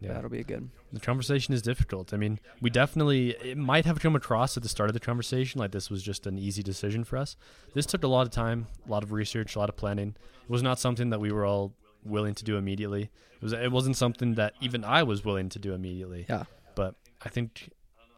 Yeah. 0.02 0.14
that'll 0.14 0.30
be 0.30 0.44
good. 0.44 0.70
the 0.92 1.00
conversation 1.00 1.54
is 1.54 1.62
difficult. 1.62 2.14
I 2.14 2.18
mean, 2.18 2.40
we 2.62 2.70
definitely 2.70 3.32
it 3.44 3.58
might 3.58 3.86
have 3.86 4.00
come 4.00 4.16
across 4.16 4.56
at 4.58 4.64
the 4.64 4.70
start 4.70 4.90
of 4.90 4.94
the 4.94 5.00
conversation 5.00 5.60
like 5.60 5.72
this 5.72 5.90
was 5.90 6.02
just 6.04 6.26
an 6.28 6.38
easy 6.38 6.64
decision 6.64 7.04
for 7.04 7.18
us. 7.18 7.36
This 7.74 7.86
took 7.86 8.04
a 8.04 8.08
lot 8.08 8.22
of 8.28 8.32
time, 8.32 8.68
a 8.88 8.92
lot 8.92 9.04
of 9.04 9.12
research, 9.12 9.56
a 9.56 9.60
lot 9.60 9.70
of 9.70 9.76
planning. 9.78 10.16
It 10.44 10.50
was 10.50 10.62
not 10.64 10.80
something 10.80 11.10
that 11.10 11.20
we 11.20 11.32
were 11.32 11.46
all 11.46 11.74
willing 12.04 12.36
to 12.36 12.44
do 12.44 12.56
immediately. 12.58 13.04
It 13.36 13.42
was 13.44 13.54
it 13.54 13.72
wasn't 13.72 13.98
something 13.98 14.36
that 14.36 14.54
even 14.62 14.84
I 14.84 15.04
was 15.04 15.26
willing 15.26 15.50
to 15.50 15.60
do 15.60 15.74
immediately. 15.74 16.26
Yeah. 16.30 16.44
But 16.76 16.96
I 17.22 17.30
think 17.30 17.70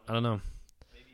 I 0.08 0.12
don't 0.12 0.22
know. 0.22 0.40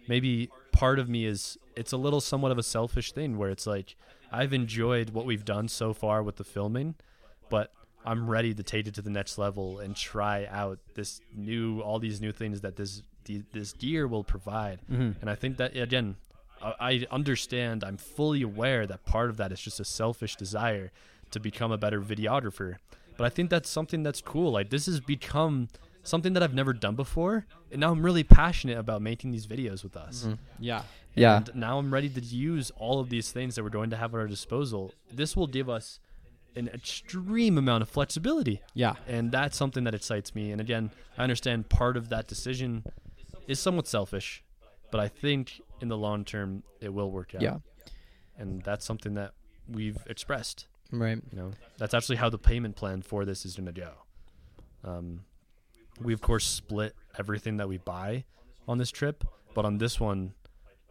Maybe 0.09 0.51
part 0.73 0.99
of 0.99 1.09
me 1.09 1.25
is 1.27 1.57
it's 1.77 1.93
a 1.93 1.97
little 1.97 2.21
somewhat 2.21 2.53
of 2.53 2.59
a 2.59 2.63
selfish 2.63 3.13
thing 3.13 3.39
where 3.39 3.51
it's 3.51 3.67
like 3.67 3.97
I've 4.33 4.53
enjoyed 4.53 5.11
what 5.11 5.27
we've 5.27 5.45
done 5.45 5.69
so 5.69 5.93
far 5.93 6.23
with 6.23 6.37
the 6.37 6.45
filming, 6.45 6.95
but 7.49 7.73
I'm 8.05 8.29
ready 8.29 8.53
to 8.55 8.63
take 8.63 8.87
it 8.87 8.95
to 8.95 9.03
the 9.03 9.11
next 9.11 9.39
level 9.39 9.79
and 9.79 9.97
try 9.97 10.47
out 10.51 10.79
this 10.95 11.21
new 11.35 11.81
all 11.81 11.99
these 11.99 12.21
new 12.21 12.33
things 12.33 12.61
that 12.61 12.77
this 12.77 13.03
this 13.53 13.73
gear 13.73 14.07
will 14.07 14.25
provide. 14.25 14.81
Mhm. 14.91 15.15
And 15.21 15.31
I 15.31 15.35
think 15.35 15.57
that 15.57 15.75
again, 15.77 16.17
I, 16.63 16.75
I 16.81 17.07
understand. 17.11 17.83
I'm 17.83 17.97
fully 17.97 18.43
aware 18.43 18.87
that 18.87 19.05
part 19.07 19.31
of 19.31 19.39
that 19.39 19.53
is 19.53 19.61
just 19.61 19.81
a 19.81 19.85
selfish 19.85 20.37
desire 20.37 20.93
to 21.31 21.41
become 21.41 21.73
a 21.73 21.79
better 21.79 22.01
videographer. 22.03 22.77
But 23.17 23.25
I 23.25 23.29
think 23.31 23.49
that's 23.49 23.71
something 23.71 24.03
that's 24.03 24.21
cool. 24.21 24.51
Like 24.53 24.69
this 24.71 24.87
has 24.87 25.01
become 25.01 25.69
something 26.05 26.35
that 26.35 26.43
I've 26.43 26.55
never 26.55 26.73
done 26.73 26.95
before, 26.95 27.47
and 27.73 27.81
now 27.81 27.91
I'm 27.91 28.05
really 28.05 28.23
passionate 28.23 28.79
about 28.79 29.03
making 29.03 29.33
these 29.33 29.47
videos 29.47 29.83
with 29.83 29.97
us. 29.97 30.29
Yeah. 30.61 30.83
Yeah. 31.15 31.39
And 31.39 31.51
now 31.55 31.79
I'm 31.79 31.93
ready 31.93 32.09
to 32.09 32.21
use 32.21 32.71
all 32.77 33.01
of 33.01 33.09
these 33.09 33.33
things 33.33 33.57
that 33.57 33.65
we're 33.65 33.71
going 33.71 33.91
to 33.91 33.97
have 33.97 34.15
at 34.15 34.19
our 34.19 34.27
disposal. 34.27 34.93
This 35.13 35.37
will 35.37 35.47
give 35.47 35.69
us 35.69 36.01
an 36.57 36.69
extreme 36.69 37.59
amount 37.59 37.83
of 37.83 37.89
flexibility. 37.89 38.63
Yeah. 38.75 38.95
And 39.09 39.33
that's 39.33 39.57
something 39.57 39.85
that 39.85 39.95
excites 39.95 40.35
me. 40.35 40.53
And 40.53 40.61
again, 40.61 40.91
I 41.19 41.23
understand 41.23 41.69
part 41.69 41.97
of 41.97 42.11
that 42.11 42.29
decision 42.29 42.85
is 43.49 43.59
somewhat 43.59 43.87
selfish, 43.87 44.45
but 44.91 45.01
I 45.01 45.09
think 45.09 45.61
in 45.81 45.89
the 45.89 45.97
long 45.97 46.25
term 46.25 46.63
it 46.81 46.93
will 46.93 47.11
work 47.11 47.35
out. 47.35 47.43
Yeah. 47.43 47.59
And 48.37 48.63
that's 48.63 48.85
something 48.85 49.15
that 49.15 49.33
we've 49.69 49.99
expressed. 50.07 50.67
Right. 50.91 51.19
You 51.33 51.39
know, 51.39 51.53
that's 51.79 51.95
actually 51.95 52.17
how 52.17 52.31
the 52.31 52.39
payment 52.39 52.77
plan 52.77 53.03
for 53.03 53.25
this 53.25 53.45
is 53.45 53.57
going 53.57 53.73
to 53.73 53.81
go. 53.81 53.93
Um, 54.85 55.21
we 56.01 56.13
of 56.13 56.21
course 56.21 56.45
split 56.45 56.95
everything 57.19 57.57
that 57.59 57.69
we 57.69 57.79
buy 57.79 58.25
on 58.67 58.79
this 58.79 58.91
trip, 58.91 59.25
but 59.55 59.65
on 59.65 59.79
this 59.79 60.01
one, 60.01 60.35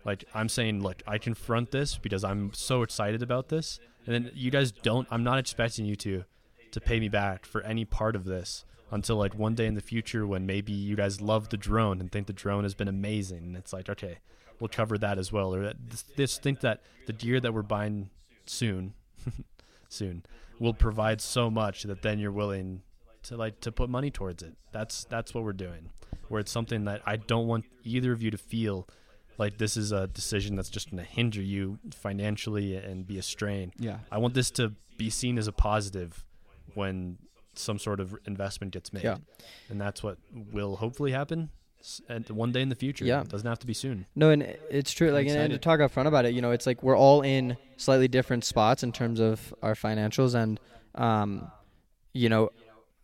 like 0.06 0.26
I'm 0.34 0.50
saying, 0.50 0.82
look, 0.82 1.02
I 1.08 1.18
confront 1.18 1.72
this 1.72 1.98
because 1.98 2.24
I'm 2.24 2.54
so 2.54 2.82
excited 2.82 3.22
about 3.22 3.50
this, 3.50 3.80
and 4.06 4.14
then 4.14 4.32
you 4.34 4.52
guys 4.52 4.72
don't. 4.72 5.08
I'm 5.12 5.24
not 5.24 5.40
expecting 5.40 5.86
you 5.86 5.96
to 5.98 6.26
to 6.72 6.82
pay 6.82 7.00
me 7.00 7.08
back 7.08 7.46
for 7.46 7.62
any 7.62 7.86
part 7.86 8.16
of 8.16 8.26
this 8.26 8.66
until 8.92 9.16
like 9.16 9.36
one 9.36 9.56
day 9.56 9.66
in 9.66 9.76
the 9.76 9.82
future 9.82 10.26
when 10.26 10.46
maybe 10.46 10.72
you 10.72 10.96
guys 10.96 11.22
love 11.22 11.50
the 11.50 11.58
drone 11.58 12.00
and 12.00 12.12
think 12.12 12.28
the 12.28 12.34
drone 12.34 12.64
has 12.64 12.74
been 12.74 12.88
amazing, 12.88 13.44
and 13.44 13.56
it's 13.56 13.74
like 13.74 13.90
okay, 13.90 14.20
we'll 14.60 14.70
cover 14.70 14.98
that 14.98 15.18
as 15.18 15.32
well, 15.32 15.54
or 15.54 15.74
this, 15.74 16.04
this 16.16 16.38
think 16.38 16.62
that 16.62 16.82
the 17.06 17.14
gear 17.14 17.40
that 17.40 17.54
we're 17.54 17.62
buying 17.62 18.10
soon, 18.46 18.94
soon, 19.90 20.24
will 20.60 20.74
provide 20.74 21.22
so 21.22 21.50
much 21.50 21.84
that 21.84 22.02
then 22.02 22.20
you're 22.20 22.32
willing 22.32 22.82
to 23.24 23.38
like 23.38 23.60
to 23.62 23.72
put 23.72 23.90
money 23.90 24.12
towards 24.12 24.44
it. 24.44 24.56
That's 24.72 25.06
that's 25.06 25.34
what 25.34 25.44
we're 25.44 25.54
doing. 25.54 25.90
Where 26.30 26.40
it's 26.40 26.52
something 26.52 26.86
that 26.86 27.02
I 27.06 27.18
don't 27.18 27.48
want 27.48 27.66
either 27.84 28.12
of 28.12 28.22
you 28.22 28.32
to 28.32 28.38
feel 28.38 28.88
like 29.38 29.58
this 29.58 29.78
is 29.78 29.92
a 29.92 30.08
decision 30.08 30.56
that's 30.56 30.70
just 30.70 30.92
going 30.92 31.04
to 31.04 31.10
hinder 31.10 31.42
you 31.42 31.80
financially 31.92 32.76
and 32.76 33.06
be 33.06 33.18
a 33.18 33.24
strain. 33.24 33.74
Yeah. 33.78 33.98
I 34.12 34.20
want 34.20 34.34
this 34.34 34.52
to 34.52 34.74
be 34.98 35.10
seen 35.10 35.38
as 35.38 35.48
a 35.48 35.52
positive 35.52 36.24
when 36.76 37.18
some 37.56 37.80
sort 37.80 38.00
of 38.00 38.16
investment 38.26 38.74
gets 38.74 38.94
made. 38.94 39.04
Yeah. 39.04 39.18
And 39.70 39.82
that's 39.82 40.04
what 40.04 40.18
will 40.52 40.76
hopefully 40.76 41.12
happen 41.12 41.50
and 42.08 42.28
one 42.30 42.52
day 42.52 42.62
in 42.62 42.70
the 42.70 42.76
future. 42.76 43.06
Yeah. 43.06 43.22
It 43.22 43.30
doesn't 43.30 43.48
have 43.48 43.60
to 43.60 43.68
be 43.68 43.74
soon. 43.74 44.06
No, 44.16 44.30
and 44.30 44.44
it's 44.70 44.92
true. 44.92 45.12
Like, 45.12 45.28
and, 45.28 45.38
and 45.38 45.54
to 45.54 45.60
talk 45.60 45.80
up 45.80 45.92
front 45.92 46.08
about 46.08 46.26
it, 46.26 46.34
you 46.34 46.42
know, 46.42 46.52
it's 46.52 46.66
like 46.66 46.82
we're 46.82 46.98
all 46.98 47.22
in 47.22 47.58
slightly 47.78 48.08
different 48.08 48.46
spots 48.46 48.84
in 48.84 48.92
terms 48.92 49.20
of 49.20 49.54
our 49.62 49.76
financials, 49.76 50.34
and 50.34 50.60
um, 50.96 51.52
you 52.14 52.30
know, 52.30 52.52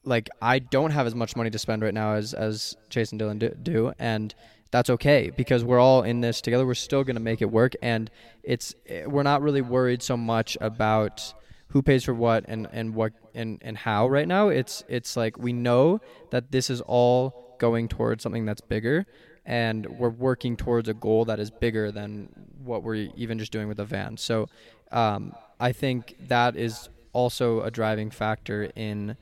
like 0.09 0.29
I 0.41 0.59
don't 0.59 0.91
have 0.91 1.07
as 1.07 1.15
much 1.15 1.35
money 1.35 1.49
to 1.49 1.59
spend 1.59 1.81
right 1.81 1.93
now 1.93 2.13
as 2.13 2.33
as 2.33 2.75
Chase 2.89 3.11
and 3.11 3.21
Dylan 3.21 3.39
do, 3.39 3.49
do 3.49 3.93
and 3.99 4.33
that's 4.71 4.89
okay 4.89 5.31
because 5.35 5.63
we're 5.63 5.79
all 5.79 6.03
in 6.03 6.21
this 6.21 6.41
together. 6.41 6.65
We're 6.65 6.73
still 6.73 7.03
gonna 7.03 7.19
make 7.19 7.41
it 7.41 7.49
work, 7.49 7.73
and 7.81 8.11
it's 8.43 8.75
eh, 8.87 9.05
we're 9.05 9.23
not 9.23 9.41
really 9.41 9.61
worried 9.61 10.01
so 10.03 10.17
much 10.17 10.57
about 10.59 11.33
who 11.69 11.81
pays 11.81 12.03
for 12.03 12.13
what 12.13 12.45
and 12.47 12.67
and 12.71 12.95
what 12.95 13.13
and 13.33 13.59
and 13.61 13.77
how 13.77 14.07
right 14.07 14.27
now. 14.27 14.49
It's 14.49 14.83
it's 14.87 15.15
like 15.15 15.37
we 15.37 15.53
know 15.53 16.01
that 16.31 16.51
this 16.51 16.69
is 16.69 16.81
all 16.81 17.55
going 17.59 17.87
towards 17.87 18.23
something 18.23 18.45
that's 18.45 18.61
bigger 18.61 19.05
and 19.45 19.85
we're 19.97 20.09
working 20.09 20.55
towards 20.55 20.87
a 20.87 20.93
goal 20.93 21.25
that 21.25 21.39
is 21.39 21.49
bigger 21.49 21.91
than 21.91 22.29
what 22.63 22.83
we're 22.83 23.09
even 23.15 23.39
just 23.39 23.51
doing 23.51 23.67
with 23.67 23.77
the 23.77 23.83
van. 23.83 24.15
So 24.15 24.47
um, 24.91 25.33
I 25.59 25.71
think 25.71 26.15
that 26.27 26.55
is 26.55 26.87
also 27.13 27.61
a 27.61 27.71
driving 27.71 28.11
factor 28.11 28.71
in 28.75 29.17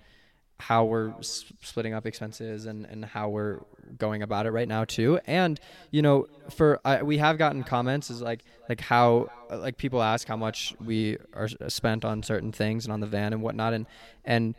how 0.59 0.85
we're 0.85 1.13
splitting 1.21 1.93
up 1.93 2.05
expenses 2.05 2.65
and, 2.65 2.85
and 2.85 3.05
how 3.05 3.29
we're 3.29 3.59
going 3.97 4.21
about 4.21 4.45
it 4.45 4.51
right 4.51 4.67
now 4.67 4.85
too. 4.85 5.19
And 5.25 5.59
you 5.91 6.01
know, 6.01 6.27
for 6.49 6.79
I, 6.83 7.03
we 7.03 7.17
have 7.19 7.37
gotten 7.37 7.63
comments 7.63 8.09
is 8.09 8.21
like 8.21 8.43
like 8.67 8.81
how 8.81 9.29
like 9.49 9.77
people 9.77 10.01
ask 10.01 10.27
how 10.27 10.37
much 10.37 10.75
we 10.83 11.17
are 11.33 11.47
spent 11.67 12.03
on 12.03 12.23
certain 12.23 12.51
things 12.51 12.85
and 12.85 12.93
on 12.93 12.99
the 12.99 13.07
van 13.07 13.33
and 13.33 13.41
whatnot, 13.41 13.73
and 13.73 13.85
and 14.25 14.55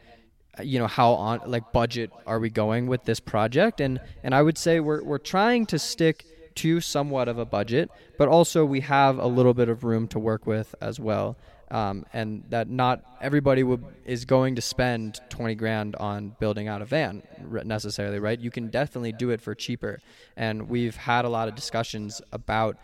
uh, 0.58 0.62
you 0.62 0.78
know 0.78 0.86
how 0.86 1.12
on 1.12 1.40
like 1.46 1.72
budget 1.72 2.10
are 2.26 2.38
we 2.38 2.50
going 2.50 2.86
with 2.86 3.04
this 3.04 3.20
project 3.20 3.80
and 3.80 4.00
and 4.22 4.34
I 4.34 4.42
would 4.42 4.58
say 4.58 4.80
we're 4.80 5.02
we're 5.02 5.18
trying 5.18 5.66
to 5.66 5.78
stick 5.78 6.24
to 6.56 6.80
somewhat 6.80 7.28
of 7.28 7.38
a 7.38 7.44
budget 7.44 7.90
but 8.16 8.28
also 8.28 8.64
we 8.64 8.80
have 8.80 9.18
a 9.18 9.26
little 9.26 9.54
bit 9.54 9.68
of 9.68 9.84
room 9.84 10.08
to 10.08 10.18
work 10.18 10.46
with 10.46 10.74
as 10.80 10.98
well 10.98 11.36
um, 11.70 12.04
and 12.12 12.44
that 12.48 12.68
not 12.68 13.02
everybody 13.20 13.62
would 13.62 13.84
is 14.04 14.24
going 14.24 14.54
to 14.54 14.62
spend 14.62 15.20
20 15.28 15.54
grand 15.54 15.96
on 15.96 16.34
building 16.40 16.68
out 16.68 16.80
a 16.82 16.84
van 16.84 17.22
necessarily 17.64 18.18
right 18.18 18.40
you 18.40 18.50
can 18.50 18.68
definitely 18.68 19.12
do 19.12 19.30
it 19.30 19.40
for 19.40 19.54
cheaper 19.54 19.98
and 20.36 20.68
we've 20.68 20.96
had 20.96 21.24
a 21.24 21.28
lot 21.28 21.48
of 21.48 21.54
discussions 21.54 22.22
about 22.32 22.76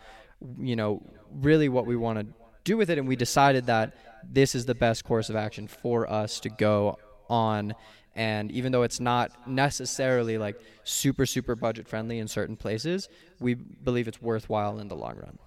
you 0.59 0.75
know 0.75 1.01
really 1.41 1.69
what 1.69 1.85
we 1.85 1.95
want 1.95 2.19
to 2.19 2.25
do 2.63 2.75
with 2.75 2.89
it, 2.89 2.97
and 2.97 3.07
we 3.07 3.15
decided 3.15 3.67
that 3.67 3.93
this 4.23 4.55
is 4.55 4.65
the 4.65 4.75
best 4.75 5.05
course 5.05 5.29
of 5.29 5.35
action 5.35 5.67
for 5.67 6.09
us 6.11 6.39
to 6.41 6.49
go 6.49 6.97
on. 7.29 7.73
And 8.15 8.51
even 8.51 8.71
though 8.71 8.83
it's 8.83 8.99
not 8.99 9.47
necessarily 9.47 10.37
like 10.37 10.59
super 10.83 11.25
super 11.25 11.55
budget 11.55 11.87
friendly 11.87 12.19
in 12.19 12.27
certain 12.27 12.55
places, 12.55 13.07
we 13.39 13.53
believe 13.53 14.07
it's 14.07 14.21
worthwhile 14.21 14.79
in 14.79 14.87
the 14.87 14.95
long 14.95 15.17
run. 15.17 15.37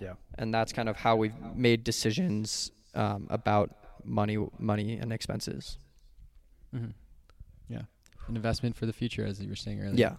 Yeah. 0.00 0.14
And 0.36 0.52
that's 0.52 0.72
kind 0.72 0.88
of 0.88 0.96
how 0.96 1.16
we've 1.16 1.38
made 1.54 1.84
decisions 1.84 2.72
um, 2.96 3.26
about 3.30 3.70
money 4.04 4.38
money 4.58 4.94
and 4.98 5.12
expenses. 5.12 5.78
Mm-hmm. 6.74 6.90
Yeah, 7.68 7.82
an 8.28 8.36
investment 8.36 8.76
for 8.76 8.86
the 8.86 8.92
future, 8.92 9.24
as 9.24 9.40
you 9.40 9.48
were 9.48 9.56
saying 9.56 9.80
earlier. 9.80 9.94
Yeah. 9.94 10.12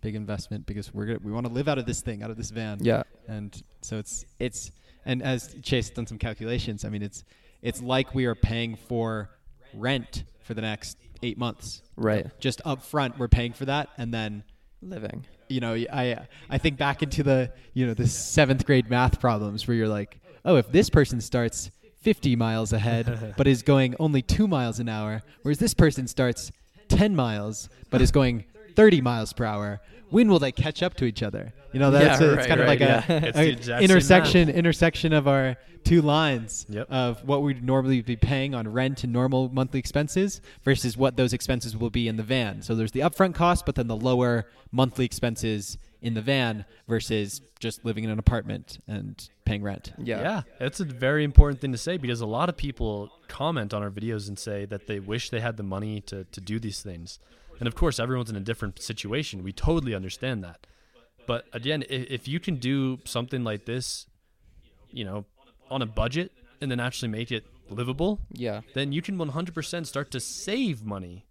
big 0.00 0.14
investment 0.14 0.66
because 0.66 0.92
we're 0.92 1.06
gonna, 1.06 1.18
we 1.22 1.32
want 1.32 1.46
to 1.46 1.52
live 1.52 1.66
out 1.68 1.78
of 1.78 1.86
this 1.86 2.02
thing, 2.02 2.22
out 2.22 2.30
of 2.30 2.36
this 2.36 2.50
van. 2.50 2.78
Yeah. 2.80 3.04
and 3.26 3.62
so 3.80 3.98
it's 3.98 4.24
it's 4.38 4.70
and 5.06 5.22
as 5.22 5.54
Chase 5.62 5.90
done 5.90 6.06
some 6.06 6.18
calculations, 6.18 6.84
I 6.84 6.88
mean 6.88 7.02
it's 7.02 7.24
it's 7.62 7.80
like 7.80 8.14
we 8.14 8.26
are 8.26 8.34
paying 8.34 8.76
for 8.76 9.30
rent 9.72 10.24
for 10.42 10.54
the 10.54 10.62
next 10.62 10.98
eight 11.22 11.38
months. 11.38 11.82
Right. 11.96 12.26
Just 12.38 12.60
up 12.64 12.82
front, 12.82 13.18
we're 13.18 13.28
paying 13.28 13.52
for 13.54 13.64
that, 13.64 13.88
and 13.96 14.12
then 14.12 14.44
Living. 14.82 15.24
you 15.48 15.60
know 15.60 15.72
I 15.72 16.26
I 16.50 16.58
think 16.58 16.76
back 16.76 17.02
into 17.02 17.22
the 17.22 17.50
you 17.72 17.86
know 17.86 17.94
the 17.94 18.06
seventh 18.06 18.66
grade 18.66 18.90
math 18.90 19.20
problems 19.20 19.66
where 19.66 19.76
you're 19.76 19.88
like, 19.88 20.20
oh, 20.44 20.56
if 20.56 20.70
this 20.70 20.90
person 20.90 21.20
starts 21.20 21.70
50 22.04 22.36
miles 22.36 22.72
ahead 22.72 23.34
but 23.36 23.46
is 23.46 23.62
going 23.62 23.96
only 23.98 24.20
two 24.20 24.46
miles 24.46 24.78
an 24.78 24.88
hour, 24.88 25.22
whereas 25.42 25.58
this 25.58 25.72
person 25.72 26.06
starts 26.06 26.52
10 26.88 27.16
miles 27.16 27.70
but 27.90 28.02
is 28.02 28.12
going 28.12 28.44
30 28.76 29.00
miles 29.00 29.32
per 29.32 29.44
hour. 29.44 29.80
When 30.14 30.28
will 30.28 30.38
they 30.38 30.52
catch 30.52 30.80
up 30.82 30.94
to 30.94 31.04
each 31.04 31.22
other? 31.24 31.52
You 31.72 31.80
know, 31.80 31.90
that's 31.90 32.20
Yeah, 32.20 32.26
a- 32.26 32.30
it's 32.30 32.36
right, 32.38 32.48
kind 32.48 32.60
of 32.60 32.66
like 32.68 32.78
yeah. 32.80 33.04
a, 33.08 33.16
a 33.28 33.32
the 33.32 33.48
exact 33.50 33.82
intersection 33.82 34.48
intersection 34.48 35.12
of 35.12 35.26
our 35.26 35.56
two 35.82 36.00
lines 36.02 36.64
Yep. 36.68 36.86
of 36.90 37.24
what 37.28 37.42
we'd 37.42 37.64
normally 37.64 38.00
be 38.00 38.14
paying 38.16 38.54
on 38.54 38.68
rent 38.68 39.02
and 39.02 39.12
normal 39.12 39.48
monthly 39.52 39.80
expenses 39.80 40.40
versus 40.62 40.96
what 40.96 41.16
those 41.16 41.32
expenses 41.32 41.76
will 41.76 41.90
be 41.90 42.06
in 42.06 42.16
the 42.16 42.22
van. 42.22 42.62
So 42.62 42.76
there's 42.76 42.92
the 42.92 43.00
upfront 43.00 43.34
cost, 43.34 43.66
but 43.66 43.74
then 43.74 43.88
the 43.88 43.96
lower 43.96 44.46
monthly 44.70 45.04
expenses 45.04 45.78
in 46.00 46.14
the 46.14 46.22
van 46.22 46.64
versus 46.86 47.40
just 47.58 47.84
living 47.84 48.04
in 48.04 48.10
an 48.10 48.18
apartment 48.20 48.78
and 48.86 49.28
paying 49.44 49.62
rent. 49.64 49.92
Yeah. 49.98 50.20
Yeah, 50.20 50.42
it's 50.60 50.78
a 50.78 50.84
very 50.84 51.24
important 51.24 51.60
thing 51.60 51.72
to 51.72 51.78
say 51.78 51.96
because 51.96 52.20
a 52.20 52.26
lot 52.26 52.48
of 52.48 52.56
people 52.56 53.10
comment 53.26 53.74
on 53.74 53.82
our 53.82 53.90
videos 53.90 54.28
and 54.28 54.38
say 54.38 54.64
that 54.66 54.86
they 54.86 55.00
wish 55.00 55.30
they 55.30 55.40
had 55.40 55.56
the 55.56 55.62
money 55.64 56.00
to, 56.02 56.22
to 56.24 56.40
do 56.40 56.60
these 56.60 56.82
things. 56.82 57.18
And 57.60 57.66
of 57.68 57.74
course, 57.74 57.98
everyone's 58.00 58.30
in 58.30 58.36
a 58.36 58.40
different 58.40 58.80
situation. 58.82 59.42
We 59.42 59.52
totally 59.52 59.94
understand 59.94 60.42
that. 60.44 60.66
But 61.26 61.46
again, 61.52 61.84
if, 61.88 62.28
you 62.28 62.38
can 62.40 62.56
do 62.56 62.98
something 63.04 63.44
like 63.44 63.64
this, 63.64 64.06
you 64.90 65.04
know, 65.04 65.24
on 65.70 65.80
a 65.82 65.86
budget 65.86 66.32
and 66.60 66.70
then 66.70 66.80
actually 66.80 67.08
make 67.08 67.32
it 67.32 67.44
livable, 67.70 68.20
Yeah. 68.32 68.60
then 68.74 68.92
you 68.92 69.00
can 69.00 69.16
100% 69.16 69.86
start 69.86 70.10
to 70.10 70.20
save 70.20 70.84
money 70.84 71.24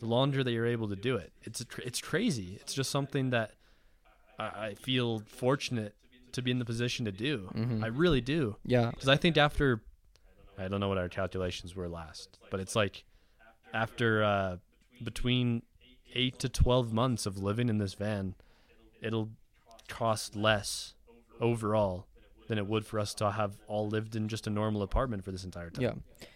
the 0.00 0.06
longer 0.06 0.42
that 0.42 0.50
you're 0.50 0.66
able 0.66 0.88
to 0.88 0.96
do 0.96 1.16
it. 1.16 1.32
It's 1.42 1.60
a 1.60 1.64
cr- 1.64 1.80
it's 1.82 2.00
crazy. 2.00 2.58
It's 2.60 2.74
just 2.74 2.90
something 2.90 3.30
that 3.30 3.52
I, 4.38 4.44
I 4.68 4.74
feel 4.74 5.20
fortunate 5.26 5.94
to 6.32 6.42
be 6.42 6.50
in 6.50 6.58
the 6.58 6.64
position 6.66 7.04
to 7.06 7.12
do. 7.12 7.48
Mhm. 7.54 7.82
I 7.84 7.86
really 7.86 8.20
do. 8.20 8.56
Yeah. 8.64 8.90
Because 8.90 9.08
I 9.08 9.16
think 9.16 9.36
after, 9.38 9.80
I 10.58 10.68
don't 10.68 10.80
know 10.80 10.88
what 10.88 10.98
our 10.98 11.08
calculations 11.08 11.74
were 11.76 11.88
last, 11.88 12.38
but 12.50 12.60
it's 12.60 12.74
like 12.76 13.04
after 13.72 14.22
uh, 14.24 14.56
between 15.02 15.62
eight 16.14 16.38
to 16.40 16.48
12 16.48 16.92
months 16.92 17.26
of 17.26 17.38
living 17.38 17.68
in 17.68 17.78
this 17.78 17.94
van, 17.94 18.34
it'll 19.00 19.30
cost 19.88 20.34
less 20.36 20.94
overall 21.40 22.06
than 22.48 22.58
it 22.58 22.66
would 22.66 22.86
for 22.86 22.98
us 22.98 23.14
to 23.14 23.30
have 23.32 23.56
all 23.66 23.88
lived 23.88 24.16
in 24.16 24.28
just 24.28 24.46
a 24.46 24.50
normal 24.50 24.82
apartment 24.82 25.24
for 25.24 25.32
this 25.32 25.44
entire 25.44 25.70
time. 25.70 25.82
Yeah. 25.82 26.26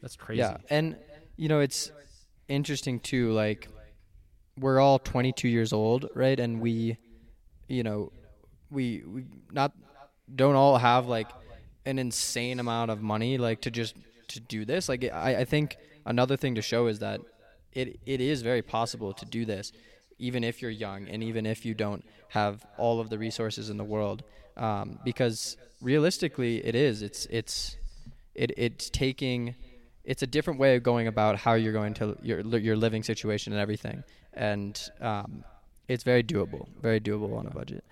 That's 0.00 0.16
crazy. 0.16 0.40
Yeah, 0.40 0.56
and 0.68 0.96
you 1.36 1.48
know 1.48 1.60
it's 1.60 1.92
interesting 2.48 2.98
too. 2.98 3.32
Like 3.32 3.68
we're 4.58 4.80
all 4.80 4.98
22 4.98 5.48
years 5.48 5.72
old, 5.72 6.08
right? 6.14 6.38
And 6.38 6.60
we, 6.60 6.98
you 7.68 7.84
know, 7.84 8.12
we 8.70 9.04
we 9.06 9.24
not 9.52 9.72
don't 10.34 10.56
all 10.56 10.76
have 10.76 11.06
like 11.06 11.28
an 11.86 11.98
insane 12.00 12.58
amount 12.58 12.90
of 12.90 13.00
money 13.00 13.38
like 13.38 13.60
to 13.62 13.70
just 13.70 13.94
to 14.28 14.40
do 14.40 14.64
this. 14.64 14.88
Like 14.88 15.04
I 15.04 15.36
I 15.36 15.44
think 15.44 15.76
another 16.04 16.36
thing 16.36 16.56
to 16.56 16.62
show 16.62 16.88
is 16.88 16.98
that 16.98 17.20
it 17.74 17.98
it 18.06 18.20
is 18.20 18.42
very 18.42 18.62
possible 18.62 19.12
to 19.14 19.24
do 19.24 19.44
this, 19.44 19.72
even 20.18 20.44
if 20.44 20.60
you're 20.62 20.70
young 20.70 21.08
and 21.08 21.22
even 21.22 21.46
if 21.46 21.64
you 21.64 21.74
don't 21.74 22.04
have 22.28 22.64
all 22.78 23.00
of 23.00 23.10
the 23.10 23.18
resources 23.18 23.70
in 23.70 23.76
the 23.76 23.84
world. 23.84 24.22
Um, 24.56 24.98
because 25.04 25.56
realistically, 25.80 26.64
it 26.64 26.74
is. 26.74 27.02
It's 27.02 27.26
it's 27.26 27.76
it 28.34 28.52
it's 28.56 28.90
taking 28.90 29.54
it's 30.04 30.22
a 30.22 30.26
different 30.26 30.58
way 30.58 30.76
of 30.76 30.82
going 30.82 31.06
about 31.06 31.36
how 31.36 31.54
you're 31.54 31.72
going 31.72 31.94
to 31.94 32.16
your 32.22 32.40
your 32.58 32.76
living 32.76 33.02
situation 33.02 33.52
and 33.52 33.60
everything, 33.60 34.02
and 34.34 34.80
um, 35.00 35.44
it's 35.88 36.04
very 36.04 36.22
doable, 36.22 36.66
very 36.80 37.00
doable 37.00 37.36
on 37.38 37.46
a 37.46 37.50
budget. 37.50 37.84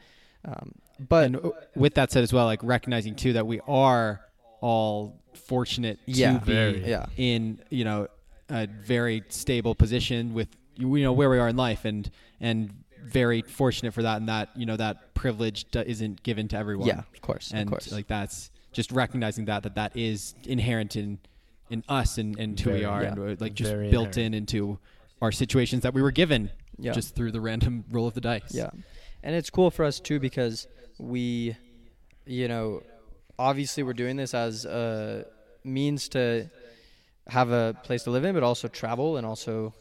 Um, 0.44 0.74
but 0.98 1.24
and 1.26 1.52
with 1.74 1.94
that 1.94 2.10
said 2.12 2.22
as 2.22 2.32
well, 2.32 2.44
like 2.46 2.60
recognizing 2.62 3.14
too 3.14 3.32
that 3.34 3.46
we 3.46 3.60
are 3.68 4.20
all 4.60 5.16
fortunate 5.34 5.98
Yeah. 6.06 6.34
to 6.38 6.44
be 6.44 6.52
Very. 6.52 6.88
Yeah. 6.88 7.06
in 7.16 7.60
you 7.70 7.84
know 7.84 8.08
a 8.50 8.66
very 8.66 9.22
stable 9.28 9.74
position 9.74 10.34
with 10.34 10.48
you 10.76 11.02
know 11.02 11.12
where 11.12 11.30
we 11.30 11.38
are 11.38 11.48
in 11.48 11.56
life 11.56 11.84
and 11.84 12.10
and 12.40 12.72
very 13.04 13.42
fortunate 13.42 13.92
for 13.94 14.02
that 14.02 14.18
and 14.18 14.28
that 14.28 14.50
you 14.54 14.66
know 14.66 14.76
that 14.76 15.14
privilege 15.14 15.64
do- 15.70 15.80
isn't 15.80 16.22
given 16.22 16.48
to 16.48 16.56
everyone. 16.56 16.86
yeah, 16.86 16.98
of 17.14 17.20
course, 17.20 17.50
and 17.52 17.62
of 17.68 17.70
course. 17.70 17.92
like 17.92 18.06
that's 18.06 18.50
just 18.72 18.92
recognizing 18.92 19.46
that 19.46 19.62
that 19.62 19.74
that 19.74 19.96
is 19.96 20.34
inherent 20.44 20.96
in 20.96 21.18
in 21.70 21.82
us 21.88 22.18
and 22.18 22.38
and 22.38 22.58
who 22.58 22.72
we 22.72 22.84
are 22.84 23.02
yeah. 23.02 23.12
and 23.12 23.40
like 23.40 23.54
just 23.54 23.70
Very 23.70 23.90
built 23.90 24.16
inherent. 24.16 24.34
in 24.34 24.34
into 24.34 24.78
our 25.22 25.32
situations 25.32 25.82
that 25.82 25.94
we 25.94 26.02
were 26.02 26.10
given 26.10 26.50
yeah, 26.78 26.92
just 26.92 27.14
through 27.14 27.32
the 27.32 27.40
random 27.40 27.84
roll 27.90 28.06
of 28.06 28.14
the 28.14 28.20
dice. 28.20 28.42
yeah, 28.54 28.70
and 29.22 29.34
it's 29.34 29.50
cool 29.50 29.70
for 29.70 29.84
us 29.84 30.00
too 30.00 30.18
because 30.18 30.66
we, 30.98 31.56
you 32.26 32.48
know, 32.48 32.82
obviously 33.38 33.82
we're 33.82 33.92
doing 33.92 34.16
this 34.16 34.34
as 34.34 34.64
a 34.64 35.26
means 35.64 36.08
to 36.10 36.48
have 37.30 37.50
a 37.50 37.74
place 37.82 38.02
to 38.04 38.10
live 38.10 38.24
in, 38.24 38.34
but 38.34 38.42
also 38.42 38.68
travel 38.68 39.16
and 39.16 39.26
also 39.26 39.72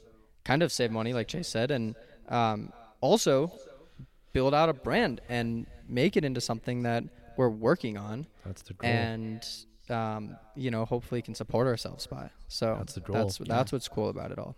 kind 0.45 0.63
of 0.63 0.71
save 0.71 0.91
money, 0.91 1.13
like 1.13 1.27
Chase 1.27 1.47
said, 1.47 1.71
and 1.71 1.95
um, 2.29 2.71
also 3.01 3.51
build 4.33 4.53
out 4.53 4.69
a 4.69 4.73
brand 4.73 5.21
and 5.29 5.65
make 5.87 6.15
it 6.15 6.23
into 6.23 6.39
something 6.41 6.83
that 6.83 7.03
we're 7.37 7.49
working 7.49 7.97
on 7.97 8.27
That's 8.45 8.61
the 8.61 8.73
goal. 8.73 8.89
and 8.89 9.43
um, 9.89 10.37
you 10.55 10.69
know 10.69 10.85
hopefully 10.85 11.21
can 11.21 11.33
support 11.35 11.65
ourselves 11.67 12.05
by. 12.07 12.29
So 12.47 12.75
That's 12.77 12.93
the 12.93 12.99
goal, 13.01 13.15
That's, 13.15 13.39
yeah. 13.39 13.45
that's 13.47 13.71
what's 13.71 13.87
cool 13.87 14.09
about 14.09 14.31
it 14.31 14.37
all. 14.39 14.55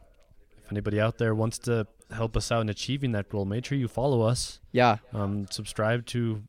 if 0.64 0.72
anybody 0.72 1.00
out 1.00 1.18
there 1.18 1.34
wants 1.34 1.58
to 1.60 1.88
help 2.12 2.36
us 2.36 2.52
out 2.52 2.62
in 2.62 2.70
achieving 2.70 3.14
that 3.14 3.30
goal, 3.30 3.46
make 3.46 3.64
sure 3.66 3.78
you 3.78 3.88
follow 3.88 4.22
us. 4.22 4.60
Yeah, 4.74 4.98
Um, 5.14 5.48
subscribe 5.50 6.06
to 6.08 6.44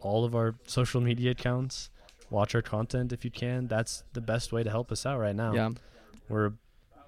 all 0.00 0.24
of 0.24 0.34
our 0.34 0.54
social 0.66 1.00
media 1.00 1.32
accounts. 1.32 1.90
Watch 2.32 2.54
our 2.54 2.62
content 2.62 3.12
if 3.12 3.24
you 3.24 3.30
can. 3.30 3.66
That's 3.68 4.04
the 4.14 4.22
best 4.22 4.52
way 4.52 4.62
to 4.62 4.70
help 4.70 4.90
us 4.90 5.04
out 5.04 5.18
right 5.18 5.36
now. 5.36 5.52
yeah, 5.54 5.70
We're 6.28 6.52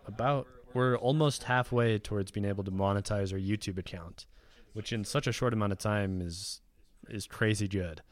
about 0.07 0.47
we're 0.75 0.97
almost 0.99 1.45
halfway 1.45 1.99
towards 1.99 2.31
being 2.31 2.45
able 2.45 2.65
to 2.65 2.71
monetize 2.71 3.33
our 3.33 3.39
YouTube 3.39 3.79
account, 3.79 4.27
which 4.75 4.93
in 4.93 5.05
such 5.05 5.27
a 5.27 5.33
short 5.33 5.53
amount 5.55 5.73
of 5.73 5.79
time 5.79 6.21
is 6.21 6.61
is 7.09 7.27
crazy 7.27 7.69
good. 7.69 8.03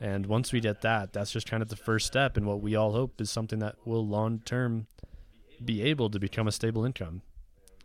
And 0.00 0.26
once 0.26 0.52
we 0.52 0.60
get 0.60 0.82
that, 0.82 1.12
that's 1.12 1.30
just 1.30 1.48
kind 1.48 1.62
of 1.62 1.68
the 1.68 1.76
first 1.76 2.06
step 2.06 2.36
in 2.36 2.44
what 2.46 2.60
we 2.60 2.74
all 2.74 2.92
hope 2.92 3.20
is 3.20 3.30
something 3.30 3.60
that 3.60 3.76
will 3.84 4.06
long 4.06 4.40
term 4.40 4.88
be 5.64 5.82
able 5.82 6.10
to 6.10 6.18
become 6.18 6.48
a 6.48 6.52
stable 6.52 6.84
income. 6.84 7.22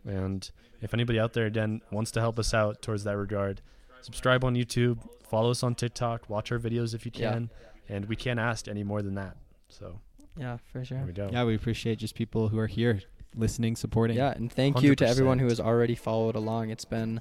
And 0.04 0.50
if 0.80 0.92
anybody 0.92 1.20
out 1.20 1.32
there 1.34 1.46
again 1.46 1.80
wants 1.92 2.10
to 2.12 2.20
help 2.20 2.38
us 2.38 2.52
out 2.52 2.82
towards 2.82 3.04
that 3.04 3.16
regard, 3.16 3.62
subscribe 4.02 4.44
on 4.44 4.56
YouTube, 4.56 4.98
follow 5.22 5.50
us 5.52 5.62
on 5.62 5.74
TikTok, 5.74 6.28
watch 6.28 6.50
our 6.50 6.58
videos 6.58 6.94
if 6.94 7.06
you 7.06 7.12
Yeah. 7.60 7.71
Can, 7.86 7.96
and 7.96 8.06
we 8.06 8.16
can't 8.16 8.40
ask 8.40 8.68
any 8.68 8.84
more 8.84 9.02
than 9.02 9.14
that. 9.14 9.36
So 9.68 10.00
yeah, 10.36 10.58
for 10.72 10.84
sure. 10.84 10.98
there 10.98 11.06
we 11.06 11.12
go. 11.12 11.28
Yeah, 11.32 11.44
we 11.44 11.54
appreciate 11.54 11.98
just 11.98 12.14
people 12.14 12.48
who 12.48 12.58
are 12.58 12.66
here 12.66 13.00
listening, 13.36 13.76
supporting. 13.76 14.16
Yeah, 14.16 14.32
and 14.32 14.52
thank 14.52 14.82
you 14.82 14.94
to 14.96 15.06
everyone 15.06 15.38
who 15.38 15.46
has 15.46 15.60
already 15.60 15.94
followed 15.94 16.36
along. 16.36 16.70
It's 16.70 16.84
been 16.84 17.20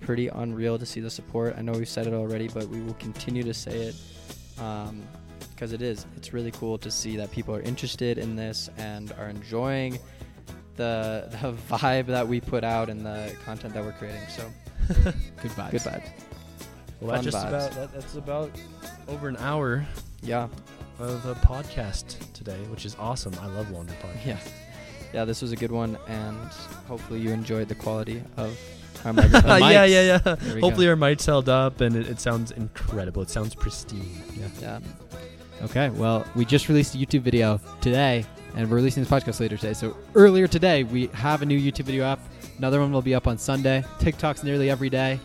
pretty 0.00 0.28
unreal 0.28 0.78
to 0.78 0.86
see 0.86 1.00
the 1.00 1.10
support. 1.10 1.54
I 1.56 1.62
know 1.62 1.72
we've 1.72 1.88
said 1.88 2.06
it 2.06 2.12
already, 2.12 2.48
but 2.48 2.68
we 2.68 2.80
will 2.80 2.94
continue 2.94 3.42
to 3.42 3.54
say 3.54 3.76
it 3.76 3.94
um, 4.60 5.02
because 5.54 5.72
it 5.72 5.82
is. 5.82 6.06
It's 6.16 6.32
really 6.32 6.50
cool 6.50 6.76
to 6.78 6.90
see 6.90 7.16
that 7.16 7.30
people 7.30 7.54
are 7.54 7.62
interested 7.62 8.18
in 8.18 8.36
this 8.36 8.68
and 8.76 9.12
are 9.18 9.28
enjoying 9.28 9.98
the 10.76 11.28
the 11.42 11.52
vibe 11.76 12.06
that 12.06 12.26
we 12.28 12.40
put 12.40 12.64
out 12.64 12.88
and 12.90 13.04
the 13.04 13.34
content 13.44 13.72
that 13.74 13.84
we're 13.84 13.92
creating. 13.92 14.20
So 14.28 14.50
Good 14.88 15.50
vibes. 15.52 15.70
good 15.72 15.80
vibes. 15.80 16.10
Well, 17.00 17.12
that 17.16 17.24
just 17.24 17.36
about 17.36 17.72
that, 17.72 17.92
that's 17.92 18.14
about 18.14 18.50
over 19.08 19.28
an 19.28 19.36
hour 19.38 19.86
Yeah. 20.22 20.48
of 20.98 21.24
a 21.26 21.34
podcast 21.34 22.16
today, 22.32 22.58
which 22.70 22.84
is 22.86 22.96
awesome. 22.98 23.34
I 23.40 23.46
love 23.46 23.70
longer 23.70 23.92
podcasts. 24.02 24.24
Yeah. 24.26 24.38
Yeah, 25.14 25.24
this 25.24 25.40
was 25.40 25.52
a 25.52 25.56
good 25.56 25.70
one, 25.70 25.96
and 26.08 26.36
hopefully 26.88 27.20
you 27.20 27.30
enjoyed 27.30 27.68
the 27.68 27.74
quality 27.76 28.22
of 28.36 28.58
our 29.04 29.12
microphone. 29.12 29.60
yeah, 29.70 29.84
yeah, 29.84 30.02
yeah. 30.02 30.18
Go. 30.18 30.60
Hopefully 30.60 30.88
our 30.88 30.96
mics 30.96 31.24
held 31.24 31.48
up, 31.48 31.80
and 31.80 31.94
it, 31.96 32.08
it 32.08 32.20
sounds 32.20 32.50
incredible. 32.50 33.22
It 33.22 33.30
sounds 33.30 33.54
pristine. 33.54 34.10
Yeah. 34.38 34.48
Yeah. 34.60 34.80
Okay, 35.62 35.88
well, 35.90 36.26
we 36.34 36.44
just 36.44 36.68
released 36.68 36.94
a 36.96 36.98
YouTube 36.98 37.22
video 37.22 37.60
today, 37.80 38.26
and 38.56 38.68
we're 38.68 38.76
releasing 38.76 39.02
this 39.04 39.10
podcast 39.10 39.38
later 39.40 39.56
today. 39.56 39.72
So 39.74 39.96
earlier 40.14 40.46
today, 40.48 40.82
we 40.82 41.06
have 41.08 41.40
a 41.40 41.46
new 41.46 41.58
YouTube 41.58 41.84
video 41.84 42.04
up. 42.04 42.20
Another 42.58 42.80
one 42.80 42.92
will 42.92 43.00
be 43.00 43.14
up 43.14 43.26
on 43.26 43.38
Sunday. 43.38 43.84
TikTok's 44.00 44.42
nearly 44.42 44.68
every 44.68 44.90
day. 44.90 45.18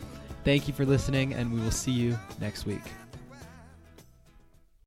Thank 0.43 0.67
you 0.67 0.73
for 0.73 0.85
listening, 0.85 1.33
and 1.33 1.53
we 1.53 1.59
will 1.59 1.71
see 1.71 1.91
you 1.91 2.17
next 2.39 2.65
week. 2.65 2.81